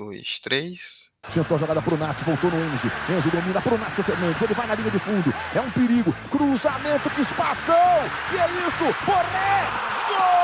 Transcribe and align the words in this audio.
dois, 0.00 0.38
três. 0.38 1.10
Tentou 1.34 1.56
a 1.56 1.60
jogada 1.60 1.82
pro 1.82 1.98
Nath, 1.98 2.22
voltou 2.22 2.50
no 2.50 2.74
Enzo. 2.74 2.90
Enzo 3.10 3.30
domina 3.30 3.60
pro 3.60 3.76
Nath 3.76 4.02
Fernandes. 4.02 4.40
Ele 4.40 4.54
vai 4.54 4.66
na 4.66 4.74
linha 4.74 4.90
de 4.90 4.98
fundo. 4.98 5.34
É 5.54 5.60
um 5.60 5.70
perigo. 5.70 6.14
Cruzamento, 6.30 7.10
que 7.10 7.20
espação! 7.20 7.76
E 8.32 8.38
é 8.38 8.46
isso! 8.66 8.84
Borré! 9.04 9.68
Gol! 10.08 10.40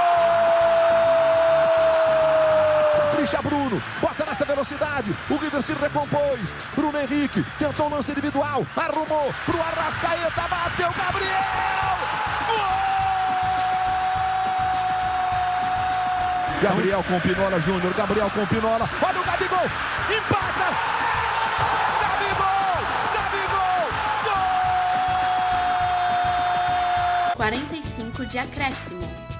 Capricha 2.98 3.40
Bruno. 3.40 3.82
Bota 3.98 4.27
nessa 4.27 4.45
velocidade. 4.45 5.17
O 5.31 5.37
River 5.37 5.63
se 5.63 5.73
recompôs. 5.73 6.54
Bruno 6.75 6.99
Henrique 6.99 7.43
tentou 7.59 7.87
o 7.87 7.91
lance 7.95 8.13
individual. 8.13 8.67
Arrumou 8.77 9.33
pro 9.47 9.59
Arrascaeta. 9.63 10.47
Bateu 10.49 10.91
Gabriel! 10.93 11.87
Gabriel 16.62 17.05
com 17.05 17.20
Pinola 17.20 17.61
Júnior, 17.61 17.93
Gabriel 17.93 18.30
com 18.30 18.47
Pinola, 18.47 18.88
olha 19.02 19.16
Gabigol, 19.66 20.14
empata! 20.16 20.69
Gabigol! 22.00 22.82
Gabigol! 23.14 23.88
Gol! 24.24 24.56
45 27.36 28.27
de 28.27 28.38
acréscimo. 28.38 29.35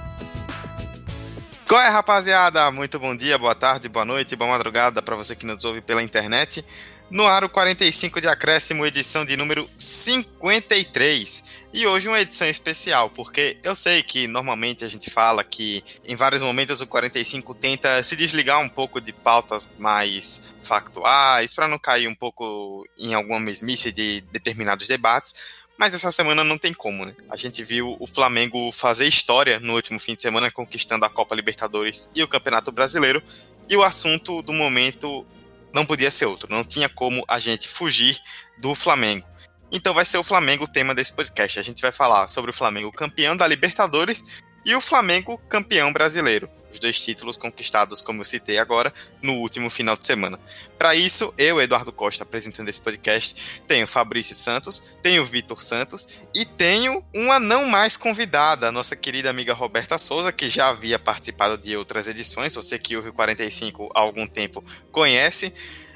Qual 1.67 1.81
é, 1.81 1.89
rapaziada? 1.89 2.71
Muito 2.71 2.97
bom 2.97 3.13
dia, 3.13 3.37
boa 3.37 3.53
tarde, 3.53 3.89
boa 3.89 4.05
noite, 4.05 4.37
boa 4.37 4.51
madrugada 4.51 5.01
para 5.01 5.17
você 5.17 5.35
que 5.35 5.45
nos 5.45 5.65
ouve 5.65 5.81
pela 5.81 6.01
internet. 6.01 6.63
No 7.09 7.27
Aro 7.27 7.49
45 7.49 8.21
de 8.21 8.27
Acréscimo, 8.29 8.85
edição 8.85 9.25
de 9.25 9.35
número 9.35 9.69
53. 9.77 11.43
E 11.73 11.85
hoje 11.85 12.07
uma 12.07 12.21
edição 12.21 12.47
especial, 12.47 13.09
porque 13.09 13.57
eu 13.63 13.75
sei 13.75 14.01
que 14.01 14.27
normalmente 14.27 14.85
a 14.85 14.87
gente 14.87 15.09
fala 15.09 15.43
que 15.43 15.83
em 16.05 16.15
vários 16.15 16.41
momentos 16.41 16.79
o 16.79 16.87
45 16.87 17.53
tenta 17.55 18.01
se 18.01 18.15
desligar 18.15 18.61
um 18.61 18.69
pouco 18.69 19.01
de 19.01 19.11
pautas 19.11 19.69
mais 19.77 20.53
factuais, 20.61 21.53
para 21.53 21.67
não 21.67 21.77
cair 21.77 22.07
um 22.07 22.15
pouco 22.15 22.87
em 22.97 23.13
alguma 23.13 23.41
mesmice 23.41 23.91
de 23.91 24.21
determinados 24.31 24.87
debates. 24.87 25.35
Mas 25.77 25.93
essa 25.93 26.11
semana 26.11 26.43
não 26.43 26.57
tem 26.57 26.73
como, 26.73 27.05
né? 27.05 27.15
A 27.29 27.37
gente 27.37 27.63
viu 27.63 27.95
o 27.99 28.07
Flamengo 28.07 28.71
fazer 28.71 29.07
história 29.07 29.59
no 29.59 29.75
último 29.75 29.99
fim 29.99 30.15
de 30.15 30.23
semana, 30.23 30.49
conquistando 30.49 31.05
a 31.05 31.09
Copa 31.09 31.35
Libertadores 31.35 32.09
e 32.15 32.23
o 32.23 32.27
Campeonato 32.27 32.71
Brasileiro. 32.71 33.21
E 33.69 33.77
o 33.77 33.83
assunto 33.83 34.41
do 34.41 34.51
momento 34.51 35.25
não 35.71 35.85
podia 35.85 36.09
ser 36.09 36.25
outro, 36.25 36.49
não 36.49 36.63
tinha 36.63 36.89
como 36.89 37.23
a 37.27 37.39
gente 37.39 37.67
fugir 37.67 38.17
do 38.59 38.73
Flamengo. 38.73 39.27
Então 39.71 39.93
vai 39.93 40.05
ser 40.05 40.17
o 40.17 40.23
Flamengo 40.23 40.63
o 40.63 40.67
tema 40.67 40.95
desse 40.95 41.13
podcast. 41.13 41.59
A 41.59 41.63
gente 41.63 41.81
vai 41.81 41.91
falar 41.91 42.27
sobre 42.29 42.49
o 42.49 42.53
Flamengo 42.53 42.91
campeão 42.91 43.35
da 43.35 43.45
Libertadores 43.45 44.23
e 44.67 44.75
o 44.75 44.81
Flamengo 44.81 45.37
campeão 45.47 45.93
brasileiro. 45.93 46.49
Os 46.69 46.77
dois 46.77 46.99
títulos 46.99 47.37
conquistados, 47.37 48.01
como 48.01 48.19
eu 48.19 48.25
citei 48.25 48.57
agora, 48.57 48.93
no 49.21 49.35
último 49.35 49.69
final 49.69 49.95
de 49.95 50.05
semana. 50.05 50.37
Para 50.77 50.93
isso, 50.93 51.33
eu, 51.37 51.61
Eduardo 51.61 51.93
Costa, 51.93 52.23
apresentando 52.23 52.67
esse 52.67 52.81
podcast, 52.81 53.61
tenho 53.65 53.87
Fabrício 53.87 54.35
Santos, 54.35 54.83
tenho 55.01 55.25
Vitor 55.25 55.61
Santos 55.61 56.09
e 56.35 56.43
tenho 56.43 57.01
uma 57.15 57.39
não 57.39 57.65
mais 57.65 57.95
convidada, 57.95 58.69
nossa 58.69 58.97
querida 58.97 59.29
amiga 59.29 59.53
Roberta 59.53 59.97
Souza, 59.97 60.33
que 60.33 60.49
já 60.49 60.67
havia 60.67 60.99
participado 60.99 61.57
de 61.57 61.77
outras 61.77 62.05
edições. 62.05 62.53
Você 62.53 62.77
que 62.77 62.97
ouve 62.97 63.07
o 63.07 63.13
45 63.13 63.89
há 63.95 64.01
algum 64.01 64.27
tempo 64.27 64.61
conhece. 64.91 65.53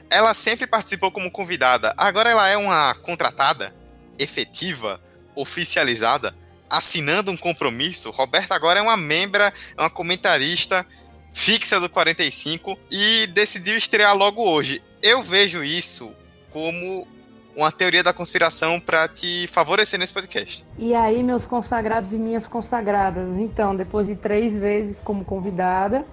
Ela 0.10 0.34
sempre 0.34 0.66
participou 0.66 1.12
como 1.12 1.30
convidada, 1.30 1.94
agora 1.98 2.30
ela 2.30 2.48
é 2.48 2.56
uma 2.56 2.96
contratada, 2.96 3.76
efetiva, 4.18 5.02
oficializada 5.36 6.36
assinando 6.72 7.30
um 7.30 7.38
compromisso. 7.38 8.10
Roberta 8.10 8.56
agora 8.56 8.80
é 8.80 8.82
uma 8.82 8.98
membra, 8.98 9.54
é 9.78 9.82
uma 9.82 9.90
comentarista 9.90 10.86
fixa 11.34 11.80
do 11.80 11.90
45 11.90 12.78
e 12.90 13.28
decidiu 13.28 13.76
estrear 13.76 14.16
logo 14.16 14.42
hoje. 14.42 14.82
Eu 15.04 15.22
vejo 15.22 15.64
isso 15.64 16.12
como 16.52 17.08
uma 17.56 17.72
teoria 17.72 18.02
da 18.02 18.14
conspiração 18.14 18.80
para 18.80 19.08
te 19.08 19.48
favorecer 19.48 20.00
nesse 20.00 20.14
podcast. 20.14 20.66
E 20.78 20.96
aí, 20.96 21.22
meus 21.22 21.46
consagrados 21.46 22.14
e 22.14 22.16
minhas 22.16 22.48
consagradas. 22.48 23.38
Então, 23.38 23.76
depois 23.76 24.08
de 24.08 24.16
três 24.16 24.56
vezes 24.56 25.02
como 25.02 25.26
convidada 25.26 26.06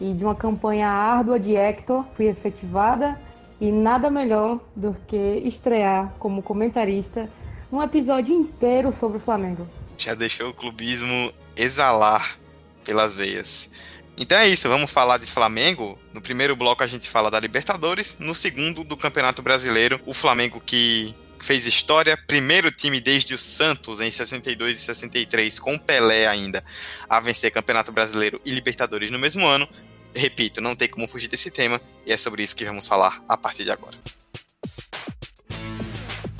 e 0.00 0.12
de 0.12 0.22
uma 0.22 0.34
campanha 0.34 0.88
árdua 0.88 1.40
de 1.40 1.56
Hector, 1.56 2.04
fui 2.14 2.26
efetivada 2.26 3.18
e 3.60 3.70
nada 3.70 4.10
melhor 4.10 4.60
do 4.74 4.94
que 5.06 5.16
estrear 5.44 6.12
como 6.18 6.42
comentarista 6.42 7.30
um 7.70 7.82
episódio 7.82 8.34
inteiro 8.34 8.92
sobre 8.92 9.16
o 9.16 9.20
Flamengo 9.20 9.66
já 9.98 10.14
deixou 10.14 10.50
o 10.50 10.54
clubismo 10.54 11.32
exalar 11.56 12.38
pelas 12.84 13.12
veias. 13.12 13.70
Então 14.16 14.38
é 14.38 14.48
isso, 14.48 14.68
vamos 14.68 14.90
falar 14.90 15.18
de 15.18 15.26
Flamengo. 15.26 15.98
No 16.12 16.20
primeiro 16.20 16.54
bloco 16.54 16.82
a 16.82 16.86
gente 16.86 17.08
fala 17.08 17.30
da 17.30 17.40
Libertadores, 17.40 18.18
no 18.18 18.34
segundo 18.34 18.84
do 18.84 18.96
Campeonato 18.96 19.42
Brasileiro, 19.42 20.00
o 20.04 20.12
Flamengo 20.12 20.60
que 20.60 21.14
fez 21.40 21.66
história, 21.66 22.16
primeiro 22.16 22.70
time 22.70 23.00
desde 23.00 23.34
o 23.34 23.38
Santos 23.38 24.00
em 24.00 24.10
62 24.10 24.76
e 24.76 24.80
63 24.80 25.58
com 25.58 25.76
Pelé 25.76 26.26
ainda 26.26 26.64
a 27.08 27.18
vencer 27.20 27.50
Campeonato 27.50 27.90
Brasileiro 27.90 28.40
e 28.44 28.50
Libertadores 28.50 29.10
no 29.10 29.18
mesmo 29.18 29.46
ano. 29.46 29.68
Repito, 30.14 30.60
não 30.60 30.76
tem 30.76 30.88
como 30.88 31.08
fugir 31.08 31.28
desse 31.28 31.50
tema 31.50 31.80
e 32.06 32.12
é 32.12 32.16
sobre 32.16 32.42
isso 32.42 32.54
que 32.54 32.64
vamos 32.64 32.86
falar 32.86 33.22
a 33.28 33.36
partir 33.36 33.64
de 33.64 33.70
agora. 33.70 33.96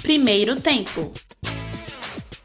Primeiro 0.03 0.61
tempo. 0.61 1.12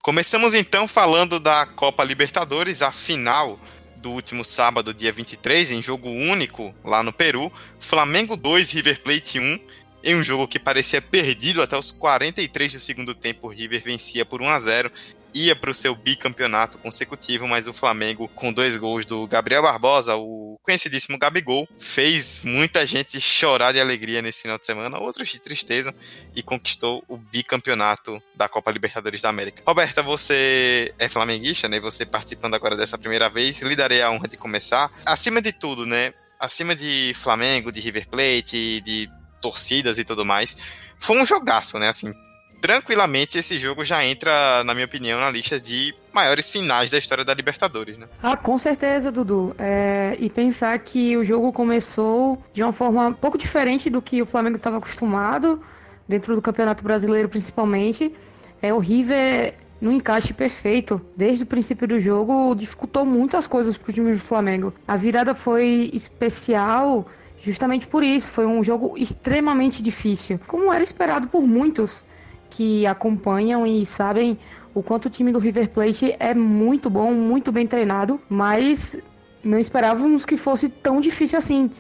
Começamos 0.08 0.54
então 0.54 0.88
falando 0.88 1.38
da 1.38 1.66
Copa 1.66 2.02
Libertadores, 2.02 2.82
a 2.82 2.94
final 2.94 3.60
do 3.98 4.12
último 4.12 4.46
sábado, 4.46 4.94
dia 4.94 5.12
23, 5.12 5.72
em 5.72 5.82
jogo 5.82 6.08
único 6.08 6.74
lá 6.82 7.04
no 7.04 7.12
Peru. 7.12 7.52
Flamengo 7.78 8.38
2, 8.38 8.72
River 8.72 9.02
Plate 9.02 9.38
1. 9.38 9.60
Em 10.08 10.16
um 10.16 10.24
jogo 10.24 10.48
que 10.48 10.58
parecia 10.58 11.02
perdido 11.02 11.62
até 11.62 11.78
os 11.78 11.92
43 11.92 12.72
do 12.72 12.80
segundo 12.80 13.14
tempo, 13.14 13.46
o 13.48 13.50
River 13.50 13.84
vencia 13.84 14.26
por 14.26 14.42
1 14.42 14.48
a 14.48 14.58
0 14.58 14.92
ia 15.34 15.54
para 15.54 15.70
o 15.70 15.74
seu 15.74 15.94
bicampeonato 15.94 16.78
consecutivo, 16.78 17.46
mas 17.46 17.68
o 17.68 17.74
Flamengo, 17.74 18.30
com 18.30 18.54
dois 18.54 18.78
gols 18.78 19.06
do 19.06 19.28
Gabriel 19.28 19.64
Barbosa, 19.64 20.16
o 20.16 20.58
conhecidíssimo 20.64 21.20
Gabigol, 21.20 21.68
fez 21.78 22.46
muita 22.46 22.88
gente 22.88 23.20
chorar 23.20 23.74
de 23.74 23.82
alegria 23.82 24.22
nesse 24.22 24.44
final 24.44 24.58
de 24.58 24.66
semana, 24.66 24.98
outros 24.98 25.28
de 25.28 25.40
tristeza, 25.40 25.94
e 26.34 26.42
conquistou 26.42 27.04
o 27.10 27.18
bicampeonato 27.18 28.24
da 28.34 28.48
Copa 28.48 28.72
Libertadores 28.72 29.22
da 29.22 29.28
América. 29.28 29.62
Roberta, 29.68 30.02
você 30.02 30.94
é 30.98 31.10
flamenguista, 31.10 31.68
né? 31.68 31.82
Você 31.82 32.06
participando 32.06 32.54
agora 32.54 32.78
dessa 32.78 32.98
primeira 32.98 33.30
vez, 33.30 33.62
lhe 33.62 33.76
darei 33.76 34.02
a 34.02 34.10
honra 34.10 34.30
de 34.30 34.38
começar. 34.38 34.90
Acima 35.06 35.42
de 35.42 35.52
tudo, 35.52 35.86
né? 35.86 36.14
Acima 36.40 36.74
de 36.74 37.14
Flamengo, 37.14 37.74
de 37.74 37.82
River 37.82 38.08
Plate, 38.08 38.80
de 38.82 39.10
torcidas 39.42 39.98
e 39.98 40.04
tudo 40.04 40.26
mais, 40.26 40.58
foi 41.00 41.22
um 41.22 41.26
jogaço, 41.26 41.78
né? 41.78 41.88
Assim, 41.88 42.14
tranquilamente 42.62 43.38
esse 43.38 43.60
jogo 43.60 43.86
já 43.86 44.04
entra, 44.04 44.64
na 44.64 44.74
minha 44.74 44.86
opinião, 44.86 45.20
na 45.20 45.30
lista 45.30 45.60
de 45.60 45.94
maiores 46.14 46.50
finais 46.50 46.90
da 46.90 46.98
história 46.98 47.24
da 47.24 47.34
Libertadores, 47.34 47.98
né? 47.98 48.08
Ah, 48.22 48.36
com 48.36 48.58
certeza, 48.58 49.12
Dudu. 49.12 49.56
É, 49.60 50.16
e 50.20 50.30
pensar 50.30 50.78
que 50.80 51.16
o 51.16 51.24
jogo 51.24 51.54
começou 51.54 52.44
de 52.54 52.64
uma 52.64 52.74
forma 52.74 53.08
um 53.08 53.14
pouco 53.14 53.38
diferente 53.38 53.90
do 53.90 54.02
que 54.02 54.22
o 54.22 54.26
Flamengo 54.26 54.58
estava 54.58 54.78
acostumado, 54.78 55.62
dentro 56.08 56.36
do 56.36 56.42
Campeonato 56.42 56.84
Brasileiro 56.84 57.30
principalmente. 57.30 58.14
É 58.62 58.74
o 58.74 58.80
River 58.80 59.54
no 59.80 59.92
encaixe 59.92 60.34
perfeito. 60.34 61.00
Desde 61.16 61.44
o 61.44 61.48
princípio 61.48 61.88
do 61.88 62.00
jogo, 62.00 62.56
dificultou 62.56 63.06
muitas 63.06 63.46
coisas 63.46 63.78
para 63.78 63.92
o 63.92 63.94
time 63.94 64.14
do 64.14 64.20
Flamengo. 64.20 64.74
A 64.88 64.98
virada 64.98 65.36
foi 65.36 65.92
especial 65.94 67.06
justamente 67.48 67.88
por 67.88 68.04
isso. 68.04 68.28
Foi 68.28 68.46
um 68.46 68.64
jogo 68.64 68.98
extremamente 68.98 69.82
difícil, 69.82 70.40
como 70.48 70.72
era 70.72 70.84
esperado 70.84 71.28
por 71.28 71.44
muitos 71.44 72.04
que 72.50 72.86
acompanham 72.86 73.66
e 73.66 73.86
sabem 73.86 74.38
o 74.74 74.84
quanto 74.84 75.06
o 75.06 75.10
time 75.10 75.32
do 75.32 75.40
River 75.40 75.70
Plate 75.70 76.16
é 76.20 76.34
muito 76.34 76.90
bom, 76.90 77.12
muito 77.14 77.52
bem 77.52 77.66
treinado, 77.66 78.22
mas 78.30 78.98
não 79.44 79.58
esperávamos 79.58 80.26
que 80.26 80.38
fosse 80.38 80.70
tão 80.70 81.02
difícil 81.02 81.38
assim. 81.38 81.72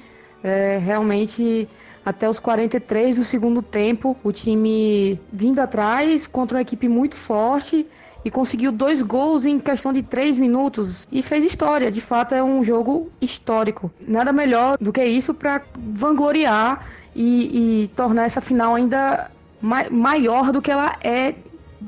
É, 0.43 0.79
realmente, 0.83 1.69
até 2.05 2.29
os 2.29 2.39
43 2.39 3.17
do 3.17 3.23
segundo 3.23 3.61
tempo, 3.61 4.17
o 4.23 4.31
time 4.31 5.19
vindo 5.31 5.59
atrás 5.59 6.25
contra 6.25 6.57
uma 6.57 6.61
equipe 6.61 6.87
muito 6.87 7.15
forte 7.15 7.85
e 8.27 8.29
conseguiu 8.29 8.73
dois 8.73 9.01
gols 9.01 9.45
em 9.45 9.57
questão 9.57 9.93
de 9.93 10.03
três 10.03 10.37
minutos 10.37 11.07
e 11.09 11.21
fez 11.21 11.45
história. 11.45 11.89
De 11.89 12.01
fato, 12.01 12.35
é 12.35 12.43
um 12.43 12.61
jogo 12.61 13.09
histórico. 13.21 13.89
Nada 14.05 14.33
melhor 14.33 14.77
do 14.81 14.91
que 14.91 15.01
isso 15.05 15.33
para 15.33 15.61
vangloriar 15.77 16.85
e, 17.15 17.83
e 17.83 17.87
tornar 17.95 18.25
essa 18.25 18.41
final 18.41 18.75
ainda 18.75 19.31
maior 19.89 20.51
do 20.51 20.61
que 20.61 20.69
ela 20.69 20.97
é 21.01 21.35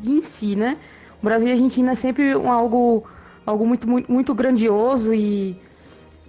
em 0.06 0.22
si, 0.22 0.56
né? 0.56 0.78
O 1.22 1.26
Brasil 1.26 1.50
e 1.50 1.52
a 1.52 1.56
Argentina 1.56 1.92
é 1.92 1.96
sempre 1.96 2.34
um, 2.34 2.50
algo, 2.50 3.04
algo 3.46 3.68
muito, 3.68 3.86
muito, 3.86 4.10
muito 4.10 4.34
grandioso 4.34 5.14
e 5.14 5.60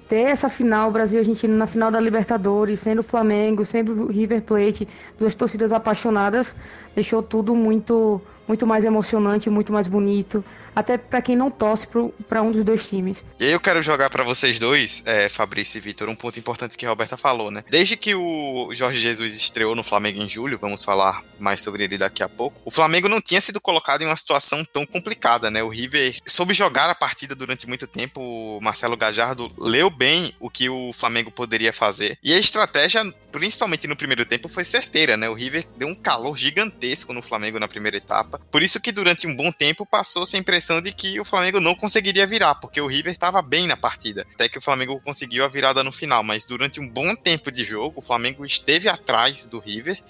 ter 0.08 0.22
essa 0.22 0.48
final, 0.48 0.90
Brasil 0.90 1.18
e 1.18 1.20
Argentina 1.20 1.56
na 1.56 1.68
final 1.68 1.88
da 1.88 2.00
Libertadores, 2.00 2.80
sendo 2.80 2.98
o 2.98 3.04
Flamengo, 3.04 3.64
sempre 3.64 3.92
o 3.94 4.08
River 4.08 4.42
Plate, 4.42 4.88
duas 5.16 5.36
torcidas 5.36 5.72
apaixonadas, 5.72 6.56
deixou 6.96 7.22
tudo 7.22 7.54
muito, 7.54 8.20
muito 8.50 8.67
mais 8.67 8.85
emocionante, 8.85 9.49
muito 9.49 9.73
mais 9.73 9.87
bonito, 9.87 10.44
até 10.75 10.99
para 10.99 11.23
quem 11.23 11.37
não 11.37 11.52
torce 11.52 11.87
para 12.29 12.43
um 12.43 12.50
dos 12.50 12.64
dois 12.64 12.88
times. 12.88 13.25
E 13.38 13.44
aí 13.44 13.52
eu 13.52 13.61
quero 13.61 13.81
jogar 13.81 14.11
para 14.11 14.25
vocês 14.25 14.58
dois, 14.58 15.05
é, 15.06 15.29
Fabrício 15.29 15.79
e 15.79 15.81
Vitor, 15.81 16.08
um 16.08 16.17
ponto 16.17 16.37
importante 16.37 16.76
que 16.76 16.85
a 16.85 16.88
Roberta 16.88 17.17
falou, 17.17 17.49
né? 17.49 17.62
Desde 17.70 17.97
que 17.97 18.12
o 18.12 18.75
Jorge 18.75 18.99
Jesus 18.99 19.37
estreou 19.37 19.76
no 19.76 19.85
Flamengo 19.85 20.20
em 20.20 20.29
julho, 20.29 20.58
vamos 20.58 20.82
falar 20.82 21.23
mais 21.38 21.62
sobre 21.62 21.85
ele 21.85 21.97
daqui 21.97 22.25
a 22.25 22.29
pouco, 22.29 22.61
o 22.64 22.73
Flamengo 22.73 23.08
não 23.08 23.20
tinha 23.20 23.41
sido 23.41 23.61
colocado 23.61 24.02
em 24.02 24.06
uma 24.06 24.17
situação 24.17 24.64
tão 24.64 24.85
complicada, 24.85 25.49
né? 25.49 25.62
O 25.62 25.69
River 25.69 26.19
soube 26.26 26.53
jogar 26.53 26.91
a 26.91 26.94
partida 26.94 27.37
durante 27.37 27.69
muito 27.69 27.87
tempo, 27.87 28.20
o 28.20 28.61
Marcelo 28.61 28.96
Gajardo 28.96 29.53
leu 29.56 29.88
bem 29.91 30.35
o 30.41 30.50
que 30.50 30.69
o 30.69 30.93
Flamengo 30.93 31.31
poderia 31.31 31.73
fazer. 31.73 32.19
E 32.20 32.35
a 32.35 32.38
estratégia, 32.38 33.05
principalmente 33.31 33.87
no 33.87 33.94
primeiro 33.94 34.26
tempo, 34.26 34.49
foi 34.49 34.64
certeira, 34.64 35.17
né? 35.17 35.31
O 35.31 35.35
River 35.35 35.64
deu 35.76 35.87
um 35.87 35.94
calor 35.94 36.37
gigantesco 36.37 37.12
no 37.12 37.23
Flamengo 37.23 37.61
na 37.61 37.69
primeira 37.69 37.96
etapa. 37.96 38.39
Por 38.50 38.62
isso 38.62 38.81
que 38.81 38.90
durante 38.90 39.26
um 39.26 39.37
bom 39.37 39.52
tempo 39.52 39.87
passou-se 39.87 40.37
a 40.37 40.38
impressão 40.38 40.81
de 40.81 40.92
que 40.92 41.20
o 41.20 41.25
Flamengo 41.25 41.60
não 41.60 41.75
conseguiria 41.75 42.26
virar, 42.26 42.56
porque 42.56 42.81
o 42.81 42.87
River 42.87 43.12
estava 43.12 43.40
bem 43.40 43.66
na 43.66 43.76
partida. 43.76 44.26
Até 44.34 44.48
que 44.48 44.58
o 44.58 44.60
Flamengo 44.60 45.00
conseguiu 45.04 45.44
a 45.44 45.48
virada 45.48 45.84
no 45.84 45.92
final, 45.92 46.25
mas 46.25 46.44
durante 46.46 46.81
um 46.81 46.88
bom 46.88 47.14
tempo 47.14 47.50
de 47.50 47.64
jogo, 47.64 48.00
o 48.00 48.02
Flamengo 48.02 48.44
esteve 48.44 48.88
atrás 48.88 49.46
do 49.46 49.60
River 49.60 50.02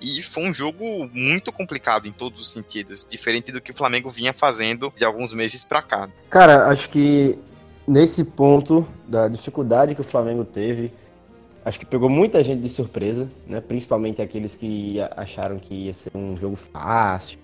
e 0.00 0.22
foi 0.22 0.44
um 0.44 0.54
jogo 0.54 1.10
muito 1.12 1.50
complicado 1.52 2.06
em 2.06 2.12
todos 2.12 2.40
os 2.40 2.50
sentidos, 2.50 3.04
diferente 3.04 3.50
do 3.50 3.60
que 3.60 3.72
o 3.72 3.74
Flamengo 3.74 4.08
vinha 4.08 4.32
fazendo 4.32 4.92
de 4.96 5.04
alguns 5.04 5.32
meses 5.32 5.64
para 5.64 5.82
cá. 5.82 6.08
Cara, 6.30 6.68
acho 6.68 6.88
que 6.88 7.36
nesse 7.86 8.22
ponto 8.22 8.86
da 9.06 9.28
dificuldade 9.28 9.94
que 9.94 10.00
o 10.00 10.04
Flamengo 10.04 10.44
teve, 10.44 10.92
acho 11.64 11.78
que 11.78 11.86
pegou 11.86 12.08
muita 12.08 12.42
gente 12.42 12.62
de 12.62 12.68
surpresa, 12.68 13.28
né? 13.46 13.60
Principalmente 13.60 14.22
aqueles 14.22 14.54
que 14.54 14.98
acharam 15.16 15.58
que 15.58 15.74
ia 15.74 15.92
ser 15.92 16.12
um 16.14 16.36
jogo 16.36 16.56
fácil, 16.56 17.38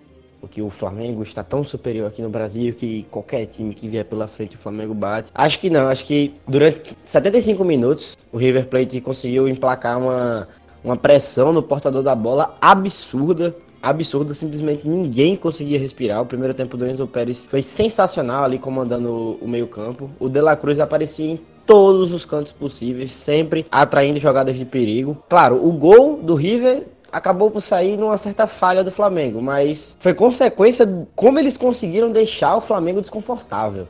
porque 0.44 0.60
o 0.60 0.68
Flamengo 0.68 1.22
está 1.22 1.42
tão 1.42 1.64
superior 1.64 2.06
aqui 2.06 2.20
no 2.20 2.28
Brasil 2.28 2.74
que 2.74 3.06
qualquer 3.10 3.46
time 3.46 3.72
que 3.72 3.88
vier 3.88 4.04
pela 4.04 4.28
frente 4.28 4.56
o 4.56 4.58
Flamengo 4.58 4.92
bate. 4.92 5.30
Acho 5.34 5.58
que 5.58 5.70
não, 5.70 5.88
acho 5.88 6.04
que 6.04 6.34
durante 6.46 6.92
75 7.06 7.64
minutos 7.64 8.18
o 8.30 8.36
River 8.36 8.66
Plate 8.66 9.00
conseguiu 9.00 9.48
emplacar 9.48 9.98
uma, 9.98 10.46
uma 10.84 10.98
pressão 10.98 11.50
no 11.50 11.62
portador 11.62 12.02
da 12.02 12.14
bola 12.14 12.58
absurda. 12.60 13.56
Absurda, 13.82 14.34
simplesmente 14.34 14.86
ninguém 14.86 15.34
conseguia 15.34 15.78
respirar. 15.78 16.20
O 16.20 16.26
primeiro 16.26 16.52
tempo 16.52 16.76
do 16.76 16.86
Enzo 16.86 17.06
Pérez 17.06 17.46
foi 17.46 17.62
sensacional 17.62 18.44
ali 18.44 18.58
comandando 18.58 19.38
o 19.40 19.48
meio-campo. 19.48 20.10
O 20.20 20.28
De 20.28 20.42
La 20.42 20.56
Cruz 20.56 20.78
aparecia 20.78 21.30
em 21.30 21.40
todos 21.64 22.12
os 22.12 22.26
cantos 22.26 22.52
possíveis, 22.52 23.10
sempre 23.10 23.64
atraindo 23.70 24.20
jogadas 24.20 24.56
de 24.56 24.66
perigo. 24.66 25.16
Claro, 25.26 25.66
o 25.66 25.72
gol 25.72 26.18
do 26.22 26.34
River 26.34 26.86
acabou 27.14 27.48
por 27.48 27.60
sair 27.60 27.96
numa 27.96 28.18
certa 28.18 28.44
falha 28.46 28.82
do 28.82 28.90
Flamengo, 28.90 29.40
mas 29.40 29.96
foi 30.00 30.12
consequência 30.12 30.84
de 30.84 31.06
como 31.14 31.38
eles 31.38 31.56
conseguiram 31.56 32.10
deixar 32.10 32.56
o 32.56 32.60
Flamengo 32.60 33.00
desconfortável. 33.00 33.86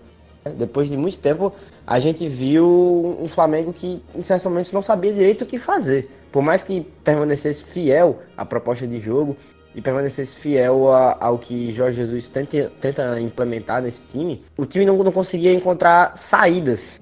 Depois 0.58 0.90
de 0.90 0.96
muito 0.96 1.18
tempo, 1.18 1.50
a 1.86 1.98
gente 1.98 2.28
viu 2.28 3.16
um 3.18 3.26
Flamengo 3.26 3.72
que, 3.72 4.02
em 4.14 4.22
certos 4.22 4.44
momentos, 4.44 4.72
não 4.72 4.82
sabia 4.82 5.10
direito 5.10 5.42
o 5.42 5.46
que 5.46 5.58
fazer. 5.58 6.10
Por 6.30 6.42
mais 6.42 6.62
que 6.62 6.82
permanecesse 7.02 7.64
fiel 7.64 8.18
à 8.36 8.44
proposta 8.44 8.86
de 8.86 9.00
jogo 9.00 9.34
e 9.74 9.80
permanecesse 9.80 10.36
fiel 10.36 10.92
a, 10.92 11.16
ao 11.18 11.38
que 11.38 11.72
Jorge 11.72 11.96
Jesus 11.96 12.28
tenta, 12.28 12.70
tenta, 12.78 13.18
implementar 13.18 13.80
nesse 13.80 14.04
time, 14.04 14.44
o 14.54 14.66
time 14.66 14.84
não, 14.84 15.02
não 15.02 15.10
conseguia 15.10 15.54
encontrar 15.54 16.14
saídas 16.14 17.00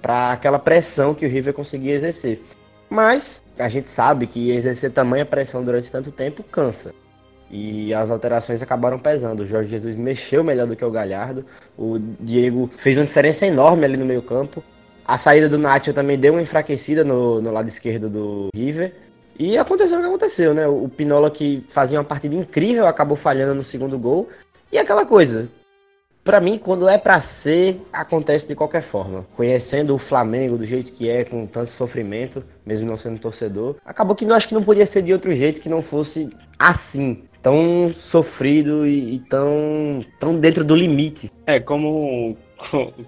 para 0.00 0.32
aquela 0.32 0.58
pressão 0.58 1.12
que 1.12 1.26
o 1.26 1.28
River 1.28 1.52
conseguia 1.52 1.92
exercer. 1.92 2.42
Mas 2.88 3.42
a 3.58 3.68
gente 3.68 3.88
sabe 3.88 4.26
que 4.26 4.50
exercer 4.50 4.90
tamanha 4.92 5.26
pressão 5.26 5.62
durante 5.62 5.90
tanto 5.90 6.10
tempo 6.10 6.42
cansa. 6.42 6.94
E 7.50 7.94
as 7.94 8.10
alterações 8.10 8.62
acabaram 8.62 8.98
pesando. 8.98 9.40
O 9.40 9.46
Jorge 9.46 9.70
Jesus 9.70 9.96
mexeu 9.96 10.44
melhor 10.44 10.66
do 10.66 10.76
que 10.76 10.84
o 10.84 10.90
Galhardo. 10.90 11.44
O 11.76 11.98
Diego 11.98 12.70
fez 12.76 12.96
uma 12.96 13.06
diferença 13.06 13.46
enorme 13.46 13.84
ali 13.84 13.96
no 13.96 14.04
meio 14.04 14.22
campo. 14.22 14.62
A 15.04 15.16
saída 15.16 15.48
do 15.48 15.56
Nacho 15.56 15.92
também 15.94 16.18
deu 16.18 16.34
uma 16.34 16.42
enfraquecida 16.42 17.02
no, 17.02 17.40
no 17.40 17.50
lado 17.50 17.68
esquerdo 17.68 18.10
do 18.10 18.48
River. 18.54 18.94
E 19.38 19.56
aconteceu 19.56 19.98
o 19.98 20.00
que 20.02 20.06
aconteceu, 20.06 20.52
né? 20.52 20.66
O 20.66 20.88
Pinola 20.88 21.30
que 21.30 21.64
fazia 21.70 21.98
uma 21.98 22.04
partida 22.04 22.34
incrível 22.34 22.86
acabou 22.86 23.16
falhando 23.16 23.54
no 23.54 23.62
segundo 23.62 23.98
gol. 23.98 24.28
E 24.70 24.76
aquela 24.76 25.06
coisa, 25.06 25.48
para 26.28 26.42
mim, 26.42 26.58
quando 26.58 26.86
é 26.86 26.98
para 26.98 27.18
ser, 27.22 27.80
acontece 27.90 28.46
de 28.46 28.54
qualquer 28.54 28.82
forma. 28.82 29.24
Conhecendo 29.34 29.94
o 29.94 29.98
Flamengo 29.98 30.58
do 30.58 30.64
jeito 30.66 30.92
que 30.92 31.08
é, 31.08 31.24
com 31.24 31.46
tanto 31.46 31.70
sofrimento, 31.70 32.44
mesmo 32.66 32.86
não 32.86 32.98
sendo 32.98 33.18
torcedor, 33.18 33.76
acabou 33.82 34.14
que 34.14 34.26
não 34.26 34.36
acho 34.36 34.46
que 34.46 34.52
não 34.52 34.62
podia 34.62 34.84
ser 34.84 35.00
de 35.00 35.10
outro 35.10 35.34
jeito 35.34 35.58
que 35.58 35.70
não 35.70 35.80
fosse 35.80 36.28
assim, 36.58 37.22
tão 37.42 37.94
sofrido 37.94 38.86
e, 38.86 39.14
e 39.14 39.18
tão, 39.20 40.04
tão 40.20 40.38
dentro 40.38 40.62
do 40.62 40.76
limite. 40.76 41.32
É, 41.46 41.58
como 41.58 42.36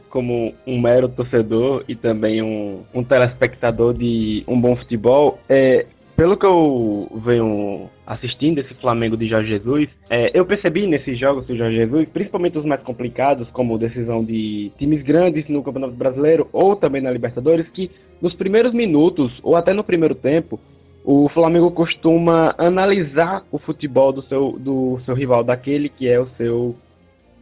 como 0.09 0.55
um 0.67 0.81
mero 0.81 1.07
torcedor 1.07 1.85
e 1.87 1.95
também 1.95 2.41
um, 2.41 2.81
um 2.95 3.05
telespectador 3.05 3.93
de 3.93 4.45
um 4.49 4.59
bom 4.59 4.75
futebol, 4.77 5.39
é, 5.47 5.85
pelo 6.21 6.37
que 6.37 6.45
eu 6.45 7.09
venho 7.25 7.89
assistindo 8.07 8.59
esse 8.59 8.75
Flamengo 8.75 9.17
de 9.17 9.27
Jorge 9.27 9.49
Jesus, 9.49 9.89
é, 10.11 10.39
eu 10.39 10.45
percebi 10.45 10.87
nesses 10.87 11.19
jogos 11.19 11.47
do 11.47 11.57
Jorge 11.57 11.79
Jesus, 11.79 12.07
principalmente 12.11 12.59
os 12.59 12.65
mais 12.67 12.83
complicados, 12.83 13.49
como 13.53 13.79
decisão 13.79 14.23
de 14.23 14.71
times 14.77 15.03
grandes 15.03 15.49
no 15.49 15.63
Campeonato 15.63 15.95
Brasileiro 15.95 16.47
ou 16.53 16.77
também 16.77 17.01
na 17.01 17.11
Libertadores, 17.11 17.67
que 17.71 17.91
nos 18.21 18.35
primeiros 18.35 18.75
minutos 18.75 19.33
ou 19.43 19.57
até 19.57 19.73
no 19.73 19.83
primeiro 19.83 20.15
tempo, 20.15 20.61
o 21.07 21.27
Flamengo 21.31 21.71
costuma 21.71 22.55
analisar 22.59 23.43
o 23.51 23.59
futebol 23.59 24.13
do 24.13 24.21
seu, 24.25 24.59
do 24.61 25.01
seu 25.07 25.15
rival, 25.15 25.43
daquele 25.43 25.89
que 25.89 26.07
é 26.07 26.21
o 26.21 26.29
seu 26.37 26.77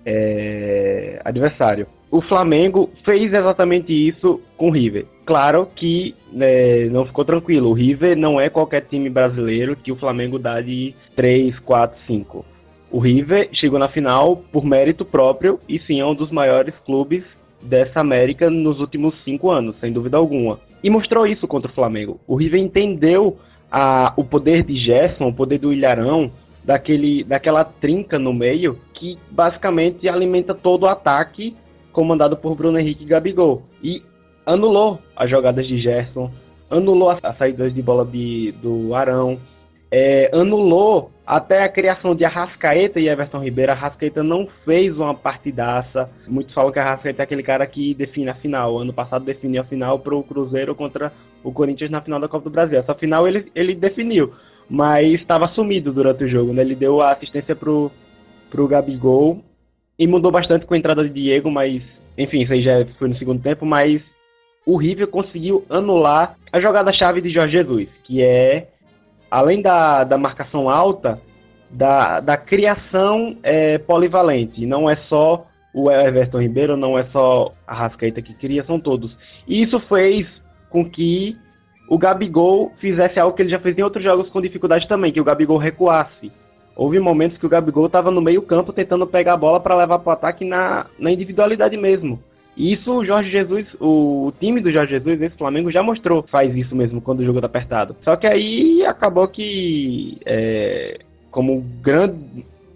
é, 0.06 1.20
adversário 1.24 1.88
o 2.10 2.22
Flamengo 2.22 2.90
fez 3.04 3.32
exatamente 3.32 3.92
isso 3.92 4.40
com 4.56 4.68
o 4.68 4.72
River. 4.72 5.06
Claro 5.26 5.68
que 5.76 6.14
né, 6.32 6.86
não 6.86 7.04
ficou 7.04 7.24
tranquilo. 7.24 7.70
O 7.70 7.74
River 7.74 8.16
não 8.16 8.40
é 8.40 8.48
qualquer 8.48 8.82
time 8.82 9.10
brasileiro 9.10 9.76
que 9.76 9.92
o 9.92 9.96
Flamengo 9.96 10.38
dá 10.38 10.60
de 10.60 10.94
3, 11.14 11.58
4, 11.60 11.98
5. 12.06 12.44
O 12.90 12.98
River 12.98 13.50
chegou 13.52 13.78
na 13.78 13.88
final 13.88 14.42
por 14.50 14.64
mérito 14.64 15.04
próprio 15.04 15.60
e 15.68 15.78
sim 15.80 16.00
é 16.00 16.06
um 16.06 16.14
dos 16.14 16.30
maiores 16.30 16.74
clubes 16.86 17.22
dessa 17.60 18.00
América 18.00 18.48
nos 18.48 18.80
últimos 18.80 19.14
cinco 19.24 19.50
anos, 19.50 19.76
sem 19.78 19.92
dúvida 19.92 20.16
alguma. 20.16 20.58
E 20.82 20.88
mostrou 20.88 21.26
isso 21.26 21.46
contra 21.46 21.70
o 21.70 21.74
Flamengo. 21.74 22.18
O 22.26 22.36
River 22.36 22.60
entendeu 22.60 23.36
a, 23.70 24.14
o 24.16 24.24
poder 24.24 24.62
de 24.62 24.78
Gerson, 24.78 25.28
o 25.28 25.34
poder 25.34 25.58
do 25.58 25.72
Ilharão, 25.72 26.30
daquele, 26.64 27.24
daquela 27.24 27.64
trinca 27.64 28.18
no 28.18 28.32
meio 28.32 28.78
que 28.94 29.18
basicamente 29.30 30.08
alimenta 30.08 30.54
todo 30.54 30.84
o 30.84 30.88
ataque 30.88 31.54
comandado 31.92 32.36
por 32.36 32.54
Bruno 32.54 32.78
Henrique 32.78 33.04
e 33.04 33.06
Gabigol. 33.06 33.62
E 33.82 34.02
anulou 34.44 34.98
as 35.16 35.30
jogadas 35.30 35.66
de 35.66 35.78
Gerson, 35.78 36.30
anulou 36.70 37.10
as 37.10 37.36
saídas 37.36 37.74
de 37.74 37.82
bola 37.82 38.04
de, 38.04 38.52
do 38.62 38.94
Arão, 38.94 39.38
é, 39.90 40.30
anulou 40.32 41.10
até 41.26 41.62
a 41.62 41.68
criação 41.68 42.14
de 42.14 42.24
Arrascaeta 42.24 43.00
e 43.00 43.08
Everton 43.08 43.42
Ribeiro. 43.42 43.72
Arrascaeta 43.72 44.22
não 44.22 44.48
fez 44.64 44.96
uma 44.96 45.14
partidaça. 45.14 46.10
Muitos 46.26 46.54
falam 46.54 46.72
que 46.72 46.78
Arrascaeta 46.78 47.22
é 47.22 47.24
aquele 47.24 47.42
cara 47.42 47.66
que 47.66 47.94
define 47.94 48.30
a 48.30 48.34
final. 48.34 48.78
Ano 48.78 48.92
passado 48.92 49.24
definiu 49.24 49.60
a 49.60 49.64
final 49.64 49.98
para 49.98 50.14
o 50.14 50.22
Cruzeiro 50.22 50.74
contra 50.74 51.12
o 51.42 51.52
Corinthians 51.52 51.90
na 51.90 52.00
final 52.00 52.20
da 52.20 52.28
Copa 52.28 52.44
do 52.44 52.52
Brasil. 52.52 52.78
Essa 52.78 52.94
final 52.94 53.26
ele, 53.26 53.50
ele 53.54 53.74
definiu, 53.74 54.32
mas 54.68 55.20
estava 55.20 55.48
sumido 55.48 55.92
durante 55.92 56.24
o 56.24 56.28
jogo. 56.28 56.52
Né? 56.52 56.62
Ele 56.62 56.74
deu 56.74 57.00
a 57.00 57.12
assistência 57.12 57.54
para 57.54 57.70
o 57.70 58.68
Gabigol 58.68 59.42
e 59.98 60.06
mudou 60.06 60.30
bastante 60.30 60.64
com 60.64 60.74
a 60.74 60.78
entrada 60.78 61.02
de 61.02 61.10
Diego, 61.10 61.50
mas 61.50 61.82
enfim, 62.16 62.42
isso 62.42 62.52
aí 62.52 62.62
já 62.62 62.84
foi 62.98 63.08
no 63.08 63.16
segundo 63.16 63.40
tempo, 63.40 63.64
mas 63.64 64.02
o 64.66 64.76
River 64.76 65.06
conseguiu 65.06 65.64
anular 65.70 66.36
a 66.52 66.60
jogada-chave 66.60 67.20
de 67.20 67.30
Jorge 67.30 67.52
Jesus, 67.52 67.88
que 68.04 68.22
é, 68.22 68.68
além 69.30 69.62
da, 69.62 70.04
da 70.04 70.18
marcação 70.18 70.68
alta, 70.68 71.20
da, 71.70 72.20
da 72.20 72.36
criação 72.36 73.36
é, 73.42 73.78
polivalente. 73.78 74.66
Não 74.66 74.90
é 74.90 74.96
só 75.08 75.46
o 75.72 75.90
Everton 75.90 76.40
Ribeiro, 76.40 76.76
não 76.76 76.98
é 76.98 77.04
só 77.12 77.52
a 77.66 77.74
Rascaeta 77.74 78.20
que 78.20 78.34
cria, 78.34 78.64
são 78.64 78.80
todos. 78.80 79.16
E 79.46 79.62
isso 79.62 79.78
fez 79.80 80.26
com 80.70 80.84
que 80.84 81.36
o 81.88 81.96
Gabigol 81.96 82.72
fizesse 82.80 83.18
algo 83.18 83.34
que 83.34 83.42
ele 83.42 83.50
já 83.50 83.60
fez 83.60 83.78
em 83.78 83.82
outros 83.82 84.04
jogos 84.04 84.28
com 84.28 84.40
dificuldade 84.40 84.88
também, 84.88 85.12
que 85.12 85.20
o 85.20 85.24
Gabigol 85.24 85.56
recuasse 85.56 86.32
houve 86.78 87.00
momentos 87.00 87.36
que 87.36 87.44
o 87.44 87.48
Gabigol 87.48 87.86
estava 87.86 88.08
no 88.08 88.22
meio 88.22 88.40
campo 88.40 88.72
tentando 88.72 89.04
pegar 89.04 89.32
a 89.32 89.36
bola 89.36 89.58
para 89.58 89.76
levar 89.76 89.98
para 89.98 90.10
o 90.10 90.12
ataque 90.12 90.44
na, 90.44 90.86
na 90.96 91.10
individualidade 91.10 91.76
mesmo. 91.76 92.20
E 92.56 92.72
isso 92.72 92.92
o 92.92 93.04
Jorge 93.04 93.30
Jesus, 93.30 93.66
o 93.80 94.32
time 94.38 94.60
do 94.60 94.70
Jorge 94.70 94.92
Jesus, 94.92 95.20
esse 95.20 95.36
Flamengo, 95.36 95.72
já 95.72 95.82
mostrou 95.82 96.24
faz 96.30 96.54
isso 96.56 96.76
mesmo 96.76 97.00
quando 97.00 97.18
o 97.18 97.24
jogo 97.24 97.40
tá 97.40 97.46
apertado. 97.46 97.96
Só 98.04 98.14
que 98.14 98.28
aí 98.28 98.84
acabou 98.86 99.26
que, 99.26 100.18
é, 100.24 101.00
como 101.32 101.64
grande, 101.82 102.16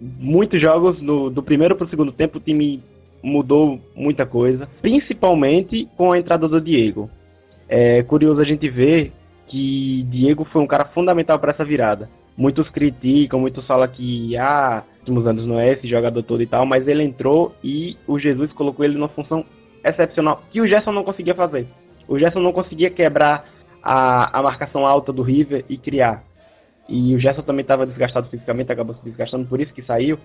muitos 0.01 0.61
jogos 0.61 1.01
no, 1.01 1.29
do 1.29 1.41
primeiro 1.41 1.75
para 1.75 1.85
o 1.85 1.89
segundo 1.89 2.11
tempo, 2.11 2.39
o 2.39 2.41
time 2.41 2.83
mudou 3.23 3.79
muita 3.95 4.25
coisa, 4.25 4.67
principalmente 4.81 5.87
com 5.95 6.11
a 6.11 6.19
entrada 6.19 6.45
do 6.45 6.59
Diego. 6.59 7.09
É 7.69 8.03
curioso 8.03 8.41
a 8.41 8.45
gente 8.45 8.69
ver 8.69 9.13
que 9.47 10.05
Diego 10.09 10.43
foi 10.43 10.61
um 10.61 10.67
cara 10.67 10.85
fundamental 10.85 11.39
para 11.39 11.53
essa 11.53 11.63
virada 11.63 12.09
muitos 12.35 12.69
criticam, 12.69 13.39
muitos 13.39 13.65
falam 13.65 13.87
que 13.87 14.35
ah, 14.37 14.83
últimos 14.99 15.27
anos 15.27 15.45
não 15.45 15.59
é 15.59 15.73
esse 15.73 15.87
jogador 15.87 16.23
todo 16.23 16.41
e 16.41 16.47
tal, 16.47 16.65
mas 16.65 16.87
ele 16.87 17.03
entrou 17.03 17.53
e 17.63 17.97
o 18.07 18.17
Jesus 18.17 18.51
colocou 18.53 18.83
ele 18.83 18.95
numa 18.95 19.09
função 19.09 19.45
excepcional 19.83 20.41
que 20.51 20.61
o 20.61 20.67
Gerson 20.67 20.91
não 20.91 21.03
conseguia 21.03 21.35
fazer. 21.35 21.67
O 22.07 22.17
Gerson 22.17 22.39
não 22.39 22.53
conseguia 22.53 22.89
quebrar 22.89 23.45
a, 23.81 24.39
a 24.39 24.41
marcação 24.41 24.85
alta 24.85 25.11
do 25.11 25.21
River 25.21 25.65
e 25.69 25.77
criar. 25.77 26.23
E 26.87 27.15
o 27.15 27.19
Gerson 27.19 27.41
também 27.41 27.63
estava 27.63 27.85
desgastado 27.85 28.29
fisicamente, 28.29 28.71
acabou 28.71 28.95
se 28.95 29.03
desgastando, 29.03 29.47
por 29.47 29.59
isso 29.59 29.73
que 29.73 29.81
saiu. 29.81 30.17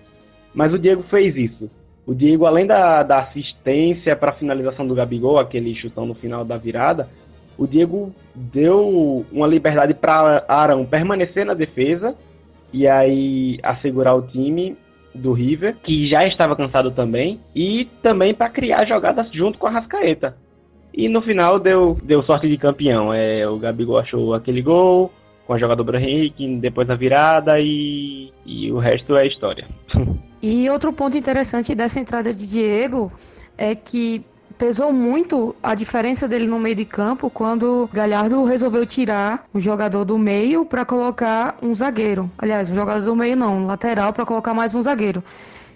Mas 0.53 0.73
o 0.73 0.79
Diego 0.79 1.03
fez 1.03 1.35
isso. 1.35 1.69
O 2.05 2.13
Diego, 2.13 2.45
além 2.45 2.65
da, 2.65 3.03
da 3.03 3.17
assistência 3.17 4.15
para 4.15 4.31
a 4.31 4.35
finalização 4.35 4.87
do 4.87 4.95
Gabigol, 4.95 5.39
aquele 5.39 5.75
chutão 5.75 6.05
no 6.05 6.15
final 6.15 6.43
da 6.43 6.57
virada, 6.57 7.07
o 7.59 7.67
Diego 7.67 8.13
deu 8.33 9.25
uma 9.31 9.45
liberdade 9.45 9.93
para 9.93 10.45
Arão 10.47 10.85
permanecer 10.85 11.45
na 11.45 11.53
defesa 11.53 12.15
e 12.71 12.87
aí 12.87 13.59
assegurar 13.61 14.15
o 14.15 14.21
time 14.21 14.77
do 15.13 15.33
River, 15.33 15.75
que 15.83 16.09
já 16.09 16.25
estava 16.25 16.55
cansado 16.55 16.91
também, 16.91 17.39
e 17.53 17.85
também 18.01 18.33
para 18.33 18.49
criar 18.49 18.85
jogadas 18.85 19.29
junto 19.31 19.57
com 19.57 19.67
a 19.67 19.71
Rascaeta. 19.71 20.37
E 20.93 21.09
no 21.09 21.21
final 21.21 21.59
deu, 21.59 21.97
deu 22.01 22.23
sorte 22.23 22.47
de 22.47 22.57
campeão. 22.57 23.13
É, 23.13 23.47
o 23.47 23.57
Gabigol 23.57 23.97
achou 23.97 24.33
aquele 24.33 24.61
gol 24.61 25.11
com 25.45 25.53
a 25.53 25.57
jogada 25.57 25.83
do 25.83 25.97
Henrique, 25.97 26.47
depois 26.57 26.89
a 26.89 26.95
virada 26.95 27.59
e, 27.59 28.31
e 28.45 28.71
o 28.71 28.77
resto 28.77 29.17
é 29.17 29.27
história. 29.27 29.67
E 30.41 30.69
outro 30.69 30.93
ponto 30.93 31.17
interessante 31.17 31.75
dessa 31.75 31.99
entrada 31.99 32.33
de 32.33 32.47
Diego 32.47 33.11
é 33.57 33.75
que 33.75 34.23
pesou 34.59 34.91
muito 34.91 35.55
a 35.63 35.73
diferença 35.73 36.27
dele 36.27 36.45
no 36.45 36.59
meio 36.59 36.75
de 36.75 36.83
campo 36.83 37.29
quando 37.29 37.89
Galhardo 37.93 38.43
resolveu 38.43 38.85
tirar 38.85 39.47
o 39.53 39.59
jogador 39.59 40.03
do 40.03 40.17
meio 40.19 40.65
para 40.65 40.83
colocar 40.83 41.57
um 41.61 41.73
zagueiro. 41.73 42.29
Aliás, 42.37 42.69
o 42.69 42.75
jogador 42.75 43.05
do 43.05 43.15
meio 43.15 43.37
não, 43.37 43.65
lateral 43.65 44.11
para 44.11 44.25
colocar 44.25 44.53
mais 44.53 44.75
um 44.75 44.81
zagueiro. 44.81 45.23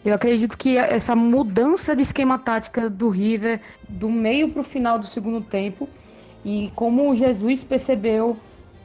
Eu 0.03 0.13
acredito 0.13 0.57
que 0.57 0.77
essa 0.77 1.15
mudança 1.15 1.95
de 1.95 2.01
esquema 2.01 2.37
tática 2.37 2.89
do 2.89 3.07
River 3.07 3.61
do 3.87 4.09
meio 4.09 4.49
para 4.49 4.59
o 4.59 4.65
final 4.65 4.99
do 4.99 5.05
segundo 5.05 5.39
tempo 5.39 5.87
e 6.43 6.69
como 6.75 7.09
o 7.09 7.15
Jesus 7.15 7.63
percebeu 7.63 8.35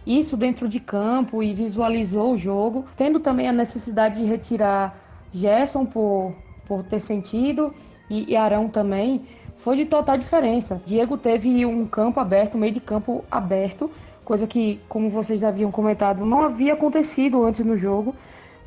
isso 0.07 0.37
dentro 0.37 0.69
de 0.69 0.79
campo 0.79 1.43
e 1.43 1.53
visualizou 1.53 2.35
o 2.35 2.39
jogo, 2.39 2.85
tendo 2.97 3.19
também 3.19 3.49
a 3.49 3.53
necessidade 3.53 4.23
de 4.23 4.25
retirar 4.25 4.97
Gerson 5.33 5.85
por, 5.85 6.37
por 6.69 6.85
ter 6.85 7.01
sentido 7.01 7.75
e, 8.09 8.31
e 8.31 8.37
Arão 8.37 8.69
também, 8.69 9.27
foi 9.59 9.77
de 9.77 9.85
total 9.85 10.17
diferença. 10.17 10.81
Diego 10.87 11.19
teve 11.19 11.67
um 11.67 11.85
campo 11.87 12.21
aberto, 12.21 12.55
um 12.55 12.61
meio 12.61 12.73
de 12.73 12.81
campo 12.81 13.25
aberto, 13.31 13.91
coisa 14.25 14.47
que, 14.47 14.81
como 14.89 15.11
vocês 15.11 15.45
haviam 15.45 15.71
comentado, 15.71 16.25
não 16.25 16.43
havia 16.43 16.75
acontecido 16.75 17.45
antes 17.45 17.65
no 17.65 17.77
jogo. 17.77 18.15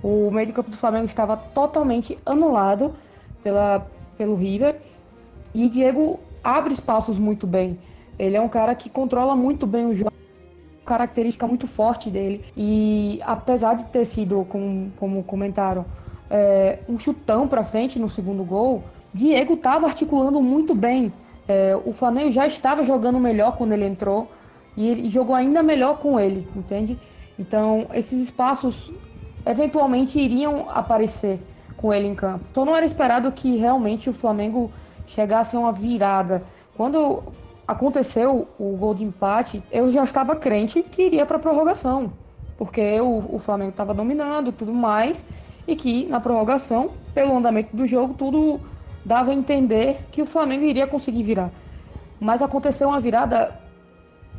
O 0.04 0.30
meio 0.32 0.48
de 0.48 0.54
campo 0.54 0.70
do 0.70 0.78
Flamengo 0.78 1.06
estava 1.06 1.38
totalmente 1.38 2.18
anulado 2.26 2.94
pela, 3.44 3.88
pelo 4.18 4.36
River. 4.36 4.76
E 5.54 5.70
Diego 5.70 6.20
abre 6.44 6.74
espaços 6.74 7.18
muito 7.18 7.48
bem. 7.48 7.80
Ele 8.20 8.36
é 8.36 8.42
um 8.42 8.50
cara 8.50 8.76
que 8.76 8.90
controla 8.90 9.36
muito 9.36 9.66
bem 9.66 9.86
o 9.86 9.96
jogo, 9.96 10.12
característica 10.86 11.48
muito 11.48 11.68
forte 11.68 12.10
dele. 12.10 12.44
E 12.58 13.20
apesar 13.24 13.76
de 13.76 13.86
ter 13.86 14.06
sido, 14.06 14.46
como, 14.50 14.92
como 14.98 15.24
comentaram, 15.24 15.86
é, 16.30 16.80
um 16.90 17.00
chutão 17.00 17.48
para 17.48 17.64
frente 17.64 17.98
no 17.98 18.10
segundo 18.10 18.44
gol, 18.44 18.84
Diego 19.14 19.54
estava 19.54 19.88
articulando 19.88 20.42
muito 20.42 20.74
bem. 20.74 21.12
É, 21.48 21.78
o 21.86 21.92
Flamengo 21.92 22.32
já 22.32 22.48
estava 22.48 22.84
jogando 22.84 23.20
melhor 23.20 23.58
quando 23.58 23.74
ele 23.74 23.86
entrou 23.86 24.32
e 24.78 24.88
ele 24.88 25.10
jogou 25.10 25.36
ainda 25.36 25.62
melhor 25.62 25.98
com 25.98 26.20
ele, 26.20 26.48
entende? 26.56 26.98
Então, 27.38 27.88
esses 27.94 28.22
espaços 28.22 28.92
eventualmente 29.46 30.20
iriam 30.20 30.70
aparecer 30.70 31.40
com 31.76 31.92
ele 31.94 32.08
em 32.08 32.16
campo. 32.16 32.46
Então, 32.52 32.64
não 32.64 32.76
era 32.76 32.86
esperado 32.86 33.32
que 33.32 33.58
realmente 33.58 34.10
o 34.10 34.14
Flamengo 34.14 34.72
chegasse 35.08 35.56
a 35.56 35.60
uma 35.60 35.72
virada. 35.72 36.44
Quando 36.78 37.24
aconteceu 37.68 38.48
o 38.60 38.78
gol 38.78 38.94
de 38.94 39.04
empate, 39.04 39.64
eu 39.72 39.92
já 39.92 40.04
estava 40.04 40.36
crente 40.36 40.84
que 40.84 41.04
iria 41.04 41.26
para 41.26 41.38
a 41.38 41.40
prorrogação, 41.40 42.14
porque 42.58 43.00
o, 43.02 43.36
o 43.36 43.40
Flamengo 43.40 43.72
estava 43.72 43.94
dominando 43.94 44.52
tudo 44.52 44.74
mais 44.74 45.26
e 45.68 45.76
que 45.76 46.06
na 46.06 46.20
prorrogação, 46.20 46.92
pelo 47.14 47.36
andamento 47.36 47.76
do 47.76 47.88
jogo, 47.88 48.14
tudo 48.14 48.60
dava 49.06 49.32
a 49.32 49.34
entender 49.34 50.06
que 50.12 50.22
o 50.22 50.26
Flamengo 50.26 50.64
iria 50.66 50.88
conseguir 50.88 51.24
virar. 51.24 51.50
Mas 52.20 52.42
aconteceu 52.42 52.90
uma 52.90 53.00
virada 53.00 53.52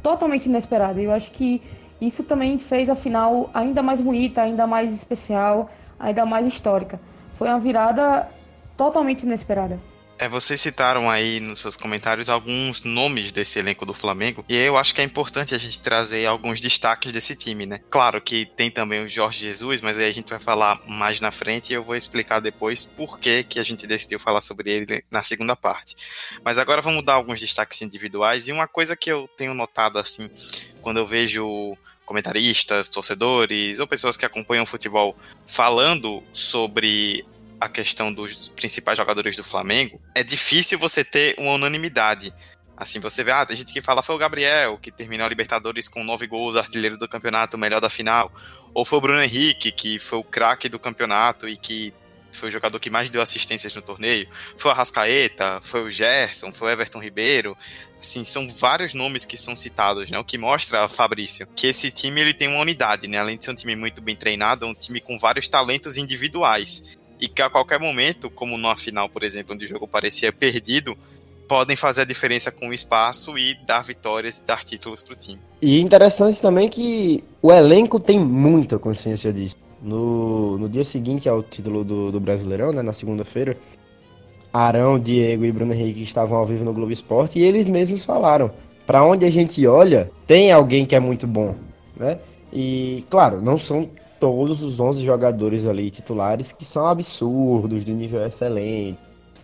totalmente 0.03 0.47
inesperada. 0.47 1.01
E 1.01 1.05
eu 1.05 1.13
acho 1.13 1.31
que 1.31 1.63
isso 2.01 2.23
também 2.23 2.59
fez 2.59 2.91
a 2.91 2.95
final 2.95 3.51
ainda 3.55 3.83
mais 3.83 4.01
bonita, 4.01 4.43
ainda 4.43 4.67
mais 4.67 4.93
especial, 4.93 5.71
ainda 5.99 6.27
mais 6.27 6.47
histórica. 6.47 7.01
Foi 7.35 7.49
uma 7.49 7.59
virada 7.59 8.29
totalmente 8.77 9.23
inesperada. 9.23 9.79
É, 10.23 10.29
vocês 10.29 10.61
citaram 10.61 11.11
aí 11.11 11.41
nos 11.41 11.59
seus 11.59 11.75
comentários 11.75 12.29
alguns 12.29 12.85
nomes 12.85 13.33
desse 13.33 13.59
elenco 13.59 13.85
do 13.85 13.93
Flamengo, 13.93 14.45
e 14.49 14.57
eu 14.57 14.77
acho 14.77 14.95
que 14.95 15.01
é 15.01 15.05
importante 15.05 15.53
a 15.53 15.59
gente 15.59 15.81
trazer 15.81 16.25
alguns 16.27 16.61
destaques 16.61 17.11
desse 17.11 17.35
time, 17.35 17.67
né? 17.67 17.81
Claro 17.91 18.23
que 18.23 18.47
tem 18.47 18.71
também 18.71 19.03
o 19.03 19.09
Jorge 19.09 19.41
Jesus, 19.41 19.81
mas 19.81 19.99
aí 19.99 20.09
a 20.09 20.13
gente 20.13 20.31
vai 20.31 20.39
falar 20.39 20.81
mais 20.87 21.19
na 21.19 21.33
frente 21.33 21.71
e 21.71 21.75
eu 21.75 21.83
vou 21.83 21.97
explicar 21.97 22.39
depois 22.39 22.85
por 22.85 23.19
que, 23.19 23.43
que 23.43 23.59
a 23.59 23.65
gente 23.65 23.85
decidiu 23.85 24.21
falar 24.21 24.43
sobre 24.43 24.71
ele 24.71 25.05
na 25.11 25.25
segunda 25.25 25.57
parte. 25.57 25.97
Mas 26.45 26.57
agora 26.57 26.81
vamos 26.81 27.05
dar 27.05 27.15
alguns 27.15 27.41
destaques 27.41 27.83
individuais, 27.83 28.47
e 28.47 28.53
uma 28.53 28.69
coisa 28.69 28.95
que 28.95 29.11
eu 29.11 29.29
tenho 29.37 29.55
notado 29.55 29.99
assim, 29.99 30.31
quando 30.81 30.99
eu 30.99 31.05
vejo 31.05 31.77
comentaristas, 32.05 32.91
torcedores 32.91 33.81
ou 33.81 33.89
pessoas 33.89 34.17
que 34.17 34.25
acompanham 34.25 34.63
o 34.63 34.67
futebol 34.67 35.17
falando 35.49 36.23
sobre 36.33 37.25
a 37.63 37.69
questão 37.69 38.13
dos 38.13 38.49
principais 38.49 38.99
jogadores 38.99 39.37
do 39.37 39.45
Flamengo, 39.45 40.01
é 40.17 40.25
difícil 40.25 40.77
você 40.81 41.05
ter 41.05 41.37
uma 41.39 41.53
unanimidade. 41.53 42.35
Assim, 42.77 42.99
você 42.99 43.23
vê, 43.23 43.31
ah, 43.31 43.47
tem 43.47 43.57
gente 43.57 43.73
que 43.73 43.81
fala 43.81 44.03
foi 44.03 44.17
o 44.17 44.19
Gabriel, 44.19 44.77
que 44.79 44.91
terminou 44.91 45.25
a 45.25 45.29
Libertadores 45.29 45.87
com 45.87 46.03
nove 46.03 46.27
gols, 46.27 46.57
artilheiro 46.57 46.99
do 46.99 47.09
campeonato, 47.09 47.57
melhor 47.57 47.81
da 47.81 47.89
final. 47.89 48.33
Ou 48.75 48.85
foi 48.85 48.99
o 48.99 49.01
Bruno 49.01 49.23
Henrique, 49.23 49.71
que 49.71 50.01
foi 50.01 50.19
o 50.19 50.25
craque 50.25 50.69
do 50.69 50.77
campeonato 50.77 51.49
e 51.49 51.57
que 51.57 51.95
foi 52.33 52.49
o 52.49 52.53
jogador 52.53 52.81
que 52.81 52.91
mais 52.91 53.09
deu 53.09 53.23
assistências 53.23 53.73
no 53.77 53.83
torneio. 53.83 54.29
Foi 54.57 54.73
o 54.73 54.75
Arrascaeta, 54.75 55.61
foi 55.63 55.85
o 55.85 55.91
Gerson, 55.91 56.53
foi 56.53 56.69
o 56.69 56.73
Everton 56.73 56.99
Ribeiro. 56.99 57.57
Assim, 58.01 58.25
são 58.25 58.49
vários 58.49 58.93
nomes 58.93 59.25
que 59.25 59.37
são 59.37 59.55
citados, 59.55 60.11
né? 60.11 60.19
O 60.19 60.25
que 60.25 60.37
mostra, 60.37 60.89
Fabrício, 60.89 61.47
que 61.55 61.69
esse 61.69 61.93
time 61.93 62.21
ele 62.21 62.35
tem 62.35 62.49
uma 62.49 62.59
unidade, 62.59 63.07
né? 63.07 63.19
Além 63.19 63.39
de 63.39 63.45
ser 63.45 63.53
um 63.53 63.55
time 63.55 63.77
muito 63.77 64.03
bem 64.03 64.17
treinado, 64.17 64.67
é 64.67 64.69
um 64.69 64.75
time 64.75 65.01
com 65.01 65.17
vários 65.17 65.47
talentos 65.47 65.97
individuais 65.97 67.01
e 67.23 67.29
que 67.29 67.41
a 67.41 67.49
qualquer 67.49 67.79
momento, 67.79 68.29
como 68.29 68.59
numa 68.59 68.77
final, 68.77 69.09
por 69.09 69.23
exemplo, 69.23 69.55
onde 69.55 69.65
o 69.65 69.69
jogo 69.69 69.87
parecia 69.87 70.33
perdido, 70.33 70.99
podem 71.47 71.77
fazer 71.77 72.01
a 72.01 72.05
diferença 72.05 72.51
com 72.51 72.71
o 72.71 72.75
espaço 72.75 73.39
e 73.39 73.55
dar 73.65 73.85
vitórias 73.85 74.39
e 74.39 74.45
dar 74.45 74.65
títulos 74.65 75.03
para 75.03 75.13
o 75.13 75.17
time. 75.17 75.39
E 75.61 75.81
interessante 75.81 76.41
também 76.41 76.69
que 76.69 77.23
o 77.41 77.53
elenco 77.53 78.01
tem 78.01 78.19
muita 78.19 78.77
consciência 78.77 79.33
disso. 79.33 79.57
No, 79.81 80.59
no 80.59 80.69
dia 80.69 80.83
seguinte 80.83 81.29
ao 81.29 81.45
título 81.45 81.85
do, 81.85 82.11
do 82.11 82.19
Brasileirão, 82.19 82.73
né, 82.73 82.83
na 82.83 82.93
segunda-feira, 82.93 83.57
Arão, 84.53 84.99
Diego 84.99 85.45
e 85.45 85.53
Bruno 85.53 85.73
Henrique 85.73 86.03
estavam 86.03 86.37
ao 86.37 86.47
vivo 86.47 86.65
no 86.65 86.73
Globo 86.73 86.91
Esporte 86.91 87.39
e 87.39 87.45
eles 87.45 87.69
mesmos 87.69 88.05
falaram: 88.05 88.51
para 88.85 89.05
onde 89.05 89.25
a 89.25 89.31
gente 89.31 89.65
olha, 89.65 90.11
tem 90.27 90.51
alguém 90.51 90.85
que 90.85 90.97
é 90.97 91.01
muito 91.01 91.27
bom, 91.27 91.55
né? 91.97 92.19
E 92.53 93.05
claro, 93.09 93.41
não 93.41 93.59
são 93.59 93.89
todos 94.23 94.63
os 94.63 94.79
11 94.79 95.03
jogadores 95.03 95.67
ali 95.67 95.91
titulares 95.91 96.53
que 96.53 96.65
são 96.65 96.87
absurdos, 96.87 97.85
de 97.85 97.93
nível 97.93 98.25
excelente. 98.25 98.97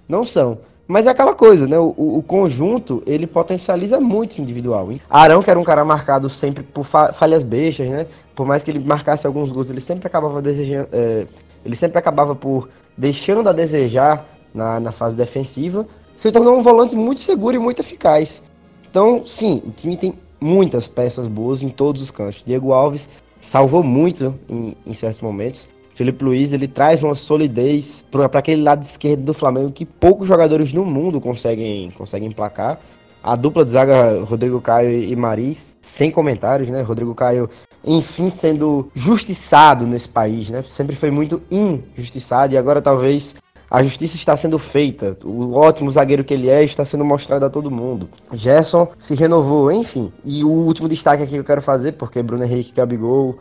Não 0.09 0.25
são. 0.25 0.59
Mas 0.87 1.05
é 1.05 1.11
aquela 1.11 1.35
coisa, 1.35 1.67
né? 1.67 1.77
O, 1.77 1.93
o, 1.97 2.23
conjunto, 2.23 3.03
ele 3.05 3.27
potencializa 3.27 3.99
muito 3.99 4.39
individual. 4.39 4.93
Hein? 4.93 5.01
Arão, 5.11 5.43
que 5.43 5.51
era 5.51 5.59
um 5.59 5.65
cara 5.65 5.85
marcado 5.85 6.31
sempre 6.31 6.63
por 6.63 6.85
falhas 6.85 7.43
bestas, 7.43 7.89
né? 7.89 8.07
Por 8.37 8.47
mais 8.47 8.63
que 8.63 8.71
ele 8.71 8.79
marcasse 8.79 9.27
alguns 9.27 9.51
gols, 9.51 9.69
ele 9.69 9.81
sempre 9.81 10.07
acabava 10.07 10.41
desejando. 10.41 10.89
É, 10.93 11.27
ele 11.65 11.75
sempre 11.75 11.99
acabava 11.99 12.37
por 12.37 12.69
deixando 12.97 13.49
a 13.49 13.53
desejar 13.53 14.25
na, 14.55 14.79
na 14.79 14.93
fase 14.93 15.17
defensiva. 15.17 15.89
Se 16.17 16.31
tornou 16.31 16.57
um 16.57 16.63
volante 16.63 16.95
muito 16.95 17.19
seguro 17.19 17.57
e 17.57 17.59
muito 17.59 17.81
eficaz. 17.81 18.45
Então, 18.89 19.25
sim, 19.27 19.61
o 19.67 19.73
time 19.73 19.97
tem 19.97 20.15
muitas 20.41 20.87
peças 20.87 21.27
boas 21.27 21.63
em 21.63 21.69
todos 21.69 22.01
os 22.01 22.13
cantos. 22.13 22.45
Diego 22.47 22.73
Alves 22.73 23.09
salvou 23.41 23.83
muito 23.83 24.35
em, 24.49 24.75
em 24.87 24.95
certos 24.95 25.21
momentos. 25.21 25.69
Felipe 25.95 26.25
Luiz 26.25 26.53
ele 26.53 26.69
traz 26.69 27.03
uma 27.03 27.15
solidez 27.17 28.07
para 28.11 28.27
aquele 28.39 28.63
lado 28.63 28.85
esquerdo 28.85 29.25
do 29.25 29.35
Flamengo 29.35 29.73
que 29.73 29.85
poucos 29.85 30.29
jogadores 30.29 30.73
no 30.73 30.85
mundo 30.85 31.21
conseguem, 31.21 31.91
conseguem 31.91 32.29
emplacar. 32.29 32.79
A 33.21 33.35
dupla 33.35 33.65
de 33.65 33.73
zaga 33.73 34.23
Rodrigo 34.23 34.61
Caio 34.61 34.91
e 34.91 35.15
Mari, 35.17 35.59
sem 35.81 36.09
comentários, 36.09 36.69
né? 36.69 36.83
Rodrigo 36.83 37.15
Caio, 37.17 37.51
enfim, 37.85 38.31
sendo 38.31 38.91
justiçado 38.95 39.89
nesse 39.89 40.09
país, 40.09 40.51
né? 40.51 40.63
Sempre 40.63 40.95
foi 40.95 41.11
muito 41.11 41.43
injustiçado 41.51 42.55
e 42.55 42.57
agora 42.57 42.81
talvez 42.81 43.35
a 43.71 43.83
justiça 43.83 44.17
está 44.17 44.37
sendo 44.37 44.59
feita. 44.59 45.17
O 45.25 45.55
ótimo 45.55 45.91
zagueiro 45.91 46.25
que 46.25 46.33
ele 46.33 46.49
é 46.49 46.65
está 46.65 46.85
sendo 46.85 47.05
mostrado 47.05 47.45
a 47.45 47.51
todo 47.51 47.71
mundo. 47.71 48.09
Gerson 48.33 48.89
se 48.99 49.15
renovou, 49.15 49.71
enfim. 49.71 50.13
E 50.25 50.43
o 50.43 50.51
último 50.51 50.89
destaque 50.89 51.23
aqui 51.23 51.33
que 51.33 51.39
eu 51.39 51.45
quero 51.45 51.61
fazer, 51.61 51.93
porque 51.93 52.23
Bruno 52.23 52.45
Henrique, 52.45 52.73
Gabigol, 52.73 53.39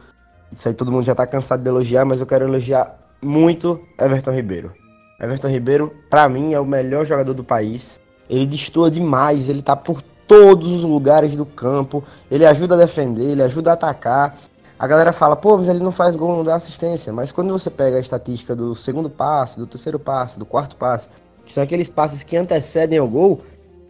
isso 0.52 0.68
aí 0.68 0.74
todo 0.74 0.92
mundo 0.92 1.06
já 1.06 1.14
está 1.14 1.26
cansado 1.26 1.62
de 1.64 1.70
elogiar, 1.70 2.06
mas 2.06 2.20
eu 2.20 2.26
quero 2.26 2.46
elogiar 2.46 2.98
muito 3.22 3.80
Everton 4.00 4.32
Ribeiro. 4.32 4.72
Everton 5.20 5.48
Ribeiro, 5.48 5.94
para 6.10 6.28
mim, 6.30 6.54
é 6.54 6.60
o 6.60 6.66
melhor 6.66 7.06
jogador 7.06 7.34
do 7.34 7.44
país. 7.44 8.00
Ele 8.30 8.46
destoa 8.46 8.92
demais, 8.92 9.50
ele 9.50 9.62
tá 9.62 9.76
por 9.76 10.02
todos 10.28 10.68
os 10.68 10.84
lugares 10.84 11.36
do 11.36 11.46
campo, 11.46 12.04
ele 12.30 12.46
ajuda 12.46 12.76
a 12.76 12.78
defender, 12.78 13.32
ele 13.32 13.42
ajuda 13.42 13.72
a 13.72 13.74
atacar. 13.74 14.38
A 14.80 14.86
galera 14.86 15.12
fala, 15.12 15.36
pô, 15.36 15.58
mas 15.58 15.68
ele 15.68 15.80
não 15.80 15.92
faz 15.92 16.16
gol, 16.16 16.36
não 16.36 16.44
dá 16.44 16.56
assistência. 16.56 17.12
Mas 17.12 17.32
quando 17.32 17.52
você 17.52 17.70
pega 17.70 17.98
a 17.98 18.00
estatística 18.00 18.56
do 18.56 18.76
segundo 18.76 19.10
passe, 19.10 19.58
do 19.58 19.66
terceiro 19.66 19.98
passe, 19.98 20.38
do 20.38 20.46
quarto 20.46 20.76
passe, 20.76 21.08
que 21.46 21.52
são 21.52 21.64
aqueles 21.64 21.88
passes 21.88 22.24
que 22.24 22.38
antecedem 22.38 23.00
o 23.00 23.08
gol, 23.08 23.42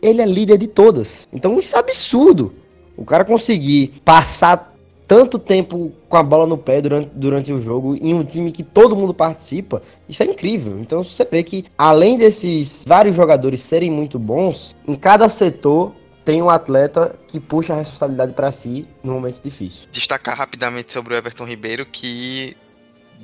ele 0.01 0.21
é 0.21 0.25
líder 0.25 0.57
de 0.57 0.67
todas. 0.67 1.27
Então 1.33 1.59
isso 1.59 1.75
é 1.75 1.79
absurdo. 1.79 2.53
O 2.95 3.03
cara 3.03 3.25
conseguir 3.25 4.01
passar 4.05 4.73
tanto 5.07 5.39
tempo 5.39 5.91
com 6.09 6.17
a 6.17 6.23
bola 6.23 6.45
no 6.45 6.57
pé 6.57 6.81
durante, 6.81 7.09
durante 7.13 7.53
o 7.53 7.61
jogo 7.61 7.95
em 7.95 8.13
um 8.13 8.23
time 8.23 8.51
que 8.51 8.63
todo 8.63 8.95
mundo 8.95 9.13
participa, 9.13 9.81
isso 10.07 10.21
é 10.21 10.25
incrível. 10.25 10.79
Então 10.79 11.03
você 11.03 11.25
vê 11.29 11.43
que 11.43 11.65
além 11.77 12.17
desses 12.17 12.83
vários 12.85 13.15
jogadores 13.15 13.61
serem 13.61 13.89
muito 13.89 14.19
bons, 14.19 14.75
em 14.87 14.95
cada 14.95 15.29
setor 15.29 15.93
tem 16.27 16.41
um 16.41 16.49
atleta 16.49 17.17
que 17.25 17.39
puxa 17.39 17.71
a 17.71 17.77
responsabilidade 17.77 18.33
para 18.33 18.51
si 18.51 18.85
no 19.01 19.13
momento 19.13 19.41
difícil. 19.41 19.87
Destacar 19.89 20.37
rapidamente 20.37 20.91
sobre 20.91 21.13
o 21.13 21.17
Everton 21.17 21.45
Ribeiro 21.45 21.85
que 21.85 22.53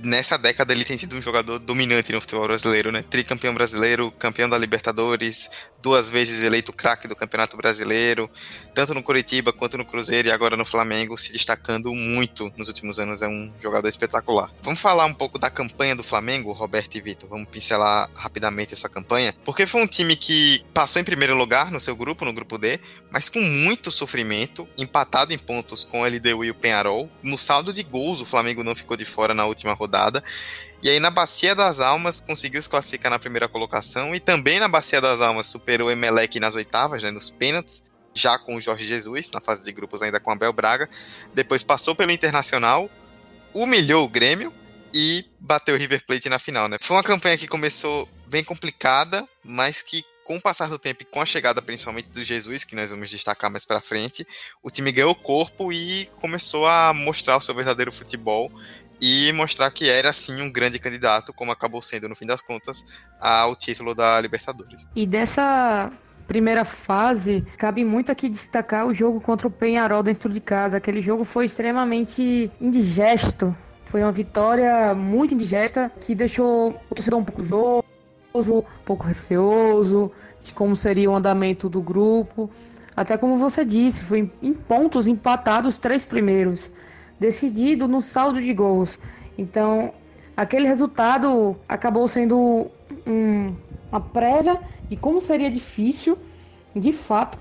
nessa 0.01 0.37
década 0.37 0.71
ele 0.71 0.85
tem 0.85 0.97
sido 0.97 1.13
um 1.13 1.21
jogador 1.21 1.59
dominante 1.59 2.13
no 2.13 2.21
futebol 2.21 2.45
brasileiro, 2.45 2.93
né? 2.93 3.03
Tricampeão 3.03 3.53
brasileiro, 3.53 4.09
campeão 4.11 4.47
da 4.47 4.57
Libertadores, 4.57 5.51
duas 5.83 6.09
vezes 6.09 6.41
eleito 6.41 6.71
craque 6.71 7.09
do 7.09 7.15
Campeonato 7.15 7.57
Brasileiro, 7.57 8.31
tanto 8.73 8.93
no 8.93 9.03
Curitiba 9.03 9.51
quanto 9.51 9.77
no 9.77 9.83
Cruzeiro 9.83 10.29
e 10.29 10.31
agora 10.31 10.55
no 10.55 10.63
Flamengo, 10.63 11.17
se 11.17 11.33
destacando 11.33 11.93
muito 11.93 12.51
nos 12.55 12.69
últimos 12.69 12.99
anos. 12.99 13.21
É 13.21 13.27
um 13.27 13.53
jogador 13.61 13.89
espetacular. 13.89 14.49
Vamos 14.61 14.79
falar 14.79 15.05
um 15.05 15.13
pouco 15.13 15.37
da 15.37 15.49
campanha 15.49 15.93
do 15.93 16.01
Flamengo, 16.01 16.53
Roberto 16.53 16.95
e 16.95 17.01
Vitor. 17.01 17.29
Vamos 17.29 17.49
pincelar 17.49 18.09
rapidamente 18.15 18.73
essa 18.73 18.87
campanha, 18.87 19.35
porque 19.43 19.67
foi 19.67 19.81
um 19.81 19.87
time 19.87 20.15
que 20.15 20.63
passou 20.73 21.01
em 21.01 21.05
primeiro 21.05 21.35
lugar 21.35 21.69
no 21.69 21.81
seu 21.81 21.97
grupo, 21.97 22.23
no 22.23 22.31
grupo 22.31 22.57
D, 22.57 22.79
mas 23.11 23.27
com 23.27 23.41
muito 23.41 23.91
sofrimento, 23.91 24.65
empatado 24.77 25.33
em 25.33 25.37
pontos 25.37 25.83
com 25.83 26.01
o 26.01 26.05
LDU 26.05 26.45
e 26.45 26.49
o 26.49 26.55
Penharol. 26.55 27.11
No 27.21 27.37
saldo 27.37 27.73
de 27.73 27.83
gols, 27.83 28.21
o 28.21 28.25
Flamengo 28.25 28.63
não 28.63 28.73
ficou 28.73 28.95
de 28.95 29.03
fora 29.03 29.33
na 29.33 29.45
última 29.45 29.73
rodada. 29.73 30.23
E 30.83 30.89
aí 30.89 30.99
na 30.99 31.09
Bacia 31.09 31.55
das 31.55 31.79
Almas 31.79 32.19
conseguiu 32.19 32.61
se 32.61 32.69
classificar 32.69 33.09
na 33.09 33.17
primeira 33.17 33.47
colocação 33.47 34.13
e 34.13 34.19
também 34.19 34.59
na 34.59 34.67
Bacia 34.67 34.99
das 34.99 35.21
Almas 35.21 35.47
superou 35.47 35.87
o 35.87 35.91
Emelec 35.91 36.37
nas 36.41 36.55
oitavas, 36.55 37.01
né, 37.01 37.09
nos 37.09 37.29
pênaltis, 37.29 37.85
já 38.13 38.37
com 38.37 38.57
o 38.57 38.61
Jorge 38.61 38.85
Jesus, 38.85 39.31
na 39.31 39.39
fase 39.39 39.63
de 39.63 39.71
grupos 39.71 40.01
ainda 40.01 40.19
com 40.19 40.29
Abel 40.29 40.51
Braga. 40.51 40.89
Depois 41.33 41.63
passou 41.63 41.95
pelo 41.95 42.11
Internacional, 42.11 42.89
humilhou 43.53 44.03
o 44.03 44.09
Grêmio 44.09 44.53
e 44.93 45.25
bateu 45.39 45.73
o 45.73 45.77
River 45.77 46.05
Plate 46.05 46.27
na 46.27 46.37
final, 46.37 46.67
né? 46.67 46.77
Foi 46.81 46.97
uma 46.97 47.03
campanha 47.03 47.37
que 47.37 47.47
começou 47.47 48.09
bem 48.27 48.43
complicada, 48.43 49.25
mas 49.41 49.81
que 49.81 50.03
com 50.25 50.35
o 50.35 50.41
passar 50.41 50.67
do 50.67 50.79
tempo 50.79 51.03
e 51.03 51.05
com 51.05 51.21
a 51.21 51.25
chegada 51.25 51.61
principalmente 51.61 52.09
do 52.09 52.23
Jesus, 52.23 52.63
que 52.65 52.75
nós 52.75 52.91
vamos 52.91 53.09
destacar 53.09 53.49
mais 53.49 53.65
para 53.65 53.81
frente, 53.81 54.27
o 54.61 54.69
time 54.69 54.91
ganhou 54.91 55.15
corpo 55.15 55.71
e 55.71 56.09
começou 56.19 56.67
a 56.67 56.93
mostrar 56.93 57.37
o 57.37 57.41
seu 57.41 57.55
verdadeiro 57.55 57.91
futebol 57.91 58.51
e 59.05 59.33
mostrar 59.33 59.69
que 59.69 59.89
era 59.89 60.13
sim 60.13 60.41
um 60.41 60.49
grande 60.49 60.79
candidato, 60.79 61.33
como 61.33 61.51
acabou 61.51 61.81
sendo 61.81 62.07
no 62.07 62.15
fim 62.15 62.25
das 62.25 62.41
contas, 62.41 62.85
ao 63.19 63.53
título 63.53 63.93
da 63.93 64.21
Libertadores. 64.21 64.87
E 64.95 65.05
dessa 65.05 65.91
primeira 66.25 66.63
fase, 66.63 67.45
cabe 67.57 67.83
muito 67.83 68.13
aqui 68.13 68.29
destacar 68.29 68.87
o 68.87 68.93
jogo 68.93 69.19
contra 69.19 69.45
o 69.45 69.51
Penharol 69.51 70.01
dentro 70.01 70.31
de 70.31 70.39
casa. 70.39 70.77
Aquele 70.77 71.01
jogo 71.01 71.25
foi 71.25 71.47
extremamente 71.47 72.49
indigesto. 72.61 73.53
Foi 73.83 74.01
uma 74.01 74.11
vitória 74.13 74.95
muito 74.95 75.33
indigesta 75.33 75.91
que 75.99 76.15
deixou 76.15 76.81
o 76.89 76.95
torcedor 76.95 77.19
um 77.19 77.25
pouco 77.25 77.43
zoso, 77.43 78.59
um 78.59 78.85
pouco 78.85 79.05
receoso 79.05 80.13
de 80.41 80.53
como 80.53 80.77
seria 80.77 81.11
o 81.11 81.15
andamento 81.15 81.67
do 81.67 81.81
grupo. 81.81 82.49
Até 82.95 83.17
como 83.17 83.35
você 83.35 83.65
disse, 83.65 84.01
foi 84.01 84.31
em 84.41 84.53
pontos 84.53 85.07
empatados 85.07 85.73
os 85.73 85.77
três 85.77 86.05
primeiros 86.05 86.71
decidido 87.23 87.87
no 87.87 88.01
saldo 88.01 88.41
de 88.41 88.53
gols. 88.53 88.99
Então, 89.37 89.93
aquele 90.35 90.67
resultado 90.67 91.55
acabou 91.69 92.05
sendo 92.05 92.67
um, 93.07 93.55
uma 93.89 94.01
prévia 94.01 94.59
de 94.89 94.97
como 94.97 95.21
seria 95.21 95.49
difícil, 95.49 96.17
de 96.75 96.91
fato, 96.91 97.37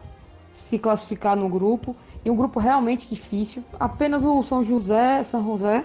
se 0.55 0.79
classificar 0.79 1.35
no 1.35 1.49
grupo. 1.49 1.97
E 2.25 2.31
um 2.31 2.37
grupo 2.37 2.61
realmente 2.61 3.09
difícil. 3.09 3.65
Apenas 3.81 4.25
o 4.25 4.41
São 4.45 4.63
José, 4.63 5.25
São 5.25 5.45
José, 5.45 5.85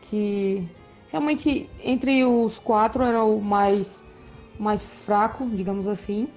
que 0.00 0.66
realmente 1.12 1.68
entre 1.82 2.24
os 2.24 2.58
quatro 2.58 3.02
era 3.02 3.22
o 3.22 3.42
mais, 3.42 4.02
mais 4.58 4.82
fraco, 4.82 5.44
digamos 5.50 5.86
assim. 5.86 6.28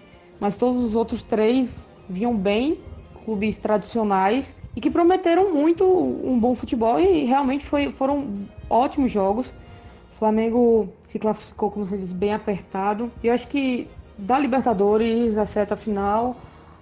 Mas 0.42 0.58
todos 0.58 0.84
os 0.84 0.94
outros 0.94 1.24
três 1.24 1.88
vinham 2.10 2.36
bem, 2.36 2.78
clubes 3.24 3.58
tradicionais 3.58 4.54
e 4.78 4.80
que 4.80 4.92
prometeram 4.92 5.52
muito 5.52 5.84
um 5.84 6.38
bom 6.40 6.54
futebol 6.54 7.00
e 7.00 7.26
realmente 7.26 7.66
foi, 7.66 7.92
foram 7.92 8.46
ótimos 8.70 9.10
jogos. 9.10 9.48
O 9.48 10.20
Flamengo 10.20 10.90
se 11.08 11.18
classificou, 11.18 11.72
como 11.72 11.84
você 11.84 11.98
disse, 11.98 12.14
bem 12.14 12.32
apertado. 12.32 13.12
E 13.24 13.28
eu 13.28 13.34
acho 13.34 13.48
que 13.48 13.88
da 14.16 14.38
Libertadores, 14.38 15.36
a 15.36 15.48
seta 15.48 15.76
final, 15.76 16.36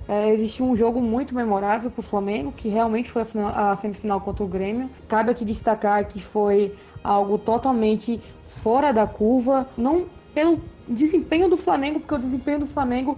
é, 0.10 0.30
existe 0.30 0.62
um 0.62 0.76
jogo 0.76 1.00
muito 1.00 1.34
memorável 1.34 1.90
para 1.90 2.02
o 2.02 2.04
Flamengo, 2.04 2.52
que 2.52 2.68
realmente 2.68 3.10
foi 3.10 3.22
a, 3.22 3.26
final, 3.26 3.54
a, 3.56 3.74
semifinal 3.78 4.20
contra 4.20 4.44
o 4.44 4.48
Grêmio. 4.48 4.90
Cabe 5.08 5.32
aqui 5.32 5.46
destacar 5.46 6.06
que 6.06 6.22
foi 6.22 6.76
algo 7.02 7.38
totalmente 7.38 8.20
fora 8.46 8.92
da 8.92 9.08
curva, 9.08 9.70
não 9.78 10.08
pelo 10.34 10.60
desempenho 10.86 11.50
do 11.50 11.56
Flamengo, 11.56 12.02
porque 12.02 12.16
o 12.16 12.20
desempenho 12.20 12.60
do 12.60 12.68
Flamengo 12.68 13.18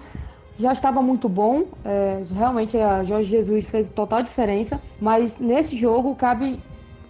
já 0.59 0.73
estava 0.73 1.01
muito 1.01 1.29
bom. 1.29 1.65
É, 1.85 2.23
realmente 2.33 2.77
a 2.77 3.03
Jorge 3.03 3.29
Jesus 3.29 3.69
fez 3.69 3.89
total 3.89 4.21
diferença. 4.23 4.81
Mas 4.99 5.37
nesse 5.37 5.75
jogo 5.75 6.15
cabe 6.15 6.59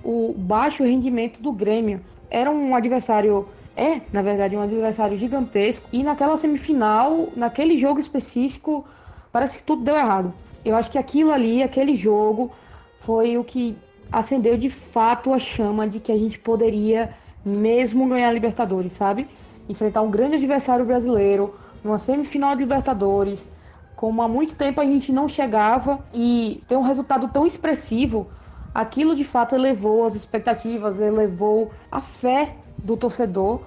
o 0.03 0.33
baixo 0.37 0.83
rendimento 0.83 1.41
do 1.41 1.51
Grêmio. 1.51 2.01
Era 2.29 2.51
um 2.51 2.75
adversário. 2.75 3.47
É, 3.75 4.01
na 4.11 4.23
verdade, 4.23 4.55
um 4.55 4.61
adversário 4.61 5.17
gigantesco. 5.17 5.87
E 5.93 6.03
naquela 6.03 6.35
semifinal, 6.35 7.29
naquele 7.35 7.77
jogo 7.77 7.99
específico, 7.99 8.83
parece 9.31 9.57
que 9.57 9.63
tudo 9.63 9.83
deu 9.83 9.95
errado. 9.95 10.33
Eu 10.65 10.75
acho 10.75 10.89
que 10.89 10.97
aquilo 10.97 11.31
ali, 11.31 11.61
aquele 11.61 11.95
jogo, 11.95 12.51
foi 12.99 13.37
o 13.37 13.43
que 13.43 13.77
acendeu 14.11 14.57
de 14.57 14.69
fato 14.69 15.33
a 15.33 15.39
chama 15.39 15.87
de 15.87 15.99
que 15.99 16.11
a 16.11 16.17
gente 16.17 16.39
poderia 16.39 17.13
mesmo 17.45 18.07
ganhar 18.07 18.29
a 18.29 18.31
Libertadores, 18.31 18.93
sabe? 18.93 19.27
Enfrentar 19.69 20.01
um 20.01 20.09
grande 20.09 20.35
adversário 20.35 20.83
brasileiro, 20.85 21.53
numa 21.83 21.97
semifinal 21.97 22.55
de 22.55 22.63
Libertadores, 22.63 23.49
como 23.95 24.21
há 24.21 24.27
muito 24.27 24.55
tempo 24.55 24.79
a 24.79 24.85
gente 24.85 25.11
não 25.11 25.27
chegava 25.27 25.99
e 26.13 26.63
ter 26.67 26.77
um 26.77 26.83
resultado 26.83 27.27
tão 27.29 27.47
expressivo, 27.47 28.27
aquilo 28.73 29.15
de 29.15 29.23
fato 29.23 29.55
elevou 29.55 30.05
as 30.05 30.13
expectativas, 30.13 30.99
elevou 30.99 31.71
a 31.91 31.99
fé 31.99 32.55
do 32.77 32.95
torcedor 32.95 33.61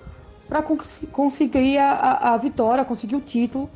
para 0.49 0.63
cons 0.63 1.01
conseguir 1.11 1.79
a, 1.79 2.33
a, 2.33 2.37
vitória, 2.37 2.85
conseguir 2.85 3.17
o 3.17 3.21
título. 3.21 3.69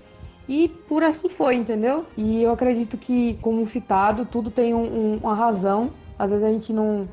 E 0.49 0.69
por 0.69 1.03
assim 1.03 1.29
foi, 1.29 1.55
entendeu? 1.55 2.05
E 2.17 2.43
eu 2.43 2.53
acredito 2.53 2.97
que, 2.99 3.39
como 3.41 3.67
citado, 3.67 4.27
tudo 4.27 4.51
tem 4.51 4.75
um, 4.75 4.83
um, 4.83 5.21
uma 5.23 5.35
razão. 5.35 5.91
Às 6.19 6.31
vezes 6.31 6.45
a 6.45 6.51
gente 6.51 6.73
não. 6.73 7.09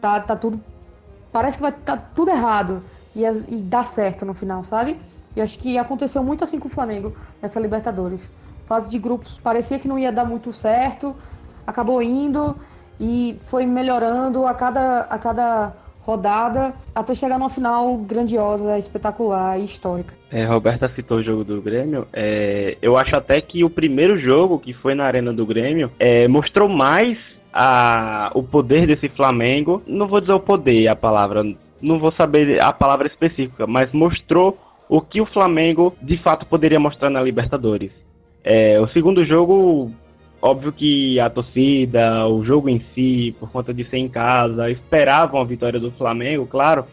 Tá, 0.00 0.20
tá 0.20 0.36
tudo. 0.36 0.60
Parece 1.32 1.56
que 1.56 1.62
vai 1.62 1.72
tá 1.72 1.96
tudo 1.96 2.30
errado. 2.30 2.82
E, 3.14 3.24
e 3.24 3.56
dá 3.56 3.82
certo 3.82 4.24
no 4.24 4.32
final, 4.32 4.62
sabe? 4.62 4.98
E 5.36 5.40
acho 5.40 5.58
que 5.58 5.76
aconteceu 5.76 6.24
muito 6.24 6.42
assim 6.42 6.58
com 6.58 6.66
o 6.66 6.70
Flamengo 6.70 7.14
nessa 7.40 7.60
Libertadores. 7.60 8.32
Fase 8.66 8.88
de 8.88 8.98
grupos 8.98 9.38
parecia 9.42 9.78
que 9.78 9.86
não 9.86 9.98
ia 9.98 10.10
dar 10.10 10.24
muito 10.24 10.52
certo, 10.52 11.14
acabou 11.66 12.02
indo 12.02 12.56
e 12.98 13.36
foi 13.44 13.66
melhorando 13.66 14.46
a 14.46 14.54
cada, 14.54 15.00
a 15.02 15.18
cada 15.18 15.72
rodada 16.06 16.72
até 16.94 17.14
chegar 17.14 17.38
numa 17.38 17.50
final 17.50 17.96
grandiosa, 17.98 18.78
espetacular 18.78 19.58
e 19.58 19.64
histórica. 19.64 20.14
É, 20.30 20.44
Roberta 20.44 20.90
citou 20.94 21.18
o 21.18 21.22
jogo 21.22 21.44
do 21.44 21.60
Grêmio. 21.60 22.06
É, 22.12 22.78
eu 22.80 22.96
acho 22.96 23.16
até 23.16 23.40
que 23.40 23.62
o 23.62 23.70
primeiro 23.70 24.18
jogo, 24.18 24.58
que 24.58 24.72
foi 24.72 24.94
na 24.94 25.04
Arena 25.04 25.32
do 25.32 25.44
Grêmio, 25.44 25.90
é, 25.98 26.26
mostrou 26.26 26.68
mais 26.68 27.18
a, 27.52 28.30
o 28.34 28.42
poder 28.42 28.86
desse 28.86 29.08
Flamengo. 29.10 29.82
Não 29.86 30.06
vou 30.06 30.20
dizer 30.20 30.32
o 30.32 30.40
poder, 30.40 30.88
a 30.88 30.96
palavra, 30.96 31.44
não 31.82 31.98
vou 31.98 32.12
saber 32.12 32.62
a 32.62 32.72
palavra 32.72 33.08
específica, 33.08 33.66
mas 33.66 33.92
mostrou 33.92 34.58
o 34.88 35.00
que 35.00 35.20
o 35.20 35.26
Flamengo 35.26 35.94
de 36.00 36.16
fato 36.18 36.46
poderia 36.46 36.78
mostrar 36.78 37.10
na 37.10 37.22
Libertadores. 37.22 37.90
É, 38.44 38.80
o 38.80 38.88
segundo 38.88 39.24
jogo, 39.24 39.90
óbvio 40.40 40.72
que 40.72 41.18
a 41.18 41.28
torcida, 41.28 42.26
o 42.28 42.44
jogo 42.44 42.68
em 42.68 42.84
si, 42.94 43.34
por 43.40 43.50
conta 43.50 43.74
de 43.74 43.84
ser 43.88 43.98
em 43.98 44.08
casa, 44.08 44.70
esperavam 44.70 45.40
a 45.40 45.44
vitória 45.44 45.80
do 45.80 45.90
Flamengo, 45.90 46.46
claro, 46.46 46.84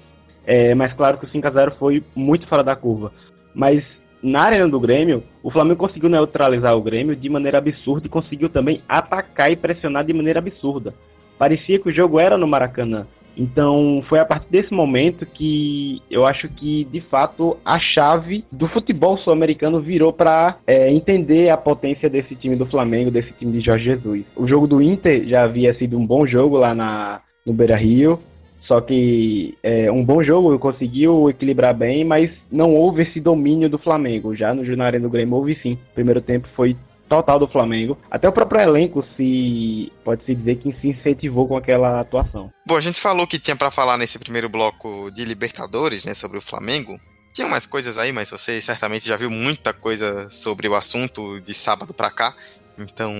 é, 0.46 0.74
mas 0.74 0.94
claro 0.94 1.18
que 1.18 1.26
o 1.26 1.30
5 1.30 1.48
a 1.48 1.52
0 1.52 1.76
foi 1.78 2.04
muito 2.16 2.48
fora 2.48 2.64
da 2.64 2.76
curva. 2.76 3.12
Mas 3.54 3.84
na 4.22 4.44
arena 4.44 4.68
do 4.68 4.80
Grêmio, 4.80 5.24
o 5.44 5.52
Flamengo 5.52 5.80
conseguiu 5.80 6.10
neutralizar 6.10 6.76
o 6.76 6.82
Grêmio 6.82 7.16
de 7.16 7.30
maneira 7.30 7.58
absurda 7.58 8.08
e 8.08 8.10
conseguiu 8.10 8.50
também 8.50 8.82
atacar 8.88 9.52
e 9.52 9.56
pressionar 9.56 10.06
de 10.06 10.14
maneira 10.14 10.40
absurda. 10.40 10.94
Parecia 11.38 11.78
que 11.78 11.90
o 11.90 11.94
jogo 11.94 12.20
era 12.20 12.38
no 12.38 12.48
Maracanã. 12.48 13.06
Então 13.38 14.04
foi 14.08 14.19
a 14.19 14.26
partir 14.26 14.48
desse 14.50 14.74
momento 14.74 15.26
que 15.26 16.02
eu 16.10 16.26
acho 16.26 16.48
que 16.50 16.84
de 16.86 17.02
fato 17.02 17.58
a 17.65 17.80
chave 17.80 18.43
do 18.52 18.67
futebol 18.67 19.17
sul-americano 19.17 19.80
virou 19.80 20.13
para 20.13 20.58
é, 20.67 20.91
entender 20.91 21.50
a 21.50 21.58
potência 21.58 22.10
desse 22.10 22.36
time 22.36 22.56
do 22.56 22.65
Flamengo, 22.65 23.12
desse 23.12 23.32
time 23.34 23.52
de 23.52 23.65
Jorge 23.65 23.86
Jesus. 23.86 24.26
O 24.36 24.48
jogo 24.48 24.67
do 24.67 24.82
Inter 24.82 25.28
já 25.28 25.43
havia 25.43 25.74
sido 25.76 25.98
um 25.98 26.06
bom 26.06 26.26
jogo 26.28 26.58
lá 26.58 26.76
na, 26.76 27.22
no 27.46 27.54
Beira 27.54 27.78
Rio, 27.78 28.19
só 28.67 28.80
que 28.80 29.56
é, 29.62 29.91
um 29.91 30.04
bom 30.04 30.24
jogo, 30.24 30.58
conseguiu 30.58 31.30
equilibrar 31.30 31.74
bem, 31.74 32.06
mas 32.06 32.32
não 32.52 32.74
houve 32.74 33.04
esse 33.04 33.19
domínio 33.19 33.69
do 33.69 33.78
Flamengo. 33.78 34.36
Já 34.36 34.54
no 34.54 34.65
Jornal 34.65 34.91
do 34.93 35.10
Grêmio 35.10 35.36
houve 35.36 35.56
sim. 35.62 35.74
O 35.74 35.93
primeiro 35.93 36.22
tempo 36.22 36.48
foi 36.56 36.76
total 37.13 37.38
do 37.38 37.47
Flamengo. 37.47 37.97
Até 38.10 38.28
o 38.28 38.32
próprio 38.32 38.62
elenco 38.62 39.06
se 39.15 39.91
pode-se 40.04 40.34
dizer 40.34 40.56
que 40.56 40.73
se 40.82 40.88
incentivou 40.88 41.47
com 41.47 41.56
aquela 41.56 41.99
atuação. 41.99 42.52
Bom, 42.65 42.76
a 42.76 42.82
gente 42.82 42.99
falou 42.99 43.28
que 43.28 43.38
tinha 43.38 43.56
para 43.56 43.69
falar 43.69 43.97
nesse 43.97 44.17
primeiro 44.17 44.49
bloco 44.49 45.12
de 45.12 45.23
Libertadores, 45.23 46.04
né, 46.04 46.15
sobre 46.15 46.39
o 46.39 46.41
Flamengo. 46.41 46.99
Tinha 47.32 47.47
mais 47.47 47.67
coisas 47.67 47.97
aí, 47.97 48.12
mas 48.12 48.32
você 48.32 48.60
certamente 48.62 49.08
já 49.08 49.15
viu 49.15 49.30
muita 49.30 49.73
coisa 49.73 50.28
sobre 50.32 50.67
o 50.67 50.76
assunto 50.76 51.39
de 51.41 51.54
sábado 51.54 51.93
para 51.93 52.10
cá. 52.10 52.36
Então, 52.80 53.13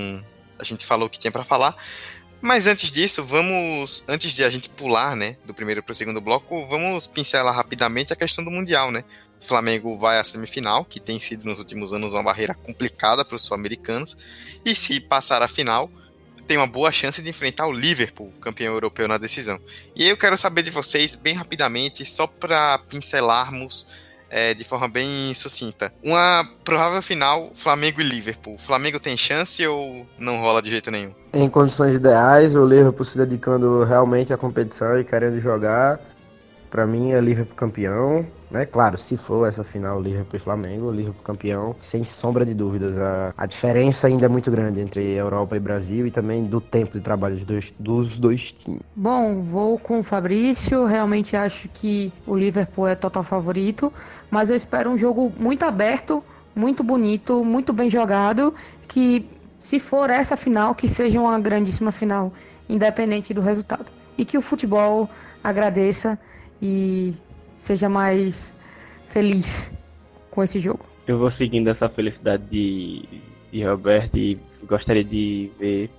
a 0.58 0.64
gente 0.64 0.86
falou 0.86 1.10
que 1.10 1.20
tinha 1.20 1.32
para 1.32 1.46
falar. 1.46 1.76
Mas 2.42 2.68
antes 2.68 2.92
disso, 2.92 3.24
vamos. 3.24 4.04
Antes 4.10 4.34
de 4.34 4.44
a 4.44 4.50
gente 4.50 4.70
pular, 4.70 5.16
né, 5.16 5.38
do 5.46 5.54
primeiro 5.54 5.82
para 5.82 5.94
o 5.94 5.96
segundo 5.96 6.20
bloco, 6.20 6.68
vamos 6.68 7.08
pincelar 7.08 7.56
rapidamente 7.56 8.12
a 8.12 8.16
questão 8.16 8.44
do 8.44 8.52
Mundial, 8.52 8.92
né? 8.92 9.04
O 9.44 9.46
Flamengo 9.46 9.98
vai 9.98 10.20
à 10.20 10.24
semifinal, 10.24 10.86
que 10.86 11.02
tem 11.02 11.20
sido 11.20 11.46
nos 11.46 11.60
últimos 11.60 11.92
anos 11.92 12.14
uma 12.14 12.24
barreira 12.24 12.54
complicada 12.54 13.26
para 13.26 13.36
os 13.36 13.44
sul-americanos. 13.44 14.16
E 14.64 14.74
se 14.74 15.02
passar 15.02 15.42
a 15.42 15.50
final, 15.50 15.92
tem 16.48 16.56
uma 16.56 16.66
boa 16.66 16.94
chance 16.94 17.22
de 17.22 17.30
enfrentar 17.30 17.68
o 17.68 17.72
Liverpool, 17.74 18.32
campeão 18.40 18.74
europeu 18.74 19.06
na 19.06 19.18
decisão. 19.18 19.60
E 19.94 20.08
eu 20.08 20.16
quero 20.16 20.38
saber 20.38 20.64
de 20.64 20.70
vocês, 20.70 21.16
bem 21.16 21.34
rapidamente, 21.34 22.06
só 22.06 22.26
para 22.26 22.78
pincelarmos 22.88 23.86
é, 24.30 24.54
de 24.54 24.64
forma 24.64 24.88
bem 24.88 25.34
sucinta. 25.34 25.94
Uma 26.02 26.48
provável 26.64 27.02
final 27.02 27.52
Flamengo 27.54 28.00
e 28.00 28.04
Liverpool. 28.06 28.58
Flamengo 28.58 28.98
tem 28.98 29.18
chance 29.18 29.66
ou 29.68 30.08
não 30.18 30.40
rola 30.40 30.62
de 30.62 30.70
jeito 30.70 30.90
nenhum? 30.90 31.14
Em 31.34 31.50
condições 31.50 31.96
ideais, 31.96 32.56
o 32.56 32.66
Liverpool 32.66 33.06
se 33.06 33.18
dedicando 33.18 33.84
realmente 33.84 34.32
à 34.32 34.38
competição 34.38 34.98
e 34.98 35.04
querendo 35.04 35.42
jogar. 35.42 36.00
Para 36.74 36.88
mim 36.88 37.12
é 37.12 37.22
Liverpool 37.22 37.56
campeão. 37.56 38.26
Né? 38.50 38.66
Claro, 38.66 38.98
se 38.98 39.16
for 39.16 39.48
essa 39.48 39.64
final 39.64 40.02
Liverpool 40.02 40.38
e 40.38 40.40
Flamengo, 40.40 40.90
Liverpool 40.90 41.22
campeão, 41.24 41.76
sem 41.80 42.04
sombra 42.04 42.44
de 42.44 42.56
dúvidas. 42.56 42.98
A, 42.98 43.32
a 43.38 43.46
diferença 43.46 44.08
ainda 44.08 44.26
é 44.26 44.28
muito 44.28 44.50
grande 44.50 44.82
entre 44.82 45.14
Europa 45.14 45.56
e 45.56 45.60
Brasil 45.60 46.08
e 46.08 46.10
também 46.10 46.44
do 46.44 46.60
tempo 46.60 46.98
de 46.98 47.02
trabalho 47.02 47.36
dos 47.36 47.44
dois, 47.44 47.74
dos 47.78 48.18
dois 48.18 48.52
times. 48.52 48.82
Bom, 48.96 49.44
vou 49.44 49.78
com 49.78 50.00
o 50.00 50.04
Fabrício. 50.04 50.86
Realmente 50.86 51.38
acho 51.38 51.70
que 51.70 52.12
o 52.26 52.36
Liverpool 52.36 52.88
é 52.88 52.96
total 52.96 53.22
favorito, 53.22 53.94
mas 54.32 54.50
eu 54.50 54.56
espero 54.56 54.90
um 54.90 54.98
jogo 54.98 55.32
muito 55.38 55.66
aberto, 55.66 56.24
muito 56.56 56.84
bonito, 56.84 57.46
muito 57.46 57.72
bem 57.72 57.88
jogado, 57.88 58.52
que 58.88 59.30
se 59.60 59.80
for 59.80 60.10
essa 60.10 60.36
final, 60.36 60.74
que 60.74 60.90
seja 60.90 61.22
uma 61.22 61.40
grandíssima 61.40 61.92
final, 61.92 62.34
independente 62.68 63.32
do 63.32 63.42
resultado. 63.42 63.86
E 64.18 64.26
que 64.26 64.40
o 64.40 64.42
futebol 64.42 65.08
agradeça 65.44 66.18
e 66.62 67.14
seja 67.58 67.88
mais 67.90 68.56
feliz 69.06 69.74
com 70.30 70.44
esse 70.44 70.60
jogo. 70.60 70.86
Eu 71.08 71.18
vou 71.18 71.32
seguindo 71.34 71.70
essa 71.70 71.90
felicidade 71.90 72.44
de, 72.50 73.04
de 73.52 73.64
Roberto 73.64 74.18
e 74.18 74.38
gostaria 74.68 75.04
de 75.04 75.52
ver 75.60 75.90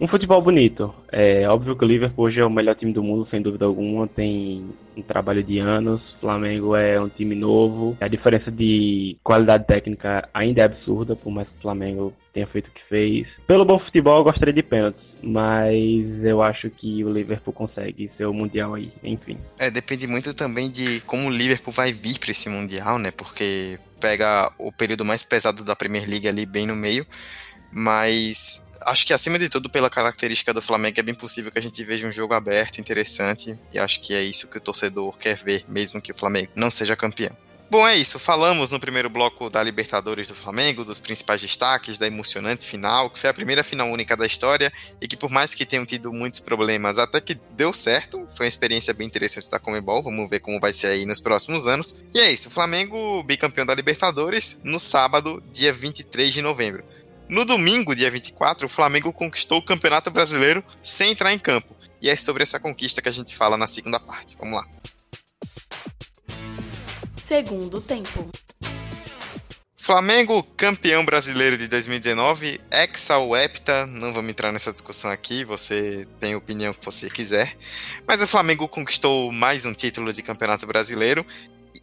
um 0.00 0.08
futebol 0.08 0.42
bonito. 0.42 0.92
É 1.12 1.48
óbvio 1.48 1.76
que 1.76 1.84
o 1.84 1.86
Liverpool 1.86 2.24
hoje 2.24 2.40
é 2.40 2.44
o 2.44 2.50
melhor 2.50 2.74
time 2.74 2.92
do 2.92 3.04
mundo, 3.04 3.28
sem 3.30 3.40
dúvida 3.40 3.64
alguma. 3.64 4.08
Tem 4.08 4.64
um 4.96 5.02
trabalho 5.02 5.44
de 5.44 5.58
anos. 5.58 6.00
Flamengo 6.20 6.74
é 6.74 7.00
um 7.00 7.08
time 7.08 7.36
novo. 7.36 7.96
A 8.00 8.08
diferença 8.08 8.50
de 8.50 9.16
qualidade 9.22 9.64
técnica 9.64 10.28
ainda 10.34 10.62
é 10.62 10.64
absurda, 10.64 11.14
por 11.14 11.30
mais 11.30 11.48
que 11.48 11.56
o 11.58 11.62
Flamengo 11.62 12.12
tenha 12.32 12.48
feito 12.48 12.66
o 12.66 12.72
que 12.72 12.82
fez. 12.88 13.28
Pelo 13.46 13.64
bom 13.64 13.78
futebol, 13.78 14.18
eu 14.18 14.24
gostaria 14.24 14.52
de 14.52 14.62
pênaltis 14.62 15.11
mas 15.22 16.24
eu 16.24 16.42
acho 16.42 16.68
que 16.70 17.04
o 17.04 17.12
Liverpool 17.12 17.52
consegue 17.52 18.10
ser 18.16 18.26
o 18.26 18.34
Mundial 18.34 18.74
aí, 18.74 18.92
enfim. 19.02 19.38
É, 19.58 19.70
depende 19.70 20.06
muito 20.06 20.34
também 20.34 20.70
de 20.70 21.00
como 21.02 21.28
o 21.28 21.30
Liverpool 21.30 21.72
vai 21.72 21.92
vir 21.92 22.18
para 22.18 22.32
esse 22.32 22.48
Mundial, 22.48 22.98
né? 22.98 23.10
Porque 23.10 23.78
pega 24.00 24.52
o 24.58 24.72
período 24.72 25.04
mais 25.04 25.22
pesado 25.22 25.64
da 25.64 25.76
Premier 25.76 26.08
League 26.08 26.26
ali 26.26 26.44
bem 26.44 26.66
no 26.66 26.74
meio, 26.74 27.06
mas 27.70 28.68
acho 28.84 29.06
que 29.06 29.12
acima 29.12 29.38
de 29.38 29.48
tudo, 29.48 29.70
pela 29.70 29.88
característica 29.88 30.52
do 30.52 30.60
Flamengo, 30.60 30.98
é 30.98 31.02
bem 31.02 31.14
possível 31.14 31.52
que 31.52 31.58
a 31.58 31.62
gente 31.62 31.82
veja 31.84 32.06
um 32.06 32.12
jogo 32.12 32.34
aberto, 32.34 32.80
interessante, 32.80 33.56
e 33.72 33.78
acho 33.78 34.00
que 34.00 34.12
é 34.12 34.22
isso 34.22 34.48
que 34.48 34.58
o 34.58 34.60
torcedor 34.60 35.16
quer 35.16 35.36
ver, 35.36 35.64
mesmo 35.68 36.00
que 36.00 36.12
o 36.12 36.14
Flamengo 36.14 36.50
não 36.56 36.70
seja 36.70 36.96
campeão. 36.96 37.36
Bom, 37.72 37.88
é 37.88 37.96
isso. 37.96 38.18
Falamos 38.18 38.70
no 38.70 38.78
primeiro 38.78 39.08
bloco 39.08 39.48
da 39.48 39.62
Libertadores 39.62 40.28
do 40.28 40.34
Flamengo, 40.34 40.84
dos 40.84 41.00
principais 41.00 41.40
destaques, 41.40 41.96
da 41.96 42.06
emocionante 42.06 42.66
final, 42.66 43.08
que 43.08 43.18
foi 43.18 43.30
a 43.30 43.32
primeira 43.32 43.64
final 43.64 43.88
única 43.88 44.14
da 44.14 44.26
história 44.26 44.70
e 45.00 45.08
que, 45.08 45.16
por 45.16 45.30
mais 45.30 45.54
que 45.54 45.64
tenham 45.64 45.86
tido 45.86 46.12
muitos 46.12 46.38
problemas, 46.38 46.98
até 46.98 47.18
que 47.18 47.34
deu 47.52 47.72
certo. 47.72 48.28
Foi 48.36 48.44
uma 48.44 48.48
experiência 48.50 48.92
bem 48.92 49.06
interessante 49.06 49.48
da 49.48 49.58
Comebol. 49.58 50.02
Vamos 50.02 50.28
ver 50.28 50.40
como 50.40 50.60
vai 50.60 50.74
ser 50.74 50.88
aí 50.88 51.06
nos 51.06 51.18
próximos 51.18 51.66
anos. 51.66 52.04
E 52.14 52.20
é 52.20 52.30
isso. 52.30 52.50
Flamengo 52.50 53.22
bicampeão 53.22 53.64
da 53.64 53.74
Libertadores 53.74 54.60
no 54.62 54.78
sábado, 54.78 55.42
dia 55.50 55.72
23 55.72 56.30
de 56.30 56.42
novembro. 56.42 56.84
No 57.26 57.42
domingo, 57.42 57.96
dia 57.96 58.10
24, 58.10 58.66
o 58.66 58.68
Flamengo 58.68 59.14
conquistou 59.14 59.60
o 59.60 59.64
Campeonato 59.64 60.10
Brasileiro 60.10 60.62
sem 60.82 61.12
entrar 61.12 61.32
em 61.32 61.38
campo. 61.38 61.74
E 62.02 62.10
é 62.10 62.16
sobre 62.16 62.42
essa 62.42 62.60
conquista 62.60 63.00
que 63.00 63.08
a 63.08 63.12
gente 63.12 63.34
fala 63.34 63.56
na 63.56 63.66
segunda 63.66 63.98
parte. 63.98 64.36
Vamos 64.38 64.60
lá 64.60 64.66
segundo 67.22 67.80
tempo. 67.80 68.28
Flamengo 69.76 70.42
campeão 70.56 71.04
brasileiro 71.04 71.56
de 71.56 71.68
2019, 71.68 72.60
exa 72.70 73.16
ou 73.18 73.36
hepta, 73.36 73.86
não 73.86 74.12
vamos 74.12 74.30
entrar 74.30 74.50
nessa 74.52 74.72
discussão 74.72 75.10
aqui, 75.10 75.44
você 75.44 76.06
tem 76.18 76.34
a 76.34 76.36
opinião 76.36 76.74
que 76.74 76.84
você 76.84 77.08
quiser. 77.08 77.56
Mas 78.06 78.20
o 78.20 78.26
Flamengo 78.26 78.68
conquistou 78.68 79.30
mais 79.30 79.64
um 79.64 79.72
título 79.72 80.12
de 80.12 80.20
campeonato 80.20 80.66
brasileiro 80.66 81.24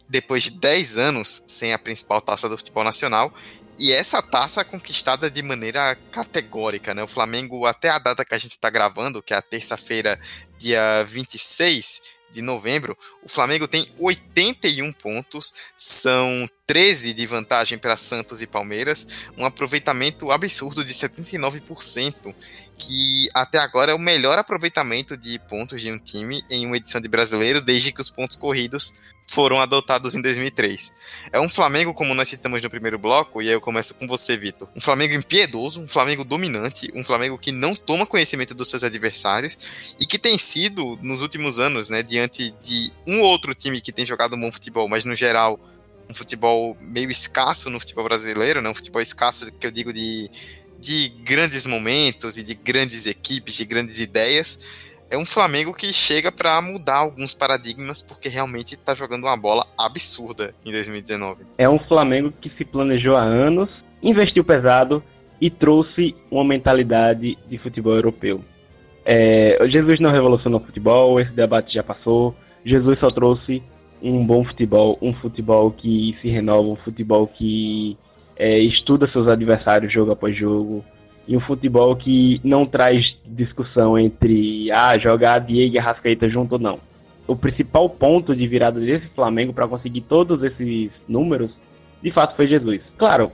depois 0.06 0.44
de 0.44 0.50
10 0.50 0.98
anos 0.98 1.42
sem 1.46 1.72
a 1.72 1.78
principal 1.78 2.20
taça 2.20 2.46
do 2.46 2.58
futebol 2.58 2.84
nacional. 2.84 3.32
E 3.78 3.92
essa 3.92 4.20
taça 4.20 4.62
conquistada 4.62 5.30
de 5.30 5.42
maneira 5.42 5.96
categórica, 6.12 6.92
né? 6.92 7.02
O 7.02 7.08
Flamengo, 7.08 7.64
até 7.64 7.88
a 7.88 7.98
data 7.98 8.26
que 8.26 8.34
a 8.34 8.38
gente 8.38 8.52
está 8.52 8.68
gravando, 8.68 9.22
que 9.22 9.32
é 9.32 9.36
a 9.38 9.42
terça-feira, 9.42 10.20
dia 10.58 11.02
26, 11.04 12.02
de 12.30 12.42
novembro, 12.42 12.96
o 13.22 13.28
Flamengo 13.28 13.66
tem 13.66 13.92
81 13.98 14.92
pontos, 14.92 15.52
são 15.76 16.48
13 16.66 17.12
de 17.12 17.26
vantagem 17.26 17.78
para 17.78 17.96
Santos 17.96 18.40
e 18.40 18.46
Palmeiras, 18.46 19.08
um 19.36 19.44
aproveitamento 19.44 20.30
absurdo 20.30 20.84
de 20.84 20.92
79%, 20.92 22.34
que 22.78 23.28
até 23.34 23.58
agora 23.58 23.92
é 23.92 23.94
o 23.94 23.98
melhor 23.98 24.38
aproveitamento 24.38 25.16
de 25.16 25.38
pontos 25.38 25.80
de 25.82 25.92
um 25.92 25.98
time 25.98 26.42
em 26.48 26.66
uma 26.66 26.76
edição 26.76 27.00
de 27.00 27.08
brasileiro 27.08 27.60
desde 27.60 27.92
que 27.92 28.00
os 28.00 28.10
pontos 28.10 28.36
corridos 28.36 28.94
foram 29.30 29.60
adotados 29.60 30.16
em 30.16 30.20
2003. 30.20 30.92
É 31.30 31.38
um 31.38 31.48
Flamengo, 31.48 31.94
como 31.94 32.12
nós 32.16 32.28
citamos 32.28 32.60
no 32.60 32.68
primeiro 32.68 32.98
bloco, 32.98 33.40
e 33.40 33.46
aí 33.46 33.54
eu 33.54 33.60
começo 33.60 33.94
com 33.94 34.04
você, 34.04 34.36
Vitor. 34.36 34.68
Um 34.74 34.80
Flamengo 34.80 35.14
impiedoso, 35.14 35.80
um 35.80 35.86
Flamengo 35.86 36.24
dominante, 36.24 36.90
um 36.96 37.04
Flamengo 37.04 37.38
que 37.38 37.52
não 37.52 37.76
toma 37.76 38.04
conhecimento 38.04 38.54
dos 38.54 38.68
seus 38.68 38.82
adversários 38.82 39.56
e 40.00 40.04
que 40.04 40.18
tem 40.18 40.36
sido, 40.36 40.98
nos 41.00 41.22
últimos 41.22 41.60
anos, 41.60 41.88
né, 41.88 42.02
diante 42.02 42.52
de 42.60 42.92
um 43.06 43.20
outro 43.20 43.54
time 43.54 43.80
que 43.80 43.92
tem 43.92 44.04
jogado 44.04 44.34
um 44.34 44.40
bom 44.40 44.50
futebol, 44.50 44.88
mas 44.88 45.04
no 45.04 45.14
geral 45.14 45.60
um 46.08 46.14
futebol 46.14 46.76
meio 46.80 47.08
escasso 47.08 47.70
no 47.70 47.78
futebol 47.78 48.02
brasileiro, 48.02 48.60
né, 48.60 48.68
um 48.68 48.74
futebol 48.74 49.00
escasso 49.00 49.52
que 49.52 49.64
eu 49.64 49.70
digo 49.70 49.92
de, 49.92 50.28
de 50.80 51.08
grandes 51.22 51.66
momentos 51.66 52.36
e 52.36 52.42
de 52.42 52.54
grandes 52.54 53.06
equipes, 53.06 53.54
de 53.54 53.64
grandes 53.64 54.00
ideias 54.00 54.58
é 55.10 55.18
um 55.18 55.26
Flamengo 55.26 55.74
que 55.74 55.92
chega 55.92 56.30
para 56.30 56.60
mudar 56.62 56.98
alguns 56.98 57.34
paradigmas, 57.34 58.00
porque 58.00 58.28
realmente 58.28 58.74
está 58.74 58.94
jogando 58.94 59.24
uma 59.24 59.36
bola 59.36 59.66
absurda 59.76 60.54
em 60.64 60.70
2019. 60.70 61.44
É 61.58 61.68
um 61.68 61.80
Flamengo 61.80 62.32
que 62.40 62.48
se 62.50 62.64
planejou 62.64 63.16
há 63.16 63.24
anos, 63.24 63.68
investiu 64.00 64.44
pesado 64.44 65.02
e 65.40 65.50
trouxe 65.50 66.14
uma 66.30 66.44
mentalidade 66.44 67.36
de 67.48 67.58
futebol 67.58 67.94
europeu. 67.94 68.40
É, 69.04 69.58
Jesus 69.68 69.98
não 69.98 70.12
revolucionou 70.12 70.60
o 70.60 70.64
futebol, 70.64 71.20
esse 71.20 71.32
debate 71.32 71.74
já 71.74 71.82
passou. 71.82 72.36
Jesus 72.64 72.98
só 73.00 73.10
trouxe 73.10 73.62
um 74.00 74.24
bom 74.24 74.44
futebol, 74.44 74.96
um 75.02 75.12
futebol 75.14 75.72
que 75.72 76.16
se 76.22 76.28
renova, 76.28 76.68
um 76.68 76.76
futebol 76.76 77.26
que 77.26 77.98
é, 78.36 78.60
estuda 78.60 79.10
seus 79.10 79.26
adversários 79.26 79.92
jogo 79.92 80.12
após 80.12 80.36
jogo, 80.36 80.84
e 81.30 81.36
um 81.36 81.40
futebol 81.40 81.94
que 81.94 82.40
não 82.42 82.66
traz 82.66 83.16
discussão 83.24 83.96
entre 83.96 84.68
ah, 84.72 84.98
jogar 84.98 85.38
Diego 85.38 85.76
e 85.76 85.78
Arrascaeta 85.78 86.28
junto 86.28 86.54
ou 86.54 86.58
não. 86.58 86.76
O 87.24 87.36
principal 87.36 87.88
ponto 87.88 88.34
de 88.34 88.48
virada 88.48 88.80
desse 88.80 89.06
Flamengo 89.14 89.52
para 89.52 89.68
conseguir 89.68 90.00
todos 90.00 90.42
esses 90.42 90.90
números, 91.08 91.52
de 92.02 92.10
fato, 92.10 92.34
foi 92.34 92.48
Jesus. 92.48 92.80
Claro, 92.98 93.30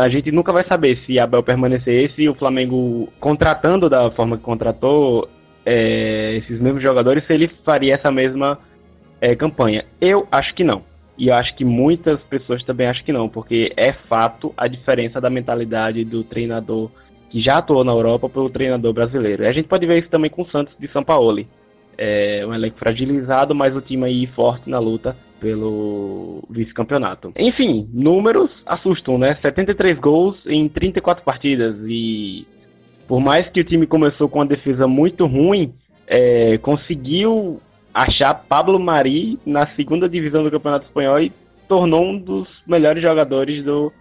a 0.00 0.08
gente 0.08 0.32
nunca 0.32 0.52
vai 0.52 0.66
saber 0.66 0.98
se 1.06 1.20
Abel 1.22 1.40
permanecesse 1.40 2.20
e 2.20 2.28
o 2.28 2.34
Flamengo 2.34 3.08
contratando 3.20 3.88
da 3.88 4.10
forma 4.10 4.36
que 4.36 4.42
contratou, 4.42 5.28
é, 5.64 6.38
esses 6.38 6.60
mesmos 6.60 6.82
jogadores 6.82 7.24
se 7.28 7.32
ele 7.32 7.48
faria 7.64 7.94
essa 7.94 8.10
mesma 8.10 8.58
é, 9.20 9.36
campanha. 9.36 9.84
Eu 10.00 10.26
acho 10.32 10.52
que 10.52 10.64
não. 10.64 10.82
E 11.16 11.28
eu 11.28 11.34
acho 11.34 11.54
que 11.54 11.64
muitas 11.64 12.20
pessoas 12.22 12.64
também 12.64 12.88
acham 12.88 13.04
que 13.04 13.12
não, 13.12 13.28
porque 13.28 13.72
é 13.76 13.92
fato 13.92 14.52
a 14.56 14.66
diferença 14.66 15.20
da 15.20 15.30
mentalidade 15.30 16.04
do 16.04 16.24
treinador 16.24 16.90
que 17.30 17.42
já 17.42 17.58
atuou 17.58 17.84
na 17.84 17.92
Europa 17.92 18.28
para 18.28 18.42
o 18.42 18.50
treinador 18.50 18.92
brasileiro. 18.92 19.44
E 19.44 19.48
a 19.48 19.52
gente 19.52 19.68
pode 19.68 19.86
ver 19.86 20.00
isso 20.00 20.08
também 20.08 20.30
com 20.30 20.42
o 20.42 20.50
Santos 20.50 20.74
de 20.78 20.90
São 20.92 21.02
Paulo. 21.02 21.44
É 21.98 22.44
um 22.46 22.54
elenco 22.54 22.78
fragilizado, 22.78 23.54
mas 23.54 23.74
o 23.74 23.80
time 23.80 24.04
aí 24.04 24.26
forte 24.28 24.68
na 24.68 24.78
luta 24.78 25.16
pelo 25.40 26.42
vice-campeonato. 26.50 27.32
Enfim, 27.38 27.88
números 27.92 28.50
assustam, 28.64 29.18
né? 29.18 29.38
73 29.42 29.98
gols 29.98 30.36
em 30.46 30.68
34 30.68 31.24
partidas 31.24 31.76
e 31.86 32.46
por 33.06 33.20
mais 33.20 33.48
que 33.50 33.60
o 33.60 33.64
time 33.64 33.86
começou 33.86 34.28
com 34.28 34.40
uma 34.40 34.46
defesa 34.46 34.86
muito 34.86 35.26
ruim, 35.26 35.72
é, 36.06 36.58
conseguiu 36.58 37.60
achar 37.94 38.34
Pablo 38.34 38.78
Mari 38.78 39.38
na 39.46 39.66
segunda 39.74 40.08
divisão 40.08 40.42
do 40.42 40.50
Campeonato 40.50 40.86
Espanhol 40.86 41.20
e 41.20 41.32
tornou 41.68 42.04
um 42.04 42.18
dos 42.18 42.48
melhores 42.66 43.02
jogadores 43.02 43.64
do, 43.64 43.92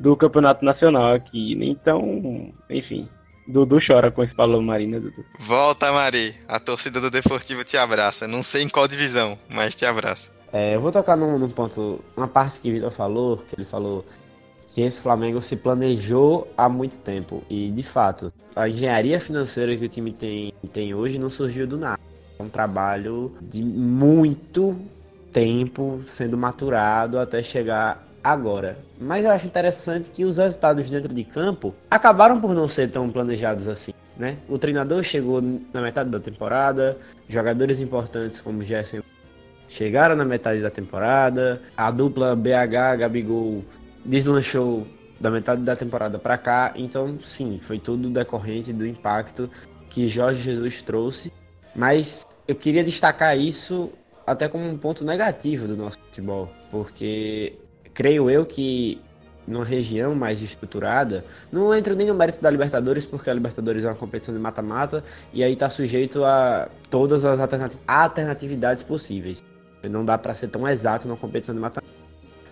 do 0.00 0.16
Campeonato 0.16 0.64
Nacional 0.64 1.12
aqui. 1.12 1.56
Então, 1.62 2.50
enfim, 2.70 3.06
Dudu 3.46 3.78
chora 3.86 4.10
com 4.10 4.24
esse 4.24 4.34
Pablo 4.34 4.60
Mari, 4.62 4.86
né, 4.86 4.98
Dudu? 4.98 5.24
Volta, 5.38 5.92
Mari. 5.92 6.34
A 6.48 6.58
torcida 6.58 7.00
do 7.00 7.10
Deportivo 7.10 7.64
te 7.64 7.76
abraça. 7.76 8.26
Não 8.26 8.42
sei 8.42 8.62
em 8.62 8.68
qual 8.68 8.88
divisão, 8.88 9.38
mas 9.48 9.74
te 9.74 9.84
abraça. 9.84 10.32
É, 10.52 10.74
eu 10.74 10.80
vou 10.80 10.90
tocar 10.90 11.16
num, 11.16 11.38
num 11.38 11.50
ponto, 11.50 12.02
uma 12.16 12.26
parte 12.26 12.58
que 12.58 12.70
o 12.70 12.72
Vitor 12.72 12.90
falou, 12.90 13.36
que 13.36 13.54
ele 13.56 13.64
falou 13.64 14.04
que 14.72 14.80
esse 14.80 15.00
Flamengo 15.00 15.42
se 15.42 15.54
planejou 15.54 16.50
há 16.56 16.68
muito 16.68 16.98
tempo. 16.98 17.44
E, 17.50 17.70
de 17.70 17.82
fato, 17.82 18.32
a 18.56 18.68
engenharia 18.68 19.20
financeira 19.20 19.76
que 19.76 19.84
o 19.84 19.88
time 19.88 20.12
tem, 20.12 20.52
tem 20.72 20.94
hoje 20.94 21.18
não 21.18 21.28
surgiu 21.28 21.66
do 21.66 21.76
nada. 21.76 22.00
É 22.38 22.42
um 22.42 22.48
trabalho 22.48 23.36
de 23.40 23.62
muito 23.62 24.76
tempo 25.32 26.00
sendo 26.06 26.38
maturado 26.38 27.18
até 27.18 27.42
chegar 27.42 28.09
agora. 28.22 28.78
Mas 28.98 29.24
eu 29.24 29.30
acho 29.30 29.46
interessante 29.46 30.10
que 30.10 30.24
os 30.24 30.36
resultados 30.36 30.88
dentro 30.90 31.12
de 31.12 31.24
campo 31.24 31.74
acabaram 31.90 32.40
por 32.40 32.54
não 32.54 32.68
ser 32.68 32.90
tão 32.90 33.10
planejados 33.10 33.68
assim. 33.68 33.92
Né? 34.16 34.36
O 34.48 34.58
treinador 34.58 35.02
chegou 35.02 35.40
na 35.72 35.80
metade 35.80 36.10
da 36.10 36.20
temporada, 36.20 36.98
jogadores 37.28 37.80
importantes 37.80 38.40
como 38.40 38.62
Gerson 38.62 39.00
chegaram 39.70 40.16
na 40.16 40.24
metade 40.24 40.60
da 40.60 40.68
temporada, 40.68 41.62
a 41.76 41.90
dupla 41.90 42.36
BH 42.36 42.98
Gabigol 42.98 43.64
deslanchou 44.04 44.86
da 45.18 45.30
metade 45.30 45.62
da 45.62 45.76
temporada 45.76 46.18
para 46.18 46.36
cá, 46.36 46.72
então 46.74 47.18
sim, 47.22 47.60
foi 47.62 47.78
tudo 47.78 48.10
decorrente 48.10 48.72
do 48.72 48.86
impacto 48.86 49.48
que 49.88 50.08
Jorge 50.08 50.42
Jesus 50.42 50.82
trouxe, 50.82 51.32
mas 51.74 52.26
eu 52.48 52.54
queria 52.54 52.82
destacar 52.82 53.38
isso 53.38 53.90
até 54.26 54.48
como 54.48 54.68
um 54.68 54.76
ponto 54.76 55.04
negativo 55.04 55.66
do 55.66 55.76
nosso 55.76 55.98
futebol, 55.98 56.50
porque 56.70 57.54
creio 58.00 58.30
eu 58.30 58.46
que 58.46 58.98
numa 59.46 59.62
região 59.62 60.14
mais 60.14 60.40
estruturada, 60.40 61.22
não 61.52 61.74
entro 61.74 61.94
nem 61.94 62.06
no 62.06 62.14
mérito 62.14 62.40
da 62.40 62.48
Libertadores, 62.48 63.04
porque 63.04 63.28
a 63.28 63.34
Libertadores 63.34 63.84
é 63.84 63.88
uma 63.88 63.94
competição 63.94 64.32
de 64.32 64.40
mata-mata 64.40 65.04
e 65.34 65.44
aí 65.44 65.52
está 65.52 65.68
sujeito 65.68 66.24
a 66.24 66.66
todas 66.88 67.26
as 67.26 67.38
alternatividades 67.86 68.82
possíveis. 68.82 69.44
Não 69.82 70.02
dá 70.02 70.16
para 70.16 70.34
ser 70.34 70.48
tão 70.48 70.66
exato 70.66 71.06
numa 71.06 71.16
competição 71.18 71.54
de 71.54 71.60
mata-mata. 71.60 71.92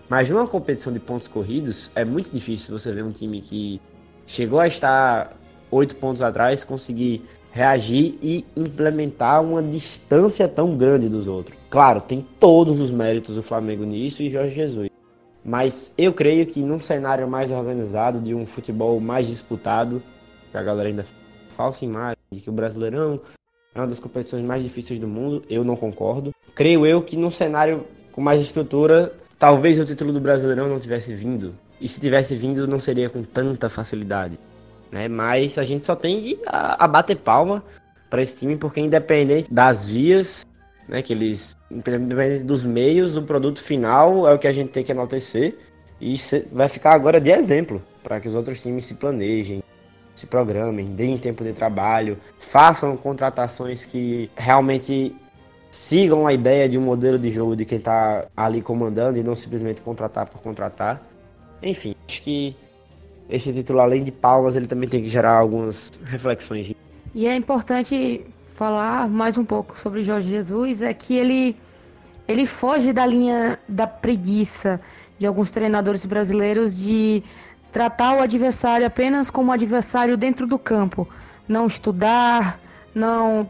Mas 0.07 0.29
numa 0.29 0.45
competição 0.45 0.93
de 0.93 0.99
pontos 0.99 1.27
corridos, 1.27 1.89
é 1.95 2.05
muito 2.05 2.29
difícil 2.29 2.77
você 2.77 2.91
ver 2.91 3.03
um 3.03 3.11
time 3.11 3.41
que 3.41 3.81
chegou 4.27 4.59
a 4.59 4.67
estar 4.67 5.35
oito 5.71 5.95
pontos 5.95 6.21
atrás 6.21 6.63
conseguir 6.63 7.23
reagir 7.51 8.19
e 8.21 8.45
implementar 8.55 9.43
uma 9.43 9.63
distância 9.63 10.47
tão 10.47 10.77
grande 10.77 11.09
dos 11.09 11.25
outros. 11.25 11.57
Claro, 11.71 12.01
tem 12.01 12.23
todos 12.39 12.79
os 12.79 12.91
méritos 12.91 13.33
do 13.33 13.41
Flamengo 13.41 13.83
nisso 13.83 14.21
e 14.21 14.29
Jorge 14.29 14.53
Jesus. 14.53 14.88
Mas 15.43 15.93
eu 15.97 16.13
creio 16.13 16.45
que 16.45 16.61
num 16.61 16.79
cenário 16.79 17.27
mais 17.27 17.51
organizado, 17.51 18.19
de 18.19 18.35
um 18.35 18.45
futebol 18.45 18.99
mais 18.99 19.27
disputado, 19.27 20.01
que 20.51 20.57
a 20.57 20.63
galera 20.63 20.89
ainda 20.89 21.05
falsa 21.55 21.85
imagem 21.85 22.17
de 22.31 22.41
que 22.41 22.49
o 22.49 22.53
Brasileirão 22.53 23.19
é 23.73 23.79
uma 23.79 23.87
das 23.87 23.99
competições 23.99 24.43
mais 24.43 24.63
difíceis 24.63 24.99
do 24.99 25.07
mundo, 25.07 25.43
eu 25.49 25.63
não 25.63 25.75
concordo. 25.75 26.33
Creio 26.55 26.85
eu 26.85 27.01
que 27.01 27.15
num 27.15 27.31
cenário 27.31 27.85
com 28.11 28.21
mais 28.21 28.41
estrutura, 28.41 29.13
talvez 29.37 29.79
o 29.79 29.85
título 29.85 30.11
do 30.11 30.19
Brasileirão 30.19 30.67
não 30.67 30.79
tivesse 30.79 31.13
vindo. 31.13 31.55
E 31.79 31.87
se 31.87 32.01
tivesse 32.01 32.35
vindo, 32.35 32.67
não 32.67 32.79
seria 32.79 33.09
com 33.09 33.23
tanta 33.23 33.69
facilidade. 33.69 34.37
Né? 34.91 35.07
Mas 35.07 35.57
a 35.57 35.63
gente 35.63 35.85
só 35.85 35.95
tem 35.95 36.39
a, 36.45 36.83
a 36.83 36.87
bater 36.87 37.15
palma 37.15 37.63
para 38.09 38.21
esse 38.21 38.39
time, 38.39 38.57
porque 38.57 38.81
independente 38.81 39.53
das 39.53 39.85
vias, 39.85 40.45
né, 40.89 41.01
que 41.01 41.13
eles, 41.13 41.55
independente 41.69 42.43
dos 42.43 42.65
meios, 42.65 43.15
o 43.15 43.21
produto 43.21 43.61
final 43.61 44.27
é 44.27 44.33
o 44.33 44.39
que 44.39 44.47
a 44.47 44.51
gente 44.51 44.71
tem 44.71 44.83
que 44.83 44.91
enaltecer. 44.91 45.55
E 46.01 46.15
vai 46.51 46.67
ficar 46.69 46.93
agora 46.93 47.19
de 47.19 47.29
exemplo 47.29 47.81
para 48.01 48.19
que 48.19 48.27
os 48.27 48.33
outros 48.33 48.61
times 48.61 48.85
se 48.85 48.93
planejem, 48.93 49.61
se 50.15 50.25
programem, 50.25 50.87
deem 50.87 51.17
tempo 51.17 51.43
de 51.43 51.53
trabalho, 51.53 52.17
façam 52.39 52.95
contratações 52.97 53.85
que 53.85 54.31
realmente 54.35 55.15
sigam 55.69 56.25
a 56.25 56.33
ideia 56.33 56.67
de 56.67 56.77
um 56.77 56.81
modelo 56.81 57.19
de 57.19 57.31
jogo 57.31 57.55
de 57.55 57.65
quem 57.65 57.77
está 57.77 58.25
ali 58.35 58.61
comandando 58.61 59.19
e 59.19 59.23
não 59.23 59.35
simplesmente 59.35 59.81
contratar 59.81 60.27
por 60.27 60.41
contratar. 60.41 61.01
Enfim, 61.61 61.93
acho 62.07 62.21
que 62.23 62.55
esse 63.29 63.53
título, 63.53 63.79
além 63.79 64.03
de 64.03 64.11
palmas, 64.11 64.55
ele 64.55 64.65
também 64.65 64.89
tem 64.89 65.03
que 65.03 65.09
gerar 65.09 65.37
algumas 65.37 65.91
reflexões. 66.05 66.73
E 67.13 67.27
é 67.27 67.35
importante 67.35 68.25
falar 68.59 69.07
mais 69.07 69.37
um 69.37 69.45
pouco 69.45 69.79
sobre 69.79 70.03
Jorge 70.03 70.27
Jesus, 70.27 70.81
é 70.81 70.93
que 70.93 71.15
ele, 71.15 71.55
ele 72.27 72.45
foge 72.45 72.91
da 72.91 73.05
linha 73.05 73.57
da 73.69 73.87
preguiça 73.87 74.81
de 75.17 75.25
alguns 75.25 75.49
treinadores 75.49 76.05
brasileiros 76.05 76.77
de 76.77 77.23
tratar 77.71 78.17
o 78.17 78.19
adversário 78.19 78.85
apenas 78.85 79.29
como 79.31 79.53
adversário 79.53 80.17
dentro 80.17 80.45
do 80.45 80.59
campo, 80.59 81.07
não 81.47 81.67
estudar, 81.67 82.59
não 82.93 83.49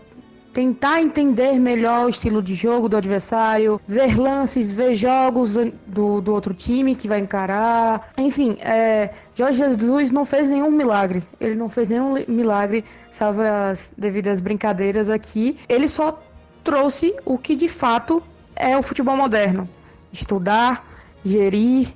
tentar 0.60 1.02
entender 1.02 1.58
melhor 1.58 2.06
o 2.06 2.10
estilo 2.10 2.43
de 2.43 2.54
jogo 2.54 2.89
do 2.89 2.98
adversário, 2.98 3.80
ver 3.88 4.19
lances, 4.19 4.74
ver 4.74 4.93
jogos 4.93 5.56
do, 5.88 6.19
do 6.19 6.34
outro 6.34 6.54
time 6.54 6.95
que 6.95 7.08
vai 7.08 7.22
encarar. 7.22 8.12
Enfim, 8.17 8.58
é, 8.60 9.10
Jorge 9.34 9.60
Jesus 9.60 10.12
não 10.12 10.26
fez 10.26 10.50
nenhum 10.50 10.69
milagre. 10.69 11.24
Ele 11.39 11.56
não 11.56 11.69
fez 11.69 11.89
nenhum 11.89 12.26
milagre, 12.28 12.84
salvo 13.10 13.41
as 13.41 13.93
devidas 13.98 14.41
brincadeiras 14.41 15.10
aqui. 15.10 15.58
Ele 15.69 15.88
só 15.88 16.22
trouxe 16.62 17.15
o 17.24 17.38
que 17.38 17.56
de 17.56 17.69
fato 17.69 18.22
é 18.54 18.78
o 18.78 18.84
futebol 18.84 19.15
moderno: 19.15 19.65
estudar, 20.12 20.86
gerir 21.24 21.93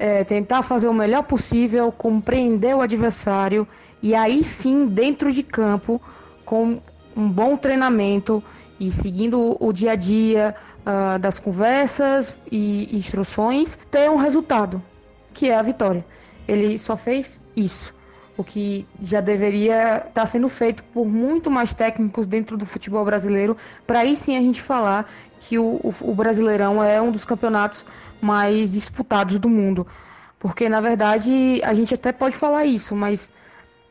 é, 0.00 0.24
tentar 0.24 0.64
fazer 0.64 0.88
o 0.88 0.92
melhor 0.92 1.22
possível, 1.22 1.92
compreender 1.92 2.74
o 2.74 2.80
adversário 2.80 3.68
e 4.02 4.16
aí 4.16 4.42
sim, 4.42 4.86
dentro 4.86 5.32
de 5.32 5.44
campo, 5.44 6.02
com 6.44 6.80
um 7.16 7.28
bom 7.28 7.56
treinamento 7.56 8.42
e 8.78 8.90
seguindo 8.90 9.56
o 9.60 9.72
dia 9.72 9.92
a 9.92 9.96
dia 9.96 10.54
uh, 10.84 11.18
das 11.18 11.38
conversas 11.38 12.36
e 12.50 12.96
instruções, 12.96 13.78
ter 13.90 14.10
um 14.10 14.16
resultado, 14.16 14.82
que 15.32 15.50
é 15.50 15.56
a 15.56 15.62
vitória. 15.62 16.04
Ele 16.46 16.78
só 16.78 16.96
fez 16.96 17.40
isso. 17.56 17.94
O 18.36 18.42
que 18.42 18.84
já 19.00 19.20
deveria 19.20 19.98
estar 19.98 20.10
tá 20.10 20.26
sendo 20.26 20.48
feito 20.48 20.82
por 20.84 21.06
muito 21.06 21.50
mais 21.50 21.72
técnicos 21.72 22.26
dentro 22.26 22.56
do 22.56 22.66
futebol 22.66 23.04
brasileiro, 23.04 23.56
para 23.86 24.00
aí 24.00 24.16
sim 24.16 24.36
a 24.36 24.40
gente 24.40 24.60
falar 24.60 25.08
que 25.40 25.58
o, 25.58 25.80
o, 25.82 25.94
o 26.00 26.14
Brasileirão 26.14 26.82
é 26.82 27.00
um 27.00 27.12
dos 27.12 27.24
campeonatos 27.24 27.86
mais 28.20 28.72
disputados 28.72 29.38
do 29.38 29.48
mundo. 29.48 29.86
Porque, 30.38 30.68
na 30.68 30.80
verdade, 30.80 31.60
a 31.62 31.72
gente 31.72 31.94
até 31.94 32.12
pode 32.12 32.36
falar 32.36 32.66
isso, 32.66 32.94
mas 32.96 33.30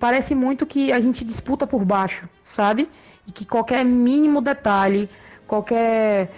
parece 0.04 0.36
muito 0.36 0.66
que 0.66 0.92
a 0.92 1.00
gente 1.00 1.24
disputa 1.24 1.66
por 1.66 1.86
baixo, 1.86 2.28
sabe? 2.44 2.90
E 3.26 3.32
que 3.32 3.46
qualquer 3.46 3.86
mínimo 3.86 4.42
detalhe, 4.42 5.10
qualquer 5.48 6.30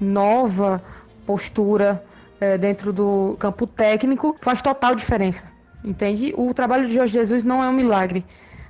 nova 0.00 0.80
postura 1.26 2.04
é, 2.40 2.56
dentro 2.56 2.92
do 2.92 3.36
campo 3.40 3.66
técnico 3.66 4.36
faz 4.40 4.62
total 4.62 4.94
diferença, 4.94 5.42
entende? 5.84 6.32
O 6.36 6.54
trabalho 6.54 6.86
de 6.86 6.94
Jorge 6.94 7.14
Jesus 7.14 7.42
não 7.42 7.60
é 7.60 7.68
um 7.68 7.72
milagre, 7.72 8.24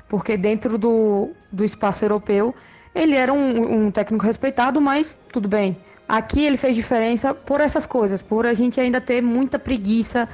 porque 0.08 0.34
dentro 0.34 0.78
do, 0.78 1.28
do 1.52 1.62
espaço 1.62 2.02
europeu 2.02 2.54
ele 2.94 3.16
era 3.16 3.30
um, 3.30 3.84
um 3.84 3.90
técnico 3.90 4.24
respeitado, 4.24 4.80
mas 4.80 5.14
tudo 5.30 5.46
bem 5.46 5.76
Aqui 6.08 6.42
ele 6.42 6.56
fez 6.56 6.74
diferença 6.74 7.34
por 7.34 7.60
essas 7.60 7.84
coisas, 7.84 8.22
por 8.22 8.46
a 8.46 8.54
gente 8.54 8.80
ainda 8.80 8.98
ter 8.98 9.20
muita 9.20 9.58
preguiça 9.58 10.26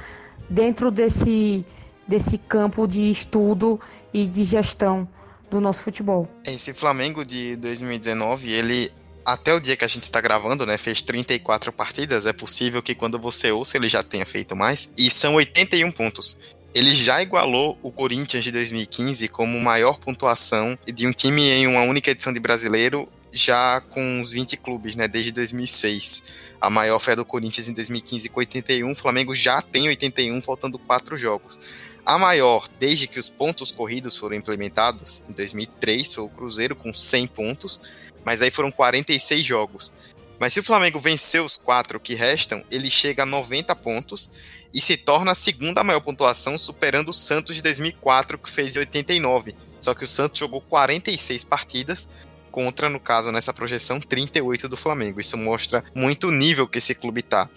dentro 0.49 0.89
desse, 0.89 1.65
desse 2.07 2.37
campo 2.37 2.87
de 2.87 3.09
estudo 3.09 3.79
e 4.13 4.25
de 4.27 4.43
gestão 4.43 5.07
do 5.49 5.59
nosso 5.61 5.81
futebol. 5.81 6.27
Esse 6.45 6.73
Flamengo 6.73 7.23
de 7.25 7.55
2019, 7.57 8.51
ele 8.51 8.91
até 9.25 9.53
o 9.53 9.59
dia 9.59 9.75
que 9.75 9.83
a 9.83 9.87
gente 9.87 10.03
está 10.03 10.21
gravando, 10.21 10.65
né, 10.65 10.77
fez 10.77 11.01
34 11.01 11.73
partidas. 11.73 12.25
É 12.25 12.33
possível 12.33 12.81
que 12.81 12.93
quando 12.93 13.17
você 13.17 13.51
ouça 13.51 13.75
ele 13.75 13.89
já 13.89 14.03
tenha 14.03 14.25
feito 14.25 14.55
mais. 14.55 14.91
E 14.97 15.09
são 15.09 15.35
81 15.35 15.91
pontos. 15.91 16.37
ele 16.75 16.93
já 16.93 17.21
igualou 17.21 17.77
o 17.81 17.89
Corinthians 17.89 18.43
de 18.43 18.51
2015 18.51 19.29
como 19.29 19.59
maior 19.61 19.97
pontuação 19.97 20.77
de 20.85 21.07
um 21.07 21.11
time 21.11 21.41
em 21.49 21.67
uma 21.67 21.83
única 21.83 22.11
edição 22.11 22.33
de 22.33 22.39
brasileiro, 22.39 23.07
já 23.31 23.79
com 23.79 24.19
os 24.19 24.31
20 24.31 24.57
clubes, 24.57 24.93
né, 24.93 25.07
desde 25.07 25.31
2006. 25.31 26.25
A 26.59 26.69
maior 26.69 26.99
foi 26.99 27.13
a 27.13 27.15
do 27.15 27.23
Corinthians 27.23 27.69
em 27.69 27.73
2015 27.73 28.27
com 28.27 28.39
81, 28.41 28.91
o 28.91 28.95
Flamengo 28.95 29.33
já 29.33 29.61
tem 29.61 29.87
81, 29.87 30.41
faltando 30.41 30.77
quatro 30.77 31.17
jogos. 31.17 31.57
A 32.05 32.19
maior, 32.19 32.67
desde 32.79 33.07
que 33.07 33.17
os 33.17 33.27
pontos 33.27 33.71
corridos 33.71 34.15
foram 34.15 34.35
implementados, 34.35 35.23
em 35.27 35.33
2003, 35.33 36.13
foi 36.13 36.23
o 36.23 36.29
Cruzeiro 36.29 36.75
com 36.75 36.93
100 36.93 37.27
pontos, 37.27 37.81
mas 38.23 38.43
aí 38.43 38.51
foram 38.51 38.71
46 38.71 39.43
jogos. 39.43 39.91
Mas 40.39 40.53
se 40.53 40.59
o 40.59 40.63
Flamengo 40.63 40.99
vencer 40.99 41.41
os 41.41 41.57
quatro 41.57 41.99
que 41.99 42.13
restam, 42.13 42.63
ele 42.69 42.91
chega 42.91 43.23
a 43.23 43.25
90 43.25 43.75
pontos 43.75 44.31
e 44.71 44.81
se 44.81 44.97
torna 44.97 45.31
a 45.31 45.35
segunda 45.35 45.83
maior 45.83 46.01
pontuação, 46.01 46.57
superando 46.57 47.09
o 47.09 47.13
Santos 47.13 47.55
de 47.55 47.61
2004, 47.63 48.37
que 48.37 48.51
fez 48.51 48.75
89. 48.75 49.55
Só 49.79 49.95
que 49.95 50.03
o 50.03 50.07
Santos 50.07 50.39
jogou 50.39 50.61
46 50.61 51.43
partidas, 51.43 52.07
contra, 52.51 52.87
no 52.87 52.99
caso, 52.99 53.31
nessa 53.31 53.53
projeção, 53.53 53.99
38 53.99 54.69
do 54.69 54.77
Flamengo. 54.77 55.19
Isso 55.19 55.37
mostra 55.37 55.83
muito 55.93 56.27
o 56.27 56.31
nível 56.31 56.67
que 56.67 56.77
esse 56.77 56.93
clube 56.93 57.21
tá. 57.21 57.49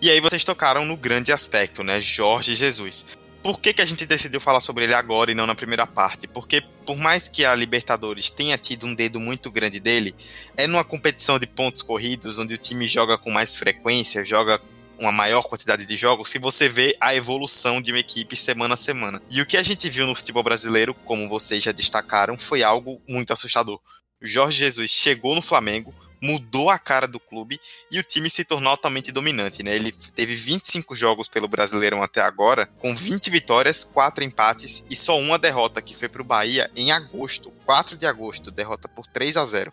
E 0.00 0.10
aí 0.10 0.20
vocês 0.20 0.44
tocaram 0.44 0.84
no 0.84 0.96
grande 0.96 1.32
aspecto, 1.32 1.82
né? 1.82 2.00
Jorge 2.00 2.54
Jesus. 2.54 3.04
Por 3.42 3.60
que, 3.60 3.72
que 3.72 3.82
a 3.82 3.86
gente 3.86 4.04
decidiu 4.04 4.40
falar 4.40 4.60
sobre 4.60 4.84
ele 4.84 4.94
agora 4.94 5.30
e 5.30 5.34
não 5.34 5.46
na 5.46 5.54
primeira 5.54 5.86
parte? 5.86 6.26
Porque 6.26 6.62
por 6.84 6.96
mais 6.96 7.28
que 7.28 7.44
a 7.44 7.54
Libertadores 7.54 8.28
tenha 8.30 8.58
tido 8.58 8.86
um 8.86 8.94
dedo 8.94 9.20
muito 9.20 9.50
grande 9.50 9.78
dele, 9.78 10.14
é 10.56 10.66
numa 10.66 10.84
competição 10.84 11.38
de 11.38 11.46
pontos 11.46 11.82
corridos, 11.82 12.38
onde 12.38 12.54
o 12.54 12.58
time 12.58 12.88
joga 12.88 13.16
com 13.16 13.30
mais 13.30 13.56
frequência, 13.56 14.24
joga 14.24 14.60
uma 14.98 15.12
maior 15.12 15.42
quantidade 15.42 15.84
de 15.84 15.96
jogos, 15.96 16.30
se 16.30 16.38
você 16.38 16.68
vê 16.68 16.96
a 17.00 17.14
evolução 17.14 17.80
de 17.80 17.92
uma 17.92 17.98
equipe 17.98 18.36
semana 18.36 18.74
a 18.74 18.78
semana. 18.78 19.20
E 19.30 19.40
o 19.40 19.46
que 19.46 19.56
a 19.56 19.62
gente 19.62 19.88
viu 19.88 20.06
no 20.06 20.14
futebol 20.14 20.42
brasileiro, 20.42 20.94
como 20.94 21.28
vocês 21.28 21.62
já 21.62 21.72
destacaram, 21.72 22.36
foi 22.38 22.62
algo 22.62 23.00
muito 23.06 23.32
assustador. 23.32 23.80
Jorge 24.20 24.58
Jesus 24.58 24.90
chegou 24.90 25.34
no 25.34 25.42
Flamengo, 25.42 25.94
mudou 26.20 26.70
a 26.70 26.78
cara 26.78 27.06
do 27.06 27.20
clube 27.20 27.60
e 27.90 27.98
o 27.98 28.02
time 28.02 28.30
se 28.30 28.44
tornou 28.44 28.70
altamente 28.70 29.12
dominante, 29.12 29.62
né? 29.62 29.74
Ele 29.74 29.92
teve 29.92 30.34
25 30.34 30.94
jogos 30.94 31.28
pelo 31.28 31.48
Brasileirão 31.48 32.02
até 32.02 32.20
agora, 32.20 32.66
com 32.78 32.94
20 32.94 33.30
vitórias, 33.30 33.84
4 33.84 34.24
empates 34.24 34.86
e 34.90 34.96
só 34.96 35.18
uma 35.18 35.38
derrota 35.38 35.82
que 35.82 35.94
foi 35.94 36.08
para 36.08 36.22
o 36.22 36.24
Bahia 36.24 36.70
em 36.74 36.92
agosto, 36.92 37.50
4 37.64 37.96
de 37.96 38.06
agosto, 38.06 38.50
derrota 38.50 38.88
por 38.88 39.06
3 39.06 39.36
a 39.36 39.44
0. 39.44 39.72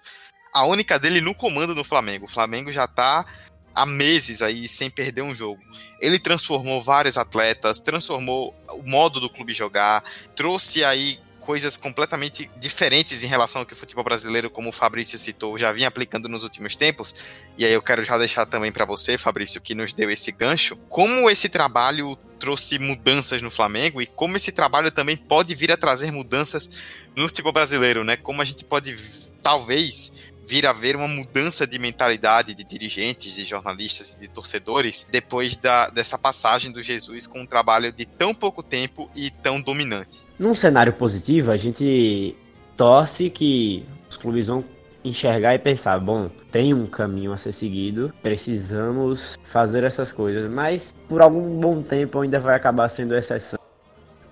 A 0.54 0.66
única 0.66 1.00
dele 1.00 1.20
no 1.20 1.34
comando 1.34 1.74
no 1.74 1.84
Flamengo. 1.84 2.26
O 2.26 2.30
Flamengo 2.30 2.72
já 2.72 2.86
está 2.86 3.26
há 3.74 3.86
meses 3.86 4.42
aí 4.42 4.68
sem 4.68 4.90
perder 4.90 5.24
um 5.24 5.34
jogo. 5.34 5.60
Ele 6.00 6.20
transformou 6.20 6.82
vários 6.82 7.18
atletas, 7.18 7.82
transformou 7.82 8.54
o 8.70 8.84
modo 8.84 9.20
do 9.20 9.30
clube 9.30 9.54
jogar, 9.54 10.04
trouxe 10.36 10.84
aí 10.84 11.20
coisas 11.44 11.76
completamente 11.76 12.50
diferentes 12.58 13.22
em 13.22 13.28
relação 13.28 13.62
ao 13.62 13.66
que 13.66 13.74
o 13.74 13.76
futebol 13.76 14.04
brasileiro, 14.04 14.50
como 14.50 14.70
o 14.70 14.72
Fabrício 14.72 15.20
citou, 15.20 15.58
já 15.58 15.74
vinha 15.74 15.90
aplicando 15.90 16.30
nos 16.30 16.42
últimos 16.42 16.74
tempos. 16.74 17.14
E 17.58 17.66
aí 17.66 17.74
eu 17.74 17.82
quero 17.82 18.02
já 18.02 18.18
deixar 18.18 18.46
também 18.46 18.72
para 18.72 18.86
você, 18.86 19.18
Fabrício, 19.18 19.60
que 19.60 19.76
nos 19.76 19.92
deu 19.92 20.10
esse 20.10 20.32
gancho, 20.32 20.78
como 20.88 21.30
esse 21.30 21.50
trabalho 21.50 22.18
trouxe 22.40 22.80
mudanças 22.80 23.42
no 23.42 23.52
Flamengo 23.52 24.02
e 24.02 24.06
como 24.06 24.38
esse 24.38 24.54
trabalho 24.54 24.90
também 24.90 25.18
pode 25.18 25.54
vir 25.54 25.70
a 25.70 25.78
trazer 25.78 26.12
mudanças 26.12 26.70
no 27.14 27.28
futebol 27.28 27.52
brasileiro, 27.52 28.06
né? 28.06 28.16
Como 28.16 28.42
a 28.42 28.46
gente 28.46 28.64
pode 28.64 28.98
talvez 29.42 30.14
vir 30.46 30.66
a 30.66 30.74
ver 30.74 30.96
uma 30.96 31.08
mudança 31.08 31.66
de 31.66 31.80
mentalidade 31.80 32.54
de 32.54 32.64
dirigentes, 32.64 33.36
de 33.36 33.46
jornalistas 33.46 34.16
e 34.16 34.22
de 34.22 34.28
torcedores 34.28 35.08
depois 35.12 35.56
da, 35.56 35.90
dessa 35.90 36.18
passagem 36.18 36.72
do 36.72 36.82
Jesus 36.82 37.26
com 37.26 37.42
um 37.42 37.46
trabalho 37.46 37.92
de 37.92 38.06
tão 38.06 38.34
pouco 38.34 38.62
tempo 38.62 39.10
e 39.16 39.30
tão 39.30 39.62
dominante. 39.62 40.20
Num 40.38 40.54
cenário 40.54 40.94
positivo, 40.94 41.52
a 41.52 41.58
gente 41.58 42.36
torce 42.76 43.30
que 43.30 43.86
os 44.10 44.18
clubes 44.18 44.48
vão 44.48 44.64
enxergar 45.04 45.54
e 45.54 45.60
pensar, 45.60 46.00
bom, 46.00 46.30
tem 46.52 46.74
um 46.74 46.86
caminho 46.86 47.34
a 47.34 47.38
ser 47.38 47.52
seguido, 47.52 48.14
precisamos 48.22 49.38
fazer 49.44 49.84
essas 49.84 50.12
coisas, 50.12 50.50
mas 50.50 50.94
por 51.10 51.22
algum 51.22 51.60
bom 51.60 51.82
tempo 51.82 52.22
ainda 52.22 52.40
vai 52.40 52.56
acabar 52.56 52.88
sendo 52.90 53.16
exceção. 53.16 53.60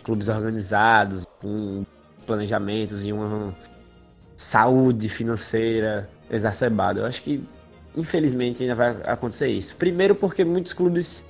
Clubes 0.04 0.30
organizados, 0.30 1.26
com 1.40 1.86
planejamentos 2.26 3.04
e 3.04 3.12
uma 3.12 3.54
saúde 4.42 5.08
financeira 5.08 6.10
exacerbada. 6.30 7.02
Eu 7.02 7.06
acho 7.06 7.22
que, 7.22 7.44
infelizmente, 7.96 8.64
ainda 8.64 8.74
vai 8.74 8.98
acontecer 9.04 9.50
isso. 9.50 9.76
Primeiro, 9.76 10.16
porque 10.16 10.44
muitos 10.44 10.74
clubes 10.74 11.24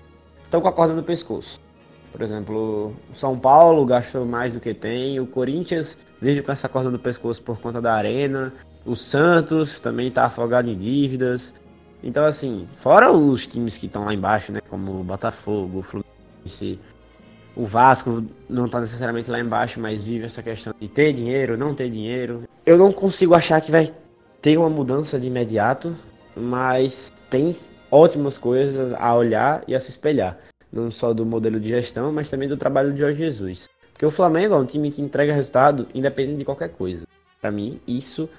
estão 0.44 0.62
com 0.62 0.68
a 0.70 0.72
corda 0.72 0.94
no 0.94 1.04
pescoço. 1.04 1.60
Por 2.12 2.22
exemplo, 2.22 2.96
o 3.14 3.16
São 3.16 3.38
Paulo 3.38 3.86
gastou 3.86 4.26
mais 4.26 4.54
do 4.54 4.60
que 4.60 4.74
tem, 4.74 5.20
o 5.20 5.28
Corinthians 5.28 5.98
vive 6.22 6.42
com 6.42 6.52
essa 6.52 6.70
corda 6.70 6.90
no 6.90 7.00
pescoço 7.00 7.42
por 7.42 7.60
conta 7.60 7.82
da 7.82 7.94
arena, 7.94 8.54
o 8.86 8.96
Santos 8.96 9.80
também 9.80 10.08
está 10.08 10.26
afogado 10.26 10.70
em 10.70 10.78
dívidas. 10.78 11.54
Então, 12.02 12.26
assim, 12.26 12.68
fora 12.80 13.12
os 13.12 13.46
times 13.46 13.78
que 13.78 13.88
estão 13.88 14.06
lá 14.06 14.14
embaixo, 14.14 14.52
né, 14.52 14.60
como 14.70 15.00
o 15.00 15.04
Botafogo, 15.04 15.80
o 15.80 15.84
Fluminense, 15.84 16.80
o 17.56 17.66
Vasco 17.66 18.24
não 18.50 18.66
está 18.66 18.80
necessariamente 18.80 19.30
lá 19.30 19.40
embaixo, 19.40 19.80
mas 19.80 20.04
vive 20.04 20.26
essa 20.26 20.42
questão 20.42 20.74
de 20.80 20.88
ter 20.88 21.14
dinheiro, 21.14 21.58
não 21.58 21.76
ter 21.76 21.90
dinheiro. 21.90 22.44
Eu 22.66 22.78
não 22.78 22.92
consigo 22.92 23.34
achar 23.34 23.60
que 23.62 23.72
vai 23.72 23.92
ter 24.42 24.58
uma 24.58 24.70
mudança 24.70 25.20
de 25.20 25.28
imediato, 25.28 25.94
mas 26.36 27.12
tem 27.30 27.54
ótimas 27.90 28.38
coisas 28.38 28.94
a 28.94 29.16
olhar 29.16 29.64
e 29.68 29.76
a 29.76 29.80
se 29.80 29.90
espelhar. 29.90 30.38
Não 30.72 30.90
só 30.90 31.14
do 31.14 31.26
modelo 31.26 31.60
de 31.60 31.70
gestão, 31.70 32.12
mas 32.12 32.30
também 32.30 32.48
do 32.48 32.56
trabalho 32.56 32.94
de 32.94 33.00
Jorge 33.00 33.20
Jesus. 33.20 33.70
Porque 33.92 34.06
o 34.06 34.12
Flamengo 34.12 34.56
é 34.56 34.58
um 34.58 34.66
time 34.66 34.90
que 34.90 35.02
entrega 35.02 35.34
resultado 35.34 35.88
independente 35.94 36.40
de 36.40 36.46
qualquer 36.46 36.70
coisa. 36.70 37.06
Para 37.42 37.52
mim, 37.52 37.80
isso 37.86 38.30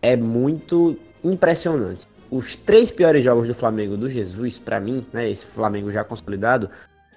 é 0.00 0.16
muito 0.16 0.96
impressionante. 1.22 2.08
Os 2.30 2.56
três 2.56 2.90
piores 2.90 3.22
jogos 3.22 3.46
do 3.46 3.54
Flamengo 3.54 3.96
do 3.96 4.08
Jesus, 4.08 4.58
para 4.58 4.80
mim, 4.80 5.04
né, 5.12 5.30
esse 5.30 5.44
Flamengo 5.44 5.92
já 5.92 6.02
consolidado, 6.02 6.70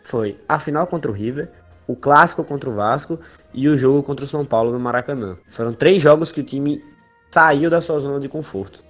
foi 0.08 0.40
a 0.48 0.58
final 0.58 0.88
contra 0.88 1.12
o 1.12 1.14
River, 1.14 1.50
o 1.86 1.94
clássico 1.94 2.42
contra 2.42 2.70
o 2.70 2.74
Vasco 2.74 3.20
e 3.54 3.68
o 3.68 3.78
jogo 3.78 4.02
contra 4.02 4.24
o 4.24 4.28
São 4.28 4.46
Paulo 4.46 4.72
no 4.72 4.80
Maracanã. 4.80 5.38
Foram 5.50 5.74
três 5.74 6.02
jogos 6.02 6.32
que 6.32 6.40
o 6.40 6.44
time 6.46 6.82
saiu 7.30 7.70
da 7.70 7.82
sua 7.82 8.00
zona 8.00 8.18
de 8.18 8.30
conforto. 8.30 8.82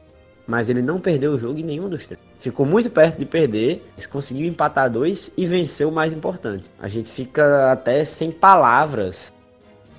Mas 0.46 0.70
ele 0.70 0.80
não 0.80 1.00
perdeu 1.00 1.32
o 1.32 1.40
jogo 1.40 1.58
em 1.58 1.64
nenhum 1.64 1.90
dos 1.90 2.06
três. 2.06 2.22
Ficou 2.40 2.68
muito 2.68 2.92
perto 2.92 3.18
de 3.18 3.26
perder, 3.26 3.84
conseguiu 4.12 4.48
empatar 4.48 4.92
dois 4.92 5.32
e 5.36 5.48
venceu 5.48 5.90
o 5.90 5.92
mais 5.92 6.14
importante. 6.14 6.70
A 6.80 6.88
gente 6.88 7.10
fica 7.10 7.72
até 7.72 8.04
sem 8.04 8.32
palavras 8.32 9.34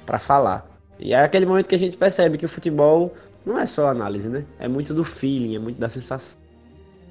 para 0.06 0.20
falar. 0.20 0.70
E 1.00 1.12
é 1.12 1.20
aquele 1.20 1.46
momento 1.46 1.66
que 1.66 1.74
a 1.74 1.78
gente 1.78 1.96
percebe 1.96 2.38
que 2.38 2.46
o 2.46 2.48
futebol 2.48 3.12
não 3.44 3.58
é 3.58 3.66
só 3.66 3.88
análise, 3.88 4.28
né? 4.28 4.44
É 4.56 4.68
muito 4.68 4.94
do 4.94 5.02
feeling, 5.02 5.56
é 5.56 5.58
muito 5.58 5.80
da 5.80 5.88
sensação. 5.88 6.40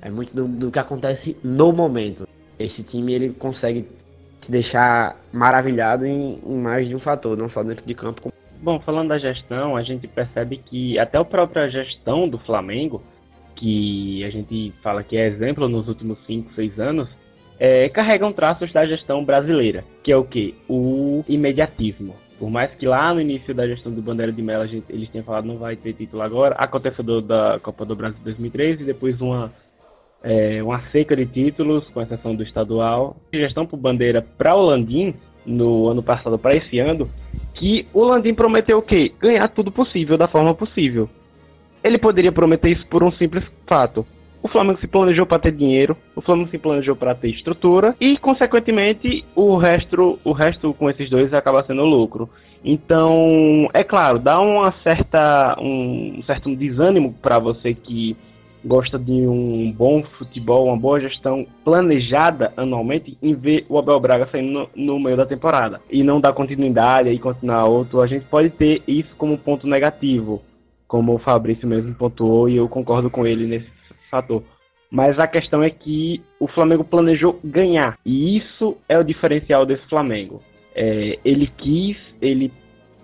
É 0.01 0.09
muito 0.09 0.33
do, 0.33 0.47
do 0.47 0.71
que 0.71 0.79
acontece 0.79 1.35
no 1.43 1.73
momento. 1.73 2.25
Esse 2.59 2.83
time 2.83 3.13
ele 3.13 3.29
consegue 3.29 3.87
te 4.41 4.51
deixar 4.51 5.15
maravilhado 5.31 6.05
em, 6.05 6.39
em 6.45 6.57
mais 6.57 6.87
de 6.87 6.95
um 6.95 6.99
fator, 6.99 7.37
não 7.37 7.49
só 7.49 7.63
dentro 7.63 7.85
de 7.85 7.93
campo. 7.93 8.31
Bom, 8.61 8.79
falando 8.79 9.09
da 9.09 9.19
gestão, 9.19 9.75
a 9.75 9.83
gente 9.83 10.07
percebe 10.07 10.57
que 10.57 10.97
até 10.97 11.17
a 11.17 11.25
própria 11.25 11.69
gestão 11.69 12.27
do 12.27 12.39
Flamengo, 12.39 13.03
que 13.55 14.23
a 14.23 14.29
gente 14.29 14.73
fala 14.81 15.03
que 15.03 15.15
é 15.15 15.27
exemplo 15.27 15.69
nos 15.69 15.87
últimos 15.87 16.17
5, 16.25 16.53
6 16.53 16.79
anos, 16.79 17.09
é, 17.59 17.89
carregam 17.89 18.31
traços 18.31 18.71
da 18.71 18.85
gestão 18.85 19.23
brasileira, 19.23 19.83
que 20.03 20.11
é 20.11 20.17
o 20.17 20.23
que? 20.23 20.55
O 20.67 21.23
imediatismo. 21.27 22.15
Por 22.39 22.49
mais 22.49 22.71
que 22.75 22.85
lá 22.85 23.13
no 23.13 23.21
início 23.21 23.53
da 23.53 23.67
gestão 23.67 23.91
do 23.91 24.01
Bandeira 24.01 24.31
de 24.31 24.41
Mello 24.41 24.67
gente, 24.67 24.85
eles 24.89 25.09
tenham 25.09 25.25
falado 25.25 25.45
não 25.45 25.57
vai 25.57 25.75
ter 25.75 25.93
título 25.93 26.21
agora, 26.21 26.55
aconteceu 26.55 27.21
da 27.21 27.59
Copa 27.61 27.83
do 27.83 27.95
Brasil 27.95 28.19
2003 28.23 28.81
e 28.81 28.83
depois 28.83 29.19
uma 29.19 29.51
é, 30.23 30.61
uma 30.61 30.81
seca 30.91 31.15
de 31.15 31.25
títulos, 31.25 31.85
com 31.93 32.01
exceção 32.01 32.35
do 32.35 32.43
estadual. 32.43 33.17
Gestão 33.33 33.65
por 33.65 33.77
bandeira 33.77 34.21
para 34.37 34.55
o 34.55 34.65
Landim, 34.65 35.13
no 35.45 35.87
ano 35.87 36.03
passado 36.03 36.37
para 36.37 36.55
esse 36.55 36.79
ano, 36.79 37.09
que 37.53 37.87
o 37.93 38.03
Landim 38.03 38.33
prometeu 38.33 38.77
o 38.77 38.81
quê? 38.81 39.13
Ganhar 39.19 39.47
tudo 39.47 39.71
possível, 39.71 40.17
da 40.17 40.27
forma 40.27 40.53
possível. 40.53 41.09
Ele 41.83 41.97
poderia 41.97 42.31
prometer 42.31 42.71
isso 42.71 42.85
por 42.87 43.03
um 43.03 43.11
simples 43.11 43.45
fato. 43.65 44.05
O 44.43 44.47
Flamengo 44.49 44.79
se 44.79 44.87
planejou 44.87 45.25
para 45.25 45.39
ter 45.39 45.51
dinheiro, 45.51 45.97
o 46.15 46.21
Flamengo 46.21 46.49
se 46.49 46.57
planejou 46.57 46.95
para 46.95 47.15
ter 47.15 47.29
estrutura 47.29 47.95
e, 47.99 48.17
consequentemente, 48.17 49.25
o 49.35 49.57
resto, 49.57 50.19
o 50.23 50.31
resto 50.31 50.73
com 50.73 50.89
esses 50.89 51.09
dois 51.09 51.33
acaba 51.33 51.63
sendo 51.65 51.83
lucro. 51.83 52.29
Então, 52.63 53.69
é 53.73 53.83
claro, 53.83 54.19
dá 54.19 54.39
uma 54.39 54.73
certa, 54.83 55.57
um 55.59 56.21
certo 56.25 56.53
desânimo 56.55 57.13
para 57.21 57.39
você 57.39 57.73
que 57.73 58.15
gosta 58.67 58.99
de 58.99 59.11
um 59.11 59.71
bom 59.71 60.03
futebol, 60.17 60.67
uma 60.67 60.77
boa 60.77 60.99
gestão 60.99 61.47
planejada 61.63 62.51
anualmente, 62.57 63.17
em 63.21 63.33
ver 63.33 63.65
o 63.69 63.79
Abel 63.79 63.99
Braga 63.99 64.27
saindo 64.29 64.51
no, 64.51 64.69
no 64.75 64.99
meio 64.99 65.15
da 65.15 65.25
temporada 65.25 65.81
e 65.89 66.03
não 66.03 66.19
dar 66.19 66.33
continuidade 66.33 67.09
e 67.09 67.17
continuar 67.17 67.65
outro, 67.65 68.01
a 68.01 68.07
gente 68.07 68.25
pode 68.25 68.49
ter 68.49 68.83
isso 68.87 69.15
como 69.17 69.37
ponto 69.37 69.65
negativo, 69.65 70.41
como 70.87 71.15
o 71.15 71.19
Fabrício 71.19 71.67
mesmo 71.67 71.95
pontuou 71.95 72.49
e 72.49 72.57
eu 72.57 72.67
concordo 72.67 73.09
com 73.09 73.25
ele 73.25 73.47
nesse 73.47 73.69
fator. 74.11 74.43
Mas 74.89 75.17
a 75.19 75.27
questão 75.27 75.63
é 75.63 75.69
que 75.69 76.21
o 76.39 76.47
Flamengo 76.47 76.83
planejou 76.83 77.39
ganhar 77.43 77.97
e 78.05 78.37
isso 78.37 78.77
é 78.87 78.97
o 78.97 79.03
diferencial 79.03 79.65
desse 79.65 79.87
Flamengo. 79.87 80.41
É, 80.75 81.17
ele 81.25 81.47
quis, 81.57 81.97
ele 82.21 82.51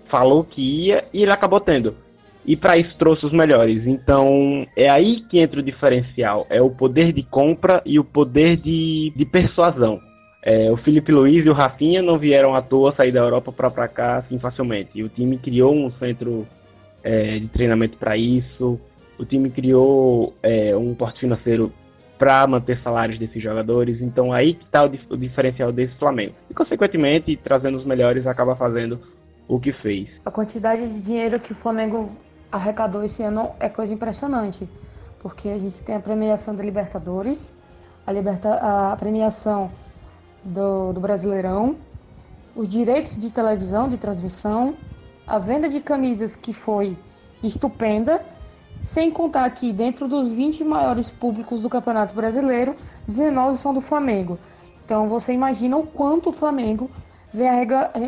falou 0.08 0.44
que 0.44 0.60
ia 0.60 1.04
e 1.12 1.22
ele 1.22 1.32
acabou 1.32 1.60
tendo. 1.60 1.94
E 2.46 2.56
para 2.56 2.76
isso 2.76 2.94
trouxe 2.98 3.24
os 3.24 3.32
melhores. 3.32 3.86
Então 3.86 4.66
é 4.76 4.90
aí 4.90 5.22
que 5.28 5.38
entra 5.38 5.60
o 5.60 5.62
diferencial: 5.62 6.46
é 6.50 6.60
o 6.60 6.70
poder 6.70 7.12
de 7.12 7.22
compra 7.22 7.82
e 7.84 7.98
o 7.98 8.04
poder 8.04 8.56
de, 8.56 9.12
de 9.16 9.24
persuasão. 9.24 10.00
É, 10.42 10.70
o 10.70 10.76
Felipe 10.76 11.10
Luiz 11.10 11.46
e 11.46 11.48
o 11.48 11.54
Rafinha 11.54 12.02
não 12.02 12.18
vieram 12.18 12.54
à 12.54 12.60
toa 12.60 12.94
sair 12.94 13.10
da 13.10 13.20
Europa 13.20 13.50
para 13.50 13.88
cá 13.88 14.18
assim 14.18 14.38
facilmente. 14.38 14.90
E 14.94 15.02
o 15.02 15.08
time 15.08 15.38
criou 15.38 15.74
um 15.74 15.90
centro 15.92 16.46
é, 17.02 17.38
de 17.38 17.48
treinamento 17.48 17.96
para 17.96 18.16
isso. 18.16 18.78
O 19.18 19.24
time 19.24 19.48
criou 19.48 20.34
é, 20.42 20.76
um 20.76 20.94
porte 20.94 21.20
financeiro 21.20 21.72
para 22.18 22.46
manter 22.46 22.78
salários 22.82 23.18
desses 23.18 23.42
jogadores. 23.42 24.02
Então 24.02 24.32
aí 24.32 24.54
que 24.54 24.64
está 24.64 24.84
o, 24.84 24.90
o, 25.10 25.16
diferencial 25.16 25.72
desse 25.72 25.94
Flamengo. 25.94 26.34
E 26.50 26.54
consequentemente, 26.54 27.38
trazendo 27.42 27.78
os 27.78 27.86
melhores, 27.86 28.26
acaba 28.26 28.54
fazendo 28.54 29.00
o 29.48 29.58
que 29.58 29.72
fez. 29.72 30.08
A 30.26 30.30
quantidade 30.30 30.86
de 30.86 31.00
dinheiro 31.00 31.40
que 31.40 31.52
o 31.52 31.54
Flamengo 31.54 32.10
arrecadou 32.54 33.02
esse 33.02 33.20
ano 33.20 33.50
é 33.58 33.68
coisa 33.68 33.92
impressionante, 33.92 34.68
porque 35.18 35.48
a 35.48 35.58
gente 35.58 35.80
tem 35.82 35.96
a 35.96 36.00
premiação 36.00 36.54
da 36.54 36.62
Libertadores, 36.62 37.52
a, 38.06 38.12
liberta 38.12 38.54
a 38.92 38.96
premiação 38.96 39.72
do, 40.44 40.92
do 40.92 41.00
Brasileirão, 41.00 41.76
os 42.54 42.68
direitos 42.68 43.18
de 43.18 43.28
televisão, 43.30 43.88
de 43.88 43.98
transmissão, 43.98 44.76
a 45.26 45.36
venda 45.36 45.68
de 45.68 45.80
camisas 45.80 46.36
que 46.36 46.52
foi 46.52 46.96
estupenda 47.42 48.24
sem 48.84 49.10
contar 49.10 49.50
que 49.50 49.72
dentro 49.72 50.06
dos 50.06 50.30
20 50.32 50.62
maiores 50.62 51.10
públicos 51.10 51.62
do 51.62 51.68
Campeonato 51.68 52.14
Brasileiro, 52.14 52.76
19 53.08 53.58
são 53.58 53.74
do 53.74 53.80
Flamengo. 53.80 54.38
Então 54.84 55.08
você 55.08 55.32
imagina 55.32 55.76
o 55.76 55.84
quanto 55.84 56.30
o 56.30 56.32
Flamengo 56.32 56.88
vem 57.34 57.48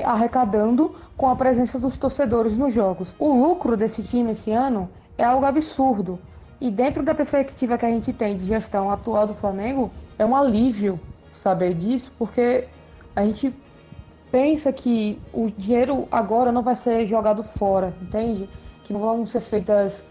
arrecadando 0.05 0.95
com 1.17 1.29
a 1.29 1.35
presença 1.35 1.81
dos 1.81 1.97
torcedores 1.97 2.57
nos 2.57 2.73
jogos. 2.73 3.13
O 3.19 3.35
lucro 3.35 3.77
desse 3.77 4.05
time 4.05 4.31
esse 4.31 4.53
ano 4.53 4.89
é 5.19 5.25
algo 5.25 5.45
absurdo. 5.45 6.19
E 6.61 6.71
dentro 6.71 7.03
da 7.03 7.13
perspectiva 7.13 7.77
que 7.77 7.85
a 7.85 7.91
gente 7.91 8.13
tem 8.13 8.37
de 8.37 8.47
gestão 8.47 8.89
atual 8.89 9.27
do 9.27 9.35
Flamengo, 9.35 9.91
é 10.17 10.25
um 10.25 10.35
alívio 10.35 10.99
saber 11.33 11.75
disso, 11.75 12.13
porque 12.17 12.69
a 13.15 13.25
gente 13.25 13.53
pensa 14.31 14.73
que 14.73 15.21
o 15.33 15.51
dinheiro 15.51 16.07
agora 16.11 16.53
não 16.53 16.63
vai 16.63 16.77
ser 16.77 17.05
jogado 17.05 17.43
fora, 17.43 17.95
entende? 18.01 18.49
Que 18.85 18.93
não 18.93 19.01
vão 19.01 19.27
ser 19.27 19.41
feitas 19.41 20.05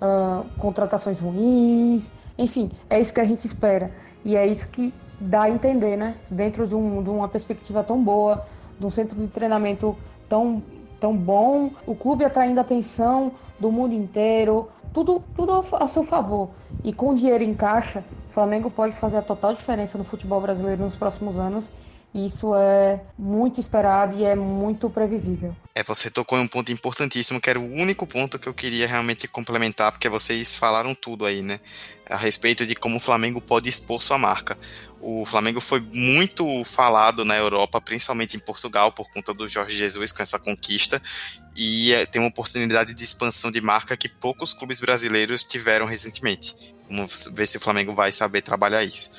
uh, 0.00 0.44
contratações 0.58 1.20
ruins, 1.20 2.10
enfim, 2.38 2.70
é 2.88 2.98
isso 2.98 3.12
que 3.12 3.20
a 3.20 3.24
gente 3.24 3.44
espera. 3.44 3.92
E 4.24 4.36
é 4.36 4.46
isso 4.46 4.66
que 4.68 4.94
dá 5.20 5.42
a 5.42 5.50
entender, 5.50 5.96
né? 5.96 6.16
Dentro 6.30 6.66
de, 6.66 6.74
um, 6.74 7.02
de 7.02 7.10
uma 7.10 7.28
perspectiva 7.28 7.82
tão 7.82 8.02
boa, 8.02 8.46
de 8.82 8.86
um 8.86 8.90
centro 8.90 9.18
de 9.18 9.28
treinamento 9.28 9.96
tão, 10.28 10.60
tão 11.00 11.16
bom, 11.16 11.70
o 11.86 11.94
clube 11.94 12.24
atraindo 12.24 12.60
atenção 12.60 13.32
do 13.58 13.70
mundo 13.70 13.94
inteiro, 13.94 14.68
tudo, 14.92 15.22
tudo 15.36 15.64
a 15.76 15.86
seu 15.86 16.02
favor. 16.02 16.50
E 16.82 16.92
com 16.92 17.14
dinheiro 17.14 17.44
em 17.44 17.54
caixa, 17.54 18.04
o 18.28 18.32
Flamengo 18.32 18.70
pode 18.70 18.94
fazer 18.96 19.18
a 19.18 19.22
total 19.22 19.54
diferença 19.54 19.96
no 19.96 20.02
futebol 20.02 20.40
brasileiro 20.40 20.82
nos 20.82 20.96
próximos 20.96 21.38
anos 21.38 21.70
isso 22.14 22.54
é 22.54 23.00
muito 23.18 23.58
esperado 23.58 24.16
e 24.16 24.24
é 24.24 24.34
muito 24.34 24.90
previsível. 24.90 25.56
É, 25.74 25.82
você 25.82 26.10
tocou 26.10 26.38
em 26.38 26.42
um 26.42 26.48
ponto 26.48 26.70
importantíssimo, 26.70 27.40
que 27.40 27.48
era 27.48 27.58
o 27.58 27.72
único 27.72 28.06
ponto 28.06 28.38
que 28.38 28.46
eu 28.46 28.52
queria 28.52 28.86
realmente 28.86 29.26
complementar, 29.26 29.92
porque 29.92 30.08
vocês 30.08 30.54
falaram 30.54 30.94
tudo 30.94 31.24
aí, 31.24 31.40
né? 31.40 31.58
A 32.08 32.16
respeito 32.16 32.66
de 32.66 32.74
como 32.74 32.96
o 32.96 33.00
Flamengo 33.00 33.40
pode 33.40 33.68
expor 33.68 34.02
sua 34.02 34.18
marca. 34.18 34.58
O 35.00 35.24
Flamengo 35.24 35.60
foi 35.60 35.80
muito 35.80 36.62
falado 36.64 37.24
na 37.24 37.36
Europa, 37.36 37.80
principalmente 37.80 38.36
em 38.36 38.40
Portugal, 38.40 38.92
por 38.92 39.10
conta 39.10 39.32
do 39.32 39.48
Jorge 39.48 39.74
Jesus 39.74 40.12
com 40.12 40.22
essa 40.22 40.38
conquista, 40.38 41.02
e 41.56 41.92
é, 41.92 42.06
tem 42.06 42.20
uma 42.20 42.28
oportunidade 42.28 42.94
de 42.94 43.02
expansão 43.02 43.50
de 43.50 43.60
marca 43.60 43.96
que 43.96 44.08
poucos 44.08 44.54
clubes 44.54 44.78
brasileiros 44.78 45.44
tiveram 45.44 45.86
recentemente. 45.86 46.54
Vamos 46.88 47.28
ver 47.34 47.48
se 47.48 47.56
o 47.56 47.60
Flamengo 47.60 47.94
vai 47.94 48.12
saber 48.12 48.42
trabalhar 48.42 48.84
isso. 48.84 49.10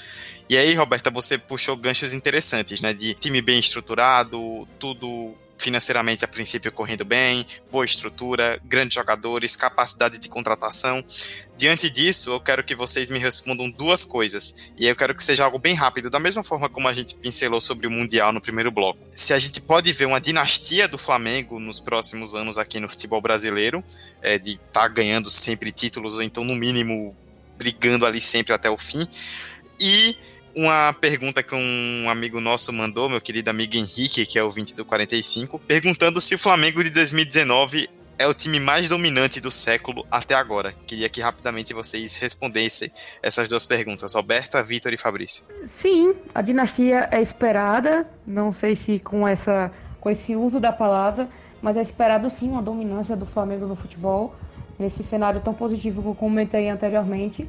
E 0.49 0.57
aí, 0.57 0.73
Roberta, 0.73 1.09
você 1.09 1.37
puxou 1.37 1.75
ganchos 1.75 2.13
interessantes, 2.13 2.81
né? 2.81 2.93
De 2.93 3.13
time 3.13 3.41
bem 3.41 3.59
estruturado, 3.59 4.67
tudo 4.77 5.35
financeiramente 5.63 6.25
a 6.25 6.27
princípio 6.27 6.71
correndo 6.71 7.05
bem, 7.05 7.45
boa 7.71 7.85
estrutura, 7.85 8.59
grandes 8.65 8.95
jogadores, 8.95 9.55
capacidade 9.55 10.17
de 10.17 10.27
contratação. 10.27 11.03
Diante 11.55 11.89
disso, 11.89 12.31
eu 12.31 12.39
quero 12.41 12.63
que 12.63 12.75
vocês 12.75 13.09
me 13.09 13.17
respondam 13.17 13.69
duas 13.69 14.03
coisas. 14.03 14.55
E 14.77 14.85
eu 14.85 14.95
quero 14.95 15.15
que 15.15 15.23
seja 15.23 15.45
algo 15.45 15.57
bem 15.57 15.73
rápido, 15.73 16.09
da 16.09 16.19
mesma 16.19 16.43
forma 16.43 16.67
como 16.67 16.87
a 16.89 16.93
gente 16.93 17.15
pincelou 17.15 17.61
sobre 17.61 17.87
o 17.87 17.91
Mundial 17.91 18.33
no 18.33 18.41
primeiro 18.41 18.71
bloco. 18.71 18.99
Se 19.13 19.33
a 19.33 19.39
gente 19.39 19.61
pode 19.61 19.91
ver 19.93 20.05
uma 20.05 20.19
dinastia 20.19 20.87
do 20.87 20.97
Flamengo 20.97 21.59
nos 21.59 21.79
próximos 21.79 22.35
anos 22.35 22.57
aqui 22.57 22.79
no 22.79 22.89
futebol 22.89 23.21
brasileiro, 23.21 23.81
é, 24.21 24.37
de 24.37 24.53
estar 24.53 24.81
tá 24.81 24.87
ganhando 24.89 25.31
sempre 25.31 25.71
títulos, 25.71 26.15
ou 26.15 26.23
então, 26.23 26.43
no 26.43 26.55
mínimo, 26.55 27.15
brigando 27.57 28.05
ali 28.05 28.19
sempre 28.19 28.53
até 28.53 28.69
o 28.69 28.77
fim. 28.77 29.07
E 29.79 30.17
uma 30.55 30.93
pergunta 30.93 31.41
que 31.41 31.55
um 31.55 32.09
amigo 32.09 32.39
nosso 32.39 32.71
mandou, 32.71 33.09
meu 33.09 33.21
querido 33.21 33.49
amigo 33.49 33.75
Henrique, 33.75 34.25
que 34.25 34.37
é 34.37 34.43
o 34.43 34.51
20 34.51 34.75
do 34.75 34.85
45, 34.85 35.59
perguntando 35.59 36.21
se 36.21 36.35
o 36.35 36.39
Flamengo 36.39 36.83
de 36.83 36.89
2019 36.89 37.89
é 38.17 38.27
o 38.27 38.33
time 38.33 38.59
mais 38.59 38.87
dominante 38.87 39.41
do 39.41 39.51
século 39.51 40.05
até 40.09 40.35
agora. 40.35 40.73
Queria 40.85 41.09
que 41.09 41.19
rapidamente 41.19 41.73
vocês 41.73 42.13
respondessem 42.13 42.91
essas 43.21 43.47
duas 43.47 43.65
perguntas, 43.65 44.13
Roberta, 44.13 44.63
Vitor 44.63 44.93
e 44.93 44.97
Fabrício. 44.97 45.43
Sim, 45.65 46.13
a 46.33 46.41
dinastia 46.41 47.09
é 47.11 47.21
esperada, 47.21 48.07
não 48.25 48.51
sei 48.51 48.75
se 48.75 48.99
com 48.99 49.27
essa 49.27 49.71
com 49.99 50.09
esse 50.09 50.35
uso 50.35 50.59
da 50.59 50.71
palavra, 50.71 51.29
mas 51.61 51.77
é 51.77 51.81
esperado 51.81 52.29
sim 52.29 52.49
uma 52.49 52.61
dominância 52.61 53.15
do 53.15 53.25
Flamengo 53.25 53.65
no 53.65 53.73
futebol, 53.73 54.35
nesse 54.77 55.01
cenário 55.01 55.39
tão 55.39 55.53
positivo 55.53 56.01
que 56.01 56.07
eu 56.09 56.15
comentei 56.15 56.69
anteriormente. 56.69 57.47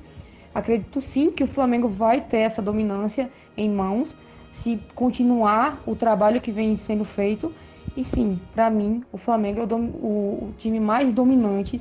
Acredito 0.54 1.00
sim 1.00 1.30
que 1.30 1.42
o 1.42 1.46
Flamengo 1.46 1.88
vai 1.88 2.20
ter 2.20 2.38
essa 2.38 2.62
dominância 2.62 3.28
em 3.56 3.68
mãos 3.68 4.16
se 4.52 4.80
continuar 4.94 5.82
o 5.84 5.96
trabalho 5.96 6.40
que 6.40 6.52
vem 6.52 6.76
sendo 6.76 7.04
feito. 7.04 7.52
E 7.96 8.04
sim, 8.04 8.40
para 8.54 8.70
mim, 8.70 9.02
o 9.12 9.18
Flamengo 9.18 9.60
é 9.60 9.64
o, 9.64 9.76
o, 9.76 10.54
time 10.56 10.78
mais 10.78 11.12
dominante 11.12 11.80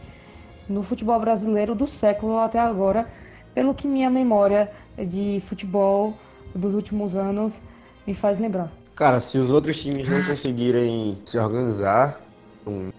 no 0.67 0.81
futebol 0.81 1.19
brasileiro 1.19 1.75
do 1.75 1.85
século 1.85 2.39
até 2.39 2.59
agora, 2.59 3.07
pelo 3.53 3.75
que 3.75 3.87
minha 3.87 4.09
memória 4.09 4.71
de 4.97 5.39
futebol 5.41 6.15
dos 6.53 6.73
últimos 6.73 7.15
anos 7.15 7.61
me 8.07 8.13
faz 8.13 8.39
lembrar. 8.39 8.71
Cara, 8.95 9.19
se 9.19 9.37
os 9.37 9.51
outros 9.51 9.79
times 9.79 10.09
não 10.09 10.23
conseguirem 10.23 11.17
se 11.25 11.37
organizar, 11.37 12.19
um 12.65 12.91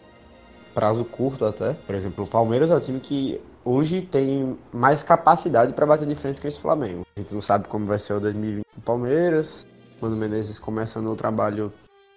prazo 0.72 1.04
curto 1.04 1.44
até, 1.44 1.72
por 1.72 1.94
exemplo, 1.94 2.24
o 2.24 2.26
Palmeiras 2.26 2.70
é 2.70 2.76
o 2.76 2.80
time 2.80 3.00
que 3.00 3.40
hoje 3.64 4.02
tem 4.02 4.56
mais 4.72 5.02
capacidade 5.02 5.72
para 5.72 5.86
bater 5.86 6.06
de 6.06 6.14
frente 6.14 6.40
com 6.40 6.46
esse 6.46 6.60
Flamengo. 6.60 7.06
A 7.16 7.20
gente 7.20 7.34
não 7.34 7.42
sabe 7.42 7.66
como 7.68 7.86
vai 7.86 7.98
ser 7.98 8.12
o 8.12 8.20
2020 8.20 8.64
do 8.76 8.82
Palmeiras, 8.82 9.66
quando 9.98 10.12
o 10.12 10.16
Menezes 10.16 10.58
começa 10.58 11.00
no 11.00 11.16
trabalho 11.16 11.72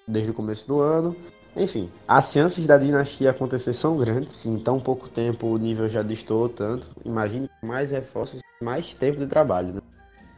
desde 0.08 0.32
o 0.32 0.34
começo 0.34 0.68
do 0.68 0.82
ano. 0.82 1.16
Enfim, 1.56 1.90
as 2.08 2.32
chances 2.32 2.68
da 2.68 2.78
dinastia 2.78 3.32
acontecer 3.32 3.74
são 3.74 3.98
grandes. 3.98 4.34
Se 4.34 4.50
em 4.50 4.60
tão 4.60 4.80
pouco 4.80 5.10
tempo 5.10 5.48
o 5.48 5.58
nível 5.58 5.88
já 5.88 6.04
distou 6.04 6.48
tanto, 6.48 6.88
imagine 7.04 7.50
mais 7.64 7.92
reforços, 7.92 8.42
mais 8.62 8.94
tempo 8.94 9.20
de 9.20 9.28
trabalho. 9.28 9.74
Né? 9.74 9.82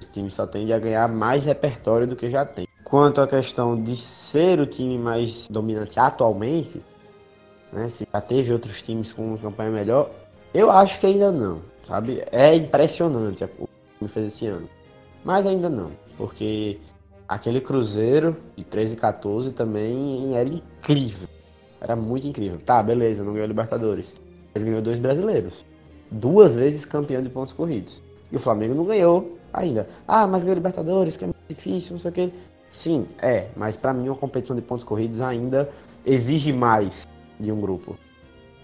Esse 0.01 0.12
time 0.12 0.32
só 0.32 0.47
tende 0.47 0.72
a 0.72 0.80
ganhar 0.80 1.07
mais 1.10 1.45
repertório 1.45 2.07
do 2.07 2.16
que 2.16 2.30
já 2.30 2.45
tem. 2.45 2.68
Quanto 2.84 3.20
à 3.20 3.28
questão 3.28 3.82
de 3.82 3.97
ser 3.97 4.62
o 4.62 4.66
time 4.66 4.97
mais 4.97 5.47
dominante 5.49 5.99
atualmente, 5.99 6.82
né, 7.72 7.89
se 7.89 8.07
já 8.12 8.22
teve 8.22 8.51
outros 8.53 8.82
times 8.82 9.12
com 9.12 9.28
uma 9.28 9.38
campanha 9.38 9.70
melhor, 9.70 10.10
eu 10.53 10.71
acho 10.71 10.99
que 10.99 11.05
ainda 11.05 11.31
não, 11.31 11.61
sabe? 11.87 12.23
É 12.31 12.55
impressionante 12.55 13.43
o 13.43 13.67
que 13.99 14.07
fez 14.07 14.27
esse 14.27 14.47
ano. 14.47 14.67
Mas 15.23 15.45
ainda 15.45 15.69
não, 15.69 15.91
porque 16.17 16.79
aquele 17.27 17.61
Cruzeiro 17.61 18.35
de 18.55 18.63
13 18.63 18.95
e 18.95 18.97
14 18.97 19.51
também 19.51 20.35
era 20.35 20.49
incrível. 20.49 21.27
Era 21.79 21.95
muito 21.95 22.27
incrível. 22.27 22.59
Tá, 22.59 22.81
beleza, 22.81 23.23
não 23.23 23.33
ganhou 23.33 23.47
Libertadores. 23.47 24.13
Mas 24.53 24.63
ganhou 24.63 24.81
dois 24.81 24.97
brasileiros. 24.97 25.53
Duas 26.11 26.55
vezes 26.55 26.85
campeão 26.85 27.21
de 27.21 27.29
pontos 27.29 27.53
corridos. 27.53 28.01
E 28.31 28.35
o 28.35 28.39
Flamengo 28.39 28.73
não 28.73 28.85
ganhou 28.85 29.37
ainda. 29.53 29.87
Ah, 30.07 30.27
mas 30.27 30.43
ganhou 30.43 30.55
Libertadores, 30.55 31.15
que 31.15 31.23
é 31.23 31.27
muito 31.27 31.37
difícil, 31.47 31.93
não 31.93 31.99
sei 31.99 32.11
o 32.11 32.13
quê. 32.13 32.31
Sim, 32.71 33.07
é, 33.21 33.47
mas 33.55 33.75
para 33.75 33.93
mim 33.93 34.09
uma 34.09 34.15
competição 34.17 34.55
de 34.55 34.61
pontos 34.61 34.83
corridos 34.83 35.21
ainda 35.21 35.69
exige 36.05 36.51
mais 36.51 37.07
de 37.39 37.51
um 37.51 37.59
grupo. 37.59 37.97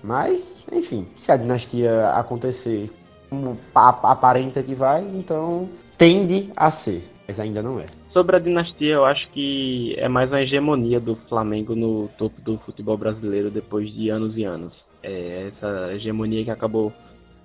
Mas, 0.06 0.68
enfim, 0.72 1.08
se 1.16 1.32
a 1.32 1.38
dinastia 1.38 2.10
acontecer 2.12 2.91
como 3.28 3.58
aparenta 3.74 4.62
que 4.62 4.76
vai, 4.76 5.01
então 5.01 5.68
tende 5.97 6.51
a 6.56 6.70
ser, 6.70 7.03
mas 7.28 7.39
ainda 7.39 7.64
não 7.64 7.80
é. 7.80 7.86
Sobre 8.14 8.36
a 8.36 8.39
dinastia, 8.39 8.93
eu 8.93 9.03
acho 9.03 9.28
que 9.32 9.95
é 9.97 10.08
mais 10.08 10.30
uma 10.30 10.41
hegemonia 10.41 10.99
do 10.99 11.16
Flamengo 11.28 11.76
no 11.76 12.08
topo 12.20 12.39
do 12.39 12.60
futebol 12.60 12.95
brasileiro 12.95 13.49
depois 13.49 13.91
de 13.91 14.10
anos 14.10 14.38
e 14.38 14.43
anos. 14.43 14.74
É 15.01 15.49
essa 15.51 15.93
hegemonia 15.93 16.43
que 16.43 16.51
acabou 16.51 16.93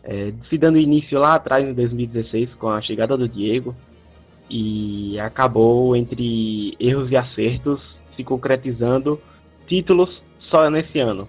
é, 0.04 0.30
se 0.50 0.58
dando 0.58 0.76
início 0.76 1.18
lá 1.18 1.36
atrás, 1.36 1.66
em 1.66 1.72
2016, 1.72 2.54
com 2.56 2.68
a 2.68 2.82
chegada 2.82 3.16
do 3.16 3.26
Diego, 3.26 3.74
e 4.50 5.18
acabou 5.18 5.96
entre 5.96 6.76
erros 6.78 7.10
e 7.10 7.16
acertos 7.16 7.80
se 8.14 8.22
concretizando 8.22 9.18
títulos 9.66 10.22
só 10.50 10.68
nesse 10.68 10.98
ano. 10.98 11.26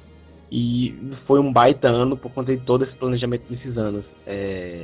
E 0.52 0.94
foi 1.26 1.40
um 1.40 1.52
baita 1.52 1.88
ano 1.88 2.18
por 2.18 2.32
conta 2.32 2.56
de 2.56 2.62
todo 2.64 2.84
esse 2.84 2.94
planejamento 2.94 3.44
desses 3.50 3.78
anos. 3.78 4.04
É... 4.28 4.84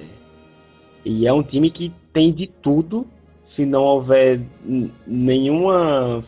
E 1.04 1.28
é 1.28 1.34
um 1.34 1.44
time 1.44 1.70
que 1.70 1.92
tem 2.14 2.32
de 2.32 2.48
tudo, 2.48 3.06
se 3.56 3.66
não 3.66 3.84
houver 3.84 4.42
nenhuma 5.06 6.24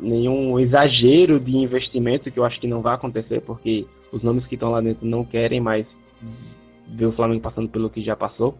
nenhum 0.00 0.58
exagero 0.58 1.38
de 1.38 1.56
investimento, 1.56 2.30
que 2.30 2.38
eu 2.38 2.44
acho 2.44 2.60
que 2.60 2.66
não 2.66 2.82
vai 2.82 2.94
acontecer, 2.94 3.40
porque 3.42 3.86
os 4.12 4.22
nomes 4.22 4.46
que 4.46 4.54
estão 4.54 4.70
lá 4.70 4.80
dentro 4.80 5.06
não 5.06 5.24
querem 5.24 5.60
mais 5.60 5.86
ver 6.88 7.06
o 7.06 7.12
Flamengo 7.12 7.40
passando 7.40 7.68
pelo 7.68 7.88
que 7.88 8.02
já 8.02 8.16
passou 8.16 8.54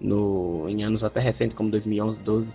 no, 0.00 0.66
em 0.68 0.84
anos 0.84 1.02
até 1.02 1.20
recentes, 1.20 1.56
como 1.56 1.70
2011, 1.70 2.18
12. 2.20 2.48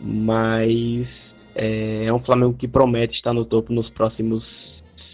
Mas 0.00 1.06
é, 1.54 2.06
é 2.06 2.12
um 2.12 2.20
Flamengo 2.20 2.54
que 2.54 2.68
promete 2.68 3.14
estar 3.14 3.32
no 3.32 3.44
topo 3.44 3.72
nos 3.72 3.88
próximos 3.90 4.44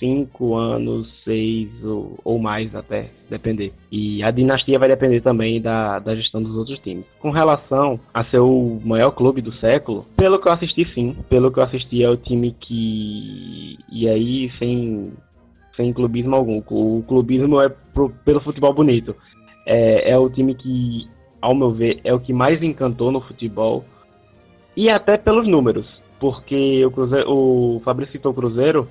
cinco 0.00 0.56
anos, 0.56 1.08
seis 1.22 1.68
ou, 1.84 2.18
ou, 2.24 2.38
mais 2.38 2.74
até, 2.74 3.10
depender. 3.28 3.72
E 3.92 4.22
a 4.24 4.30
dinastia 4.30 4.78
vai 4.78 4.88
depender 4.88 5.20
também 5.20 5.60
da, 5.60 6.00
da 6.00 6.16
gestão 6.16 6.42
dos 6.42 6.56
outros 6.56 6.78
times. 6.80 7.04
Com 7.20 7.30
relação 7.30 8.00
a 8.12 8.24
ser 8.24 8.40
o 8.40 8.80
maior 8.84 9.12
clube 9.12 9.40
do 9.40 9.52
século, 9.58 10.06
pelo 10.16 10.40
que 10.40 10.48
eu 10.48 10.52
assisti 10.52 10.84
sim, 10.92 11.14
pelo 11.28 11.52
que 11.52 11.60
eu 11.60 11.64
assisti 11.64 12.02
é 12.02 12.08
o 12.08 12.16
time 12.16 12.56
que... 12.58 13.78
E 13.92 14.08
aí, 14.08 14.50
sem, 14.58 15.12
sem 15.76 15.92
clubismo 15.92 16.34
algum, 16.34 16.62
o 16.70 17.04
clubismo 17.06 17.60
é 17.60 17.68
pro, 17.68 18.10
pelo 18.24 18.40
futebol 18.40 18.74
bonito. 18.74 19.14
É, 19.66 20.10
é 20.10 20.18
o 20.18 20.30
time 20.30 20.54
que, 20.54 21.06
ao 21.40 21.54
meu 21.54 21.70
ver, 21.70 22.00
é 22.02 22.12
o 22.12 22.18
que 22.18 22.32
mais 22.32 22.62
encantou 22.62 23.12
no 23.12 23.20
futebol, 23.20 23.84
e 24.76 24.88
até 24.88 25.18
pelos 25.18 25.46
números, 25.46 25.86
porque 26.18 26.84
o, 26.84 26.90
Cruzeiro, 26.90 27.30
o 27.30 27.82
Fabrício 27.84 28.12
citou 28.12 28.32
o 28.32 28.34
Cruzeiro, 28.34 28.88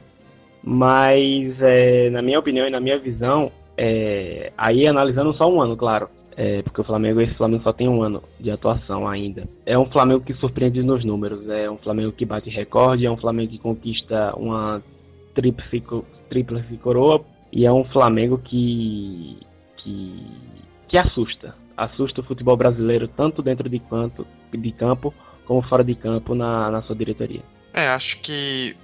mas, 0.63 1.61
é, 1.61 2.09
na 2.09 2.21
minha 2.21 2.39
opinião 2.39 2.67
e 2.67 2.71
na 2.71 2.79
minha 2.79 2.99
visão, 2.99 3.51
é, 3.77 4.51
aí 4.57 4.87
analisando 4.87 5.33
só 5.35 5.49
um 5.49 5.61
ano, 5.61 5.77
claro, 5.77 6.09
é, 6.35 6.61
porque 6.61 6.81
o 6.81 6.85
Flamengo, 6.85 7.19
esse 7.21 7.33
Flamengo 7.35 7.63
só 7.63 7.73
tem 7.73 7.87
um 7.87 8.01
ano 8.01 8.23
de 8.39 8.49
atuação 8.49 9.07
ainda. 9.07 9.43
É 9.65 9.77
um 9.77 9.85
Flamengo 9.85 10.23
que 10.23 10.33
surpreende 10.35 10.81
nos 10.81 11.03
números, 11.03 11.49
é 11.49 11.69
um 11.69 11.77
Flamengo 11.77 12.11
que 12.11 12.25
bate 12.25 12.49
recorde, 12.49 13.05
é 13.05 13.11
um 13.11 13.17
Flamengo 13.17 13.51
que 13.51 13.57
conquista 13.57 14.33
uma 14.37 14.81
tríplice, 15.33 15.83
tríplice 16.29 16.77
coroa 16.77 17.23
e 17.51 17.65
é 17.65 17.71
um 17.71 17.83
Flamengo 17.85 18.37
que, 18.37 19.37
que, 19.77 20.25
que 20.87 20.97
assusta. 20.97 21.55
Assusta 21.75 22.21
o 22.21 22.23
futebol 22.23 22.55
brasileiro 22.55 23.07
tanto 23.07 23.41
dentro 23.41 23.69
de, 23.69 23.79
canto, 23.79 24.25
de 24.51 24.71
campo 24.71 25.13
como 25.45 25.61
fora 25.63 25.83
de 25.83 25.95
campo 25.95 26.35
na, 26.35 26.69
na 26.69 26.81
sua 26.83 26.95
diretoria. 26.95 27.41
É, 27.73 27.87
acho 27.87 28.21
que 28.21 28.75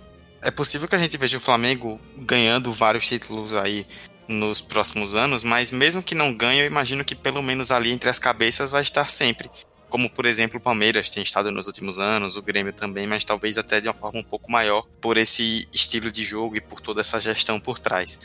é 0.41 0.51
possível 0.51 0.87
que 0.87 0.95
a 0.95 0.99
gente 0.99 1.17
veja 1.17 1.37
o 1.37 1.41
Flamengo 1.41 1.99
ganhando 2.17 2.71
vários 2.71 3.07
títulos 3.07 3.53
aí 3.55 3.85
nos 4.27 4.61
próximos 4.61 5.15
anos, 5.15 5.43
mas 5.43 5.71
mesmo 5.71 6.01
que 6.01 6.15
não 6.15 6.33
ganhe, 6.33 6.61
eu 6.61 6.65
imagino 6.65 7.05
que 7.05 7.15
pelo 7.15 7.41
menos 7.43 7.71
ali 7.71 7.91
entre 7.91 8.09
as 8.09 8.19
cabeças 8.19 8.71
vai 8.71 8.81
estar 8.81 9.09
sempre. 9.09 9.49
Como, 9.87 10.09
por 10.09 10.25
exemplo, 10.25 10.57
o 10.57 10.61
Palmeiras 10.61 11.11
tem 11.11 11.21
estado 11.23 11.51
nos 11.51 11.67
últimos 11.67 11.99
anos, 11.99 12.35
o 12.35 12.41
Grêmio 12.41 12.73
também, 12.73 13.05
mas 13.07 13.23
talvez 13.23 13.57
até 13.57 13.79
de 13.79 13.87
uma 13.87 13.93
forma 13.93 14.19
um 14.19 14.23
pouco 14.23 14.51
maior 14.51 14.85
por 14.99 15.15
esse 15.15 15.67
estilo 15.71 16.11
de 16.11 16.23
jogo 16.23 16.57
e 16.57 16.61
por 16.61 16.81
toda 16.81 17.01
essa 17.01 17.19
gestão 17.19 17.59
por 17.59 17.79
trás. 17.79 18.19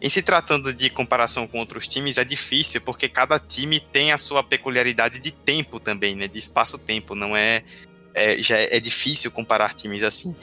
Em 0.00 0.08
se 0.08 0.22
tratando 0.22 0.72
de 0.72 0.88
comparação 0.88 1.46
com 1.46 1.58
outros 1.58 1.86
times, 1.86 2.16
é 2.16 2.24
difícil, 2.24 2.80
porque 2.80 3.06
cada 3.06 3.38
time 3.38 3.78
tem 3.78 4.12
a 4.12 4.18
sua 4.18 4.42
peculiaridade 4.42 5.18
de 5.18 5.30
tempo 5.30 5.78
também, 5.78 6.14
né? 6.14 6.26
De 6.26 6.38
espaço-tempo. 6.38 7.14
Não 7.14 7.36
é, 7.36 7.62
é. 8.14 8.38
Já 8.40 8.56
é 8.56 8.80
difícil 8.80 9.30
comparar 9.30 9.74
times 9.74 10.02
assim. 10.02 10.34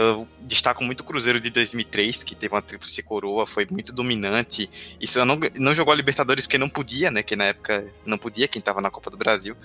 Eu 0.00 0.28
destaco 0.42 0.84
muito 0.84 1.00
o 1.00 1.04
Cruzeiro 1.04 1.40
de 1.40 1.50
2003, 1.50 2.22
que 2.22 2.36
teve 2.36 2.54
uma 2.54 2.62
tríplice 2.62 3.02
coroa, 3.02 3.44
foi 3.44 3.66
muito 3.68 3.92
dominante. 3.92 4.70
Isso 5.00 5.24
não, 5.24 5.36
não 5.56 5.74
jogou 5.74 5.92
a 5.92 5.96
Libertadores 5.96 6.46
porque 6.46 6.56
não 6.56 6.68
podia, 6.68 7.10
né? 7.10 7.20
Que 7.20 7.34
na 7.34 7.46
época 7.46 7.84
não 8.06 8.16
podia, 8.16 8.46
quem 8.46 8.60
estava 8.60 8.80
na 8.80 8.92
Copa 8.92 9.10
do 9.10 9.16
Brasil. 9.16 9.56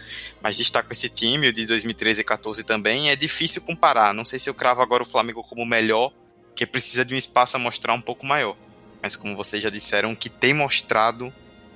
Mas 0.41 0.57
destaco 0.57 0.91
esse 0.91 1.07
time, 1.07 1.49
o 1.49 1.53
de 1.53 1.67
2013 1.67 2.21
e 2.21 2.23
14 2.23 2.63
também. 2.63 3.11
É 3.11 3.15
difícil 3.15 3.61
comparar. 3.61 4.11
Não 4.11 4.25
sei 4.25 4.39
se 4.39 4.49
eu 4.49 4.55
cravo 4.55 4.81
agora 4.81 5.03
o 5.03 5.05
Flamengo 5.05 5.43
como 5.43 5.63
melhor, 5.67 6.11
que 6.55 6.65
precisa 6.65 7.05
de 7.05 7.13
um 7.13 7.17
espaço 7.17 7.55
a 7.55 7.59
mostrar 7.59 7.93
um 7.93 8.01
pouco 8.01 8.25
maior. 8.25 8.57
Mas 9.03 9.15
como 9.15 9.37
vocês 9.37 9.61
já 9.61 9.69
disseram, 9.69 10.15
que 10.15 10.29
tem 10.29 10.51
mostrado 10.51 11.31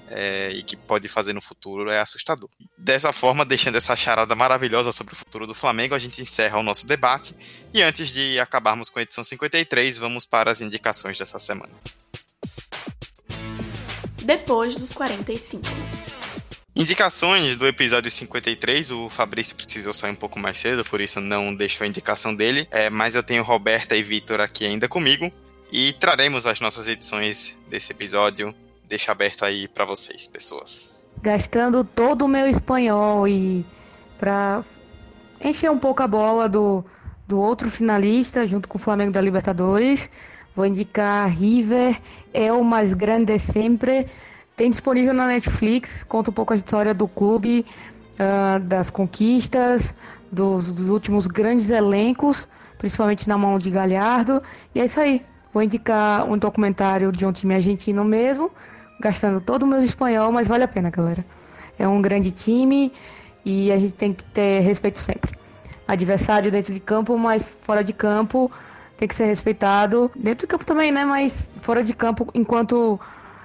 é, 0.10 0.52
e 0.52 0.64
que 0.64 0.76
pode 0.76 1.08
fazer 1.08 1.34
no 1.34 1.42
futuro 1.42 1.90
é 1.90 2.00
assustador. 2.00 2.50
Dessa 2.78 3.12
forma, 3.12 3.46
deixando 3.46 3.78
essa 3.78 3.96
charada 3.96 4.36
maravilhosa 4.36 4.92
sobre 4.92 5.14
o 5.14 5.18
futuro 5.18 5.46
do 5.46 5.54
Flamengo, 5.54 5.96
a 5.96 6.00
gente 6.00 6.22
encerra 6.22 6.58
o 6.58 6.64
nosso 6.64 6.88
debate. 6.88 7.36
E 7.74 7.82
antes 7.82 8.10
de 8.10 8.40
acabarmos 8.40 8.90
com 8.90 9.00
a 9.00 9.02
edição 9.02 9.24
53, 9.24 9.98
vamos 9.98 10.26
para 10.26 10.52
as 10.52 10.62
indicações 10.62 11.18
dessa 11.18 11.40
semana. 11.40 11.72
Depois 14.24 14.76
dos 14.76 14.94
45. 14.94 15.66
Indicações 16.76 17.58
do 17.58 17.66
episódio 17.66 18.12
53, 18.12 18.92
o 18.92 19.10
Fabrício 19.10 19.56
precisou 19.56 19.92
sair 19.94 20.12
um 20.12 20.16
pouco 20.16 20.38
mais 20.38 20.60
cedo, 20.60 20.86
por 20.86 21.02
isso 21.02 21.20
não 21.20 21.56
deixou 21.56 21.86
a 21.86 21.88
indicação 21.88 22.36
dele, 22.36 22.68
é, 22.70 22.88
mas 22.88 23.16
eu 23.16 23.24
tenho 23.24 23.42
Roberta 23.42 23.96
e 23.96 24.04
Vitor 24.04 24.40
aqui 24.40 24.64
ainda 24.64 24.88
comigo 24.88 25.32
e 25.72 25.92
traremos 25.94 26.46
as 26.46 26.60
nossas 26.60 26.88
edições 26.88 27.60
desse 27.68 27.92
episódio 27.92 28.54
deixa 28.88 29.12
aberto 29.12 29.44
aí 29.44 29.68
para 29.68 29.86
vocês, 29.86 30.28
pessoas. 30.28 31.08
Gastando 31.22 31.84
todo 31.84 32.24
o 32.24 32.28
meu 32.28 32.48
espanhol 32.48 33.28
e 33.28 33.66
para 34.18 34.64
encher 35.42 35.70
um 35.70 35.78
pouco 35.78 36.02
a 36.02 36.08
bola 36.08 36.48
do, 36.48 36.84
do 37.28 37.40
outro 37.40 37.70
finalista, 37.70 38.46
junto 38.46 38.68
com 38.68 38.78
o 38.78 38.82
Flamengo 38.82 39.12
da 39.12 39.22
Libertadores, 39.22 40.10
vou 40.56 40.66
indicar 40.66 41.30
River, 41.30 42.00
é 42.34 42.52
o 42.52 42.64
mais 42.64 42.94
grande 42.94 43.38
sempre. 43.40 44.08
Tem 44.56 44.70
disponível 44.70 45.14
na 45.14 45.28
Netflix, 45.28 46.04
conta 46.04 46.32
um 46.32 46.34
pouco 46.34 46.54
a 46.54 46.56
história 46.56 46.94
do 46.94 47.08
clube, 47.08 47.66
uh, 48.14 48.60
das 48.60 48.90
conquistas, 48.90 49.94
dos, 50.32 50.72
dos 50.72 50.90
últimos 50.90 51.28
grandes 51.28 51.70
elencos, 51.70 52.48
principalmente 52.78 53.28
na 53.28 53.38
mão 53.38 53.60
de 53.60 53.70
Galhardo. 53.70 54.42
E 54.74 54.80
é 54.80 54.86
isso 54.86 55.00
aí. 55.00 55.24
Vou 55.54 55.62
indicar 55.64 56.30
um 56.30 56.38
documentário 56.38 57.12
de 57.12 57.26
um 57.26 57.32
time 57.32 57.56
argentino 57.56 58.04
mesmo, 58.04 58.52
gastando 59.00 59.40
todo 59.42 59.64
o 59.64 59.68
meu 59.68 59.84
espanhol, 59.84 60.32
mas 60.32 60.48
vale 60.48 60.64
a 60.64 60.68
pena, 60.68 60.90
galera. 60.90 61.26
É 61.78 61.88
um 61.88 62.02
grande 62.02 62.32
time 62.32 62.92
e 63.46 63.72
a 63.72 63.78
gente 63.78 63.94
tem 63.94 64.14
que 64.14 64.26
ter 64.26 64.62
respeito 64.62 65.00
sempre. 65.00 65.38
Adversário 65.88 66.52
dentro 66.52 66.74
de 66.74 66.80
campo, 66.80 67.18
mas 67.18 67.44
fora 67.44 67.84
de 67.84 67.94
campo 67.94 68.52
tem 68.98 69.08
que 69.08 69.16
ser 69.16 69.26
respeitado. 69.26 70.12
Dentro 70.16 70.46
de 70.46 70.48
campo 70.48 70.66
também, 70.66 70.92
né? 70.92 71.06
Mas 71.06 71.52
fora 71.58 71.84
de 71.84 71.94
campo 71.94 72.28
enquanto 72.34 73.00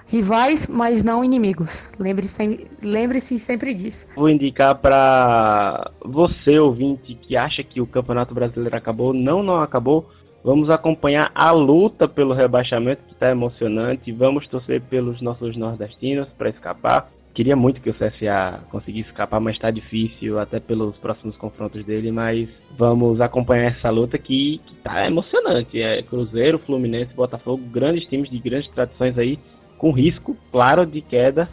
rivais, 0.06 0.66
mas 0.66 1.02
não 1.02 1.24
inimigos. 1.24 1.88
Lembre-se 1.98 2.68
lembre 2.82 3.20
sempre 3.20 3.72
disso. 3.72 4.06
Vou 4.16 4.28
indicar 4.28 4.74
para 4.74 5.90
você, 6.04 6.58
ouvinte, 6.58 7.14
que 7.14 7.36
acha 7.36 7.62
que 7.62 7.80
o 7.80 7.86
Campeonato 7.86 8.34
Brasileiro 8.34 8.76
acabou. 8.76 9.12
Não, 9.12 9.42
não 9.42 9.60
acabou 9.62 10.10
Vamos 10.44 10.70
acompanhar 10.70 11.30
a 11.34 11.52
luta 11.52 12.08
pelo 12.08 12.34
rebaixamento, 12.34 13.02
que 13.04 13.12
está 13.12 13.30
emocionante. 13.30 14.10
Vamos 14.10 14.46
torcer 14.48 14.80
pelos 14.82 15.20
nossos 15.20 15.56
nordestinos 15.56 16.28
para 16.36 16.50
escapar. 16.50 17.08
Queria 17.32 17.54
muito 17.54 17.80
que 17.80 17.88
o 17.88 17.94
CSA 17.94 18.60
conseguisse 18.70 19.08
escapar, 19.08 19.40
mas 19.40 19.54
está 19.54 19.70
difícil, 19.70 20.38
até 20.38 20.58
pelos 20.58 20.96
próximos 20.96 21.36
confrontos 21.36 21.84
dele. 21.84 22.10
Mas 22.10 22.48
vamos 22.76 23.20
acompanhar 23.20 23.70
essa 23.70 23.88
luta 23.88 24.18
que, 24.18 24.60
está 24.76 25.06
emocionante. 25.06 25.80
É 25.80 26.02
Cruzeiro, 26.02 26.58
Fluminense, 26.58 27.14
Botafogo, 27.14 27.62
grandes 27.70 28.06
times 28.08 28.28
de 28.28 28.38
grandes 28.38 28.70
tradições 28.72 29.16
aí, 29.16 29.38
com 29.78 29.92
risco, 29.92 30.36
claro, 30.50 30.84
de 30.84 31.00
queda. 31.00 31.48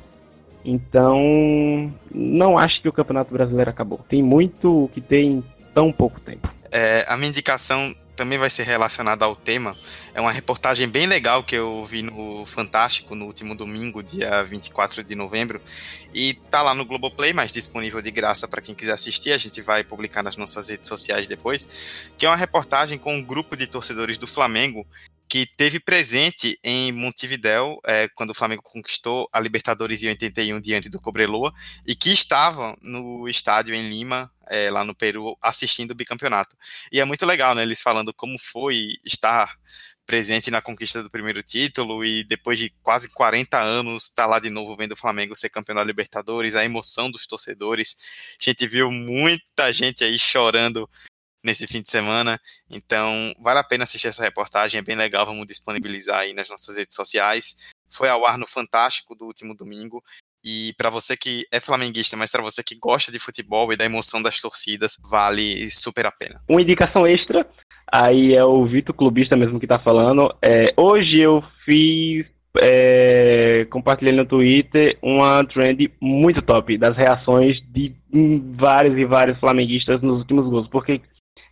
Então, 0.65 1.93
não 2.13 2.57
acho 2.57 2.81
que 2.81 2.89
o 2.89 2.93
Campeonato 2.93 3.31
Brasileiro 3.31 3.69
acabou. 3.69 3.99
Tem 4.09 4.21
muito 4.21 4.89
que 4.93 4.99
tem 4.99 5.43
tão 5.73 5.91
pouco 5.91 6.19
tempo. 6.19 6.49
É, 6.71 7.05
a 7.07 7.15
minha 7.15 7.29
indicação 7.29 7.93
também 8.19 8.37
vai 8.37 8.49
ser 8.49 8.63
relacionada 8.63 9.23
ao 9.23 9.33
tema. 9.33 9.77
É 10.13 10.19
uma 10.19 10.33
reportagem 10.33 10.89
bem 10.89 11.05
legal 11.05 11.41
que 11.41 11.55
eu 11.55 11.85
vi 11.85 12.01
no 12.01 12.45
Fantástico 12.45 13.15
no 13.15 13.25
último 13.25 13.55
domingo, 13.55 14.03
dia 14.03 14.43
24 14.43 15.01
de 15.05 15.15
novembro. 15.15 15.61
E 16.13 16.33
tá 16.33 16.61
lá 16.61 16.73
no 16.73 16.83
Globoplay, 16.83 17.31
mas 17.31 17.53
disponível 17.53 18.01
de 18.01 18.11
graça 18.11 18.45
para 18.45 18.61
quem 18.61 18.75
quiser 18.75 18.91
assistir. 18.91 19.31
A 19.31 19.37
gente 19.37 19.61
vai 19.61 19.85
publicar 19.85 20.21
nas 20.21 20.35
nossas 20.35 20.67
redes 20.67 20.89
sociais 20.89 21.29
depois. 21.29 21.69
Que 22.17 22.25
é 22.25 22.29
uma 22.29 22.35
reportagem 22.35 22.97
com 22.97 23.15
um 23.15 23.23
grupo 23.23 23.55
de 23.55 23.67
torcedores 23.67 24.17
do 24.17 24.27
Flamengo 24.27 24.85
que 25.29 25.45
teve 25.45 25.79
presente 25.79 26.59
em 26.63 26.91
Montevidéu 26.91 27.79
é, 27.85 28.09
quando 28.15 28.31
o 28.31 28.33
Flamengo 28.33 28.63
conquistou 28.63 29.29
a 29.31 29.39
Libertadores 29.39 30.01
em 30.01 30.07
81 30.07 30.59
diante 30.59 30.89
do 30.89 30.99
Cobreloa 30.99 31.53
e 31.85 31.95
que 31.95 32.09
estavam 32.09 32.75
no 32.81 33.29
estádio 33.29 33.75
em 33.75 33.87
Lima, 33.87 34.31
é, 34.49 34.71
lá 34.71 34.83
no 34.83 34.95
Peru, 34.95 35.37
assistindo 35.39 35.91
o 35.91 35.95
bicampeonato. 35.95 36.57
E 36.91 36.99
é 36.99 37.05
muito 37.05 37.27
legal, 37.27 37.53
né? 37.53 37.61
Eles 37.61 37.79
falando 37.79 38.11
como 38.11 38.39
foi 38.39 38.95
estar 39.05 39.55
presente 40.09 40.49
na 40.49 40.59
conquista 40.59 41.03
do 41.03 41.11
primeiro 41.11 41.43
título 41.43 42.03
e 42.03 42.23
depois 42.23 42.57
de 42.57 42.73
quase 42.81 43.13
40 43.13 43.61
anos 43.61 44.05
estar 44.05 44.23
tá 44.23 44.27
lá 44.27 44.39
de 44.39 44.49
novo 44.49 44.75
vendo 44.75 44.93
o 44.93 44.97
Flamengo 44.97 45.35
ser 45.35 45.49
campeão 45.49 45.75
da 45.75 45.83
Libertadores, 45.83 46.55
a 46.55 46.65
emoção 46.65 47.11
dos 47.11 47.27
torcedores. 47.27 47.95
A 48.41 48.43
gente 48.43 48.67
viu 48.67 48.89
muita 48.89 49.71
gente 49.71 50.03
aí 50.03 50.17
chorando 50.17 50.89
nesse 51.43 51.67
fim 51.67 51.81
de 51.81 51.89
semana. 51.89 52.39
Então, 52.69 53.33
vale 53.39 53.59
a 53.59 53.63
pena 53.63 53.83
assistir 53.83 54.07
essa 54.07 54.23
reportagem, 54.23 54.79
é 54.79 54.83
bem 54.83 54.95
legal, 54.95 55.25
vamos 55.25 55.45
disponibilizar 55.45 56.19
aí 56.19 56.33
nas 56.33 56.49
nossas 56.49 56.77
redes 56.77 56.95
sociais. 56.95 57.55
Foi 57.91 58.09
ao 58.09 58.25
ar 58.25 58.37
no 58.37 58.47
Fantástico 58.47 59.15
do 59.15 59.25
último 59.25 59.55
domingo. 59.55 60.03
E 60.43 60.73
para 60.77 60.89
você 60.89 61.17
que 61.17 61.45
é 61.51 61.59
flamenguista, 61.59 62.15
mas 62.15 62.31
para 62.31 62.41
você 62.41 62.63
que 62.63 62.75
gosta 62.75 63.11
de 63.11 63.19
futebol 63.19 63.73
e 63.73 63.77
da 63.77 63.85
emoção 63.85 64.21
das 64.21 64.39
torcidas, 64.39 64.97
vale 65.03 65.69
super 65.69 66.05
a 66.05 66.11
pena. 66.11 66.41
Uma 66.47 66.61
indicação 66.61 67.05
extra, 67.05 67.45
aí 67.91 68.33
é 68.33 68.43
o 68.43 68.65
Vitor 68.65 68.95
Clubista 68.95 69.35
mesmo 69.35 69.59
que 69.59 69.67
tá 69.67 69.79
falando. 69.79 70.33
É, 70.41 70.73
hoje 70.77 71.19
eu 71.19 71.43
fiz 71.65 72.25
é, 72.61 73.67
compartilhei 73.69 74.13
no 74.13 74.25
Twitter 74.25 74.97
uma 75.01 75.43
trend 75.45 75.91
muito 76.01 76.41
top 76.41 76.77
das 76.77 76.97
reações 76.97 77.57
de 77.67 77.93
vários 78.55 78.97
e 78.97 79.05
vários 79.05 79.39
flamenguistas 79.39 80.01
nos 80.01 80.19
últimos 80.19 80.49
gols, 80.49 80.67
porque 80.67 81.01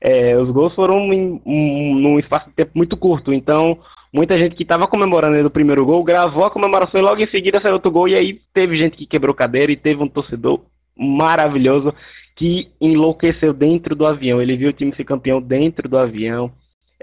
é, 0.01 0.37
os 0.37 0.49
gols 0.51 0.73
foram 0.75 1.11
em 1.13 1.41
um, 1.45 1.95
num 1.95 2.19
espaço 2.19 2.47
de 2.49 2.55
tempo 2.55 2.71
muito 2.75 2.95
curto, 2.95 3.33
então 3.33 3.79
muita 4.13 4.39
gente 4.39 4.55
que 4.55 4.63
estava 4.63 4.87
comemorando 4.87 5.47
o 5.47 5.51
primeiro 5.51 5.85
gol 5.85 6.03
gravou 6.03 6.45
a 6.45 6.51
comemoração 6.51 6.99
e 6.99 7.03
logo 7.03 7.21
em 7.21 7.29
seguida 7.29 7.59
saiu 7.61 7.75
outro 7.75 7.91
gol, 7.91 8.07
e 8.07 8.15
aí 8.15 8.39
teve 8.53 8.79
gente 8.81 8.97
que 8.97 9.05
quebrou 9.05 9.33
cadeira 9.33 9.71
e 9.71 9.77
teve 9.77 10.01
um 10.01 10.07
torcedor 10.07 10.61
maravilhoso 10.97 11.93
que 12.37 12.69
enlouqueceu 12.79 13.51
dentro 13.51 13.95
do 13.95 14.05
avião. 14.05 14.41
Ele 14.41 14.55
viu 14.55 14.69
o 14.69 14.73
time 14.73 14.95
ser 14.95 15.03
campeão 15.03 15.41
dentro 15.41 15.89
do 15.89 15.97
avião. 15.97 16.51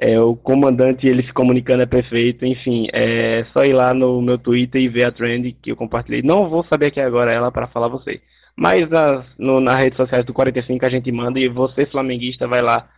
É, 0.01 0.19
o 0.21 0.35
comandante 0.35 1.07
ele 1.07 1.25
se 1.25 1.33
comunicando 1.33 1.83
é 1.83 1.87
perfeito. 1.87 2.47
Enfim, 2.47 2.87
é 2.93 3.45
só 3.53 3.65
ir 3.65 3.73
lá 3.73 3.93
no 3.93 4.23
meu 4.23 4.39
Twitter 4.39 4.81
e 4.81 4.89
ver 4.89 5.07
a 5.07 5.13
trend 5.13 5.57
que 5.61 5.73
eu 5.73 5.77
compartilhei. 5.77 6.23
Não 6.23 6.49
vou 6.49 6.65
saber 6.65 6.87
aqui 6.87 7.01
agora 7.01 7.33
ela 7.33 7.51
para 7.51 7.67
falar 7.67 7.89
você. 7.89 8.21
Mas 8.57 8.89
nas, 8.89 9.25
no, 9.39 9.61
nas 9.61 9.79
redes 9.79 9.97
sociais 9.97 10.25
do 10.25 10.33
45 10.33 10.87
a 10.87 10.91
gente 10.91 11.11
manda 11.11 11.39
e 11.39 11.49
você, 11.49 11.87
flamenguista, 11.87 12.47
vai 12.47 12.63
lá 12.63 12.89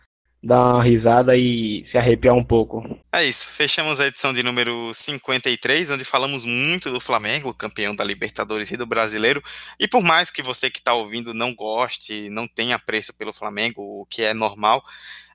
dar 0.41 0.75
uma 0.75 0.83
risada 0.83 1.35
e 1.35 1.85
se 1.91 1.97
arrepiar 1.97 2.35
um 2.35 2.43
pouco. 2.43 2.83
É 3.11 3.23
isso, 3.23 3.47
fechamos 3.47 3.99
a 3.99 4.07
edição 4.07 4.31
de 4.31 4.43
número 4.43 4.93
53, 4.93 5.89
onde 5.89 6.05
falamos 6.05 6.45
muito 6.45 6.91
do 6.91 6.99
Flamengo, 6.99 7.53
campeão 7.53 7.95
da 7.95 8.03
Libertadores 8.03 8.69
e 8.71 8.77
do 8.77 8.85
Brasileiro. 8.85 9.41
E 9.79 9.87
por 9.87 10.03
mais 10.03 10.29
que 10.29 10.43
você 10.43 10.69
que 10.69 10.79
está 10.79 10.93
ouvindo 10.93 11.33
não 11.33 11.53
goste, 11.53 12.29
não 12.29 12.47
tenha 12.47 12.75
apreço 12.75 13.17
pelo 13.17 13.33
Flamengo, 13.33 13.81
o 13.81 14.05
que 14.05 14.21
é 14.21 14.33
normal, 14.33 14.83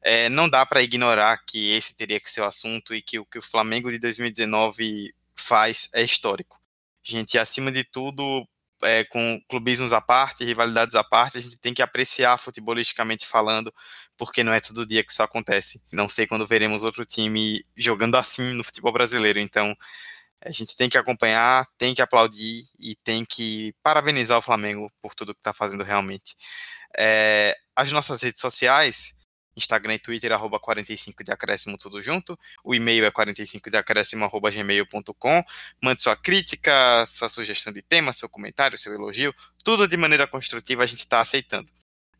é, 0.02 0.28
não 0.28 0.48
dá 0.48 0.64
para 0.64 0.82
ignorar 0.82 1.42
que 1.46 1.72
esse 1.72 1.96
teria 1.96 2.20
que 2.20 2.30
ser 2.30 2.40
o 2.40 2.46
assunto 2.46 2.94
e 2.94 3.02
que 3.02 3.18
o 3.18 3.24
que 3.24 3.38
o 3.38 3.42
Flamengo 3.42 3.90
de 3.90 3.98
2019 3.98 5.12
faz 5.36 5.88
é 5.94 6.02
histórico. 6.02 6.60
Gente, 7.04 7.36
acima 7.36 7.72
de 7.72 7.82
tudo, 7.82 8.46
é, 8.82 9.04
com 9.04 9.40
clubismos 9.48 9.92
à 9.92 10.00
parte, 10.00 10.44
rivalidades 10.44 10.94
à 10.94 11.04
parte, 11.04 11.38
a 11.38 11.40
gente 11.40 11.56
tem 11.58 11.74
que 11.74 11.82
apreciar 11.82 12.38
futebolisticamente 12.38 13.26
falando, 13.26 13.72
porque 14.16 14.42
não 14.42 14.52
é 14.52 14.60
todo 14.60 14.86
dia 14.86 15.04
que 15.04 15.12
isso 15.12 15.22
acontece. 15.22 15.82
Não 15.92 16.08
sei 16.08 16.26
quando 16.26 16.46
veremos 16.46 16.84
outro 16.84 17.04
time 17.04 17.64
jogando 17.76 18.16
assim 18.16 18.54
no 18.54 18.64
futebol 18.64 18.92
brasileiro. 18.92 19.38
Então, 19.38 19.74
a 20.44 20.50
gente 20.50 20.76
tem 20.76 20.88
que 20.88 20.98
acompanhar, 20.98 21.66
tem 21.78 21.94
que 21.94 22.02
aplaudir 22.02 22.64
e 22.78 22.96
tem 22.96 23.24
que 23.24 23.74
parabenizar 23.82 24.38
o 24.38 24.42
Flamengo 24.42 24.90
por 25.00 25.14
tudo 25.14 25.34
que 25.34 25.40
está 25.40 25.52
fazendo 25.52 25.84
realmente. 25.84 26.36
É, 26.98 27.56
as 27.76 27.90
nossas 27.92 28.22
redes 28.22 28.40
sociais 28.40 29.14
Instagram 29.56 29.94
e 29.94 29.98
Twitter, 29.98 30.32
arroba 30.32 30.58
45 30.58 31.22
de 31.22 31.32
acréscimo, 31.32 31.76
tudo 31.76 32.00
junto. 32.00 32.38
O 32.64 32.74
e-mail 32.74 33.04
é 33.04 33.10
45 33.10 33.70
de 33.70 33.76
acréscimo, 33.76 34.24
arroba 34.24 34.50
gmail.com. 34.50 35.44
Mande 35.82 36.02
sua 36.02 36.16
crítica, 36.16 37.04
sua 37.06 37.28
sugestão 37.28 37.72
de 37.72 37.82
tema, 37.82 38.12
seu 38.12 38.28
comentário, 38.28 38.78
seu 38.78 38.94
elogio, 38.94 39.34
tudo 39.62 39.86
de 39.86 39.96
maneira 39.96 40.26
construtiva 40.26 40.82
a 40.82 40.86
gente 40.86 41.00
está 41.00 41.20
aceitando. 41.20 41.70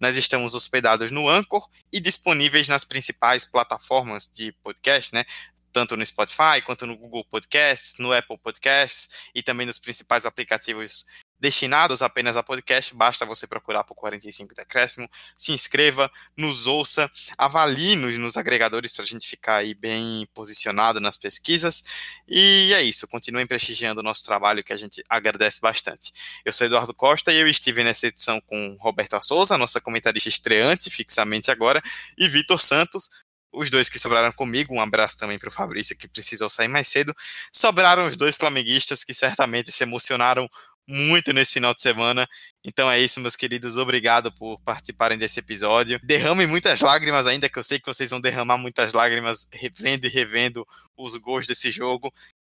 Nós 0.03 0.16
estamos 0.16 0.55
hospedados 0.55 1.12
no 1.12 1.28
Anchor 1.28 1.68
e 1.93 2.01
disponíveis 2.01 2.66
nas 2.66 2.85
principais 2.85 3.45
plataformas 3.45 4.26
de 4.26 4.51
podcast, 4.62 5.14
né? 5.14 5.24
Tanto 5.72 5.97
no 5.97 6.05
Spotify, 6.05 6.61
quanto 6.64 6.87
no 6.87 6.97
Google 6.97 7.24
Podcasts, 7.24 7.97
no 7.99 8.12
Apple 8.12 8.37
Podcasts 8.37 9.11
e 9.33 9.43
também 9.43 9.64
nos 9.64 9.78
principais 9.78 10.26
aplicativos 10.26 11.07
destinados 11.43 12.03
apenas 12.03 12.36
a 12.36 12.43
podcast, 12.43 12.95
basta 12.95 13.26
você 13.26 13.49
procurar 13.49 13.82
por 13.82 13.97
45 13.97 14.55
Decréscimo, 14.55 15.11
se 15.36 15.51
inscreva, 15.51 16.09
nos 16.36 16.68
ouça, 16.68 17.11
avalie-nos 17.36 18.16
nos 18.16 18.36
agregadores 18.36 18.93
para 18.93 19.03
a 19.03 19.07
gente 19.07 19.26
ficar 19.26 19.57
aí 19.57 19.74
bem 19.74 20.24
posicionado 20.32 21.01
nas 21.01 21.16
pesquisas. 21.16 21.82
E 22.28 22.72
é 22.72 22.80
isso, 22.80 23.09
continuem 23.09 23.45
prestigiando 23.45 24.01
o 24.01 24.05
nosso 24.05 24.22
trabalho 24.24 24.62
que 24.62 24.72
a 24.72 24.76
gente 24.76 25.03
agradece 25.09 25.61
bastante. 25.61 26.12
Eu 26.45 26.53
sou 26.53 26.64
Eduardo 26.64 26.95
Costa 26.95 27.32
e 27.32 27.40
eu 27.40 27.49
estive 27.49 27.82
nessa 27.82 28.07
edição 28.07 28.40
com 28.40 28.76
Roberta 28.78 29.20
Souza, 29.20 29.59
nossa 29.59 29.80
comentarista 29.80 30.28
estreante 30.28 30.90
fixamente 30.90 31.51
agora, 31.51 31.82
e 32.16 32.28
Vitor 32.28 32.61
Santos, 32.61 33.11
os 33.53 33.68
dois 33.68 33.88
que 33.88 33.99
sobraram 33.99 34.32
comigo, 34.32 34.74
um 34.74 34.80
abraço 34.80 35.18
também 35.18 35.38
para 35.38 35.49
o 35.49 35.53
Fabrício, 35.53 35.97
que 35.97 36.09
precisou 36.09 36.49
sair 36.49 36.68
mais 36.68 36.88
cedo. 36.88 37.14
Sobraram 37.55 38.07
os 38.07 38.16
dois 38.16 38.36
flamenguistas 38.36 39.05
que 39.05 39.12
certamente 39.12 39.70
se 39.70 39.82
emocionaram 39.82 40.49
muito 40.89 41.33
nesse 41.33 41.55
final 41.55 41.74
de 41.74 41.80
semana. 41.80 42.28
Então 42.64 42.91
é 42.91 42.99
isso, 43.01 43.20
meus 43.20 43.37
queridos. 43.37 43.76
Obrigado 43.76 44.33
por 44.33 44.61
participarem 44.61 45.18
desse 45.18 45.41
episódio. 45.41 46.01
Derramem 46.03 46.47
muitas 46.47 46.80
lágrimas 46.80 47.26
ainda, 47.26 47.49
que 47.49 47.59
eu 47.59 47.62
sei 47.62 47.78
que 47.78 47.87
vocês 47.87 48.11
vão 48.11 48.20
derramar 48.20 48.59
muitas 48.59 48.93
lágrimas 48.93 49.49
revendo 49.53 50.07
e 50.07 50.11
revendo 50.11 50.66
os 50.97 51.16
gols 51.16 51.47
desse 51.47 51.70
jogo 51.70 52.12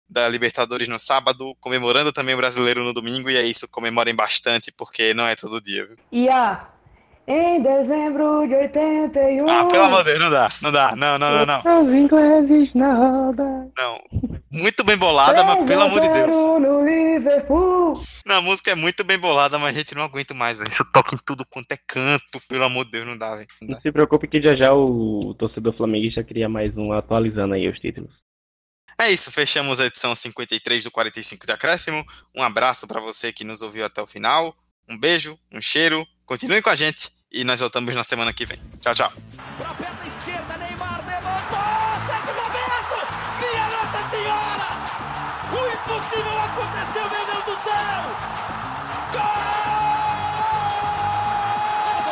da 0.10 0.28
Libertadores 0.28 0.88
no 0.88 1.00
sábado, 1.00 1.56
comemorando 1.60 2.12
também 2.12 2.34
o 2.34 2.38
brasileiro 2.38 2.84
no 2.84 2.94
domingo. 2.94 3.30
E 3.30 3.38
é 3.38 3.44
isso, 3.44 3.70
comemorem 3.70 4.16
bastante, 4.16 4.72
porque 4.72 5.14
não 5.14 5.28
é 5.28 5.36
todo 5.36 5.62
dia. 5.62 5.86
Viu? 5.86 5.98
E 6.12 6.28
a 6.30 6.68
em 7.30 7.62
dezembro 7.62 8.48
de 8.48 8.56
81. 8.56 9.48
Ah, 9.48 9.68
pelo 9.68 9.84
amor 9.84 10.04
de 10.04 10.06
Deus, 10.06 10.20
não 10.20 10.32
dá, 10.32 10.50
não 10.64 10.72
dá, 10.72 10.96
não, 10.96 11.20
não, 11.20 11.32
não, 11.32 11.46
não. 11.46 12.74
Na 12.74 12.94
roda. 12.96 13.72
Não. 13.78 14.02
Muito 14.52 14.84
bem 14.84 14.98
bolada, 14.98 15.44
mas 15.44 15.66
pelo 15.66 15.84
amor 15.84 16.02
de 16.02 16.10
Deus. 16.10 16.36
No 16.36 16.84
Liverpool. 16.84 18.02
Não, 18.26 18.38
a 18.38 18.42
música 18.42 18.72
é 18.72 18.76
muito 18.76 19.04
bem 19.04 19.18
bolada, 19.18 19.60
mas 19.60 19.76
a 19.76 19.80
gente 19.80 19.94
não 19.94 20.04
aguenta 20.04 20.34
mais, 20.34 20.58
velho. 20.58 20.70
Isso 20.70 20.86
toca 20.92 21.16
em 21.16 21.20
tudo 21.20 21.46
quanto 21.46 21.72
é 21.72 21.78
canto, 21.78 22.40
pelo 22.48 22.66
amor 22.66 22.86
de 22.86 22.92
Deus, 22.92 23.08
não 23.08 23.18
dá, 23.18 23.36
velho. 23.36 23.48
Não, 23.62 23.76
não 23.76 23.82
se 23.82 23.92
preocupe 23.92 24.28
que 24.28 24.42
já 24.42 24.56
já 24.56 24.74
o 24.74 25.36
torcedor 25.38 25.76
flamenguista 25.76 26.24
cria 26.24 26.50
mais 26.50 26.76
um 26.76 26.92
atualizando 26.92 27.54
aí 27.54 27.70
os 27.70 27.80
títulos. 27.80 28.12
É 29.00 29.10
isso, 29.10 29.32
fechamos 29.32 29.80
a 29.80 29.86
edição 29.86 30.14
53 30.14 30.84
do 30.84 30.92
45 30.92 31.46
de 31.46 31.52
Acréscimo. 31.54 32.06
Um 32.36 32.44
abraço 32.44 32.86
para 32.86 33.00
você 33.00 33.32
que 33.32 33.46
nos 33.46 33.62
ouviu 33.62 33.86
até 33.86 34.02
o 34.02 34.08
final. 34.08 34.54
Um 34.90 34.98
beijo, 34.98 35.40
um 35.52 35.62
cheiro. 35.62 36.06
Continue 36.26 36.62
com 36.62 36.70
a 36.70 36.76
gente 36.76 37.10
e 37.32 37.44
nós 37.44 37.60
voltamos 37.60 37.96
na 37.96 38.04
semana 38.04 38.34
que 38.34 38.46
vem. 38.46 38.60
Tchau, 38.82 38.94
tchau. 38.94 39.14
O 46.10 46.12
impossível 46.12 46.40
aconteceu, 46.40 47.10
meu 47.10 47.26
Deus 47.26 47.46
do 47.46 47.56
céu! 47.64 48.02
Gol! 49.14 49.22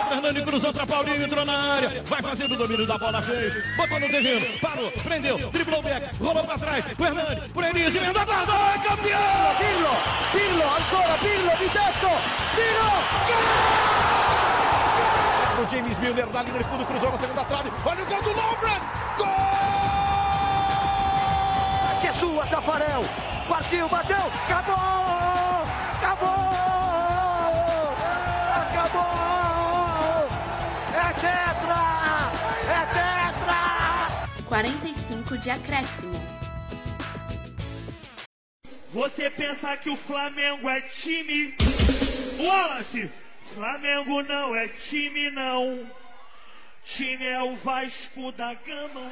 Fernando 0.07 0.43
cruzou 0.43 0.73
para 0.73 0.85
Paulinho, 0.85 1.23
entrou 1.23 1.45
na 1.45 1.73
área, 1.73 2.03
vai 2.05 2.21
fazendo 2.21 2.53
o 2.53 2.57
domínio 2.57 2.85
da 2.85 2.97
bola, 2.97 3.21
fez, 3.21 3.55
botou 3.75 3.99
no 3.99 4.07
terreno, 4.07 4.45
parou, 4.59 4.91
prendeu, 4.91 5.37
driblou 5.49 5.79
o 5.79 5.83
back, 5.83 6.15
rolou 6.17 6.43
para 6.43 6.59
trás, 6.59 6.85
o 6.97 7.05
Hernani, 7.05 7.49
por 7.49 7.63
Enis, 7.63 7.95
emenda 7.95 8.23
guarda, 8.23 8.53
é 8.53 8.77
campeão! 8.87 9.55
Pirlo, 9.57 9.89
Pirlo, 10.31 10.63
ancora 10.63 11.17
Pirlo, 11.17 11.57
di 11.57 11.69
tetto, 11.69 12.11
tiro, 12.55 12.89
gol! 13.27 13.77
o 15.57 15.69
James 15.71 15.97
Milner 15.97 16.27
na 16.31 16.43
linha 16.43 16.59
de 16.59 16.63
fundo, 16.65 16.85
cruzou 16.85 17.11
na 17.11 17.17
segunda 17.17 17.43
trave. 17.45 17.71
Olha 17.83 18.03
o 18.03 18.05
gol 18.05 18.21
do 18.21 18.29
Lovren! 18.29 18.86
Sua, 22.37 22.45
Tafarel! 22.45 23.01
Partiu, 23.49 23.89
bateu, 23.89 24.15
acabou! 24.45 24.75
Acabou! 25.97 26.37
Acabou! 28.61 30.27
É 30.93 31.13
tetra! 31.13 31.81
É 32.69 32.85
tetra! 32.93 33.59
45 34.47 35.37
de 35.39 35.49
acréscimo. 35.49 36.13
Você 38.93 39.29
pensa 39.31 39.75
que 39.77 39.89
o 39.89 39.97
Flamengo 39.97 40.69
é 40.69 40.81
time? 40.81 41.55
Wallace! 42.39 43.11
Flamengo 43.55 44.21
não 44.21 44.55
é 44.55 44.67
time, 44.67 45.31
não. 45.31 45.89
Time 46.83 47.25
é 47.25 47.41
o 47.41 47.55
Vasco 47.55 48.31
da 48.33 48.53
Gama. 48.53 49.11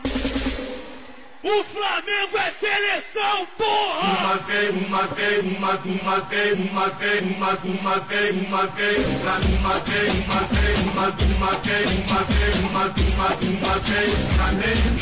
O 1.46 1.64
Flamengo 1.66 2.38
é 2.40 2.52
seleção, 2.60 3.46
porra! 3.56 4.18
Uma 4.20 4.38
vez, 4.38 4.76
uma 4.88 5.04
vez, 5.06 5.46
uma, 5.46 5.76
uma 5.76 6.20
vez, 6.22 6.60
uma 6.60 6.90
vez, 6.90 7.22
uma, 7.22 7.52
uma 7.52 8.00
vez, 8.00 8.48
uma 8.48 8.66
vez, 8.66 9.06
uma, 9.06 9.36
uma 9.46 9.80
vez, 9.80 10.10
uma 10.26 10.42
vez, 10.42 10.80
uma, 10.80 11.06
uma 11.06 11.52
vez, 11.62 11.86
uma 12.00 12.24
vez, 12.24 12.56
uma, 12.58 12.82
uma, 12.82 13.30
uma 13.36 13.78
vez, 13.78 14.14
Flamengo. 14.34 14.96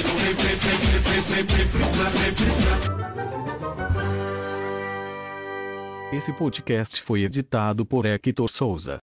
Esse 6.12 6.34
podcast 6.34 7.02
foi 7.02 7.24
editado 7.24 7.86
por 7.86 8.06
Hector 8.06 8.50
Souza. 8.50 9.00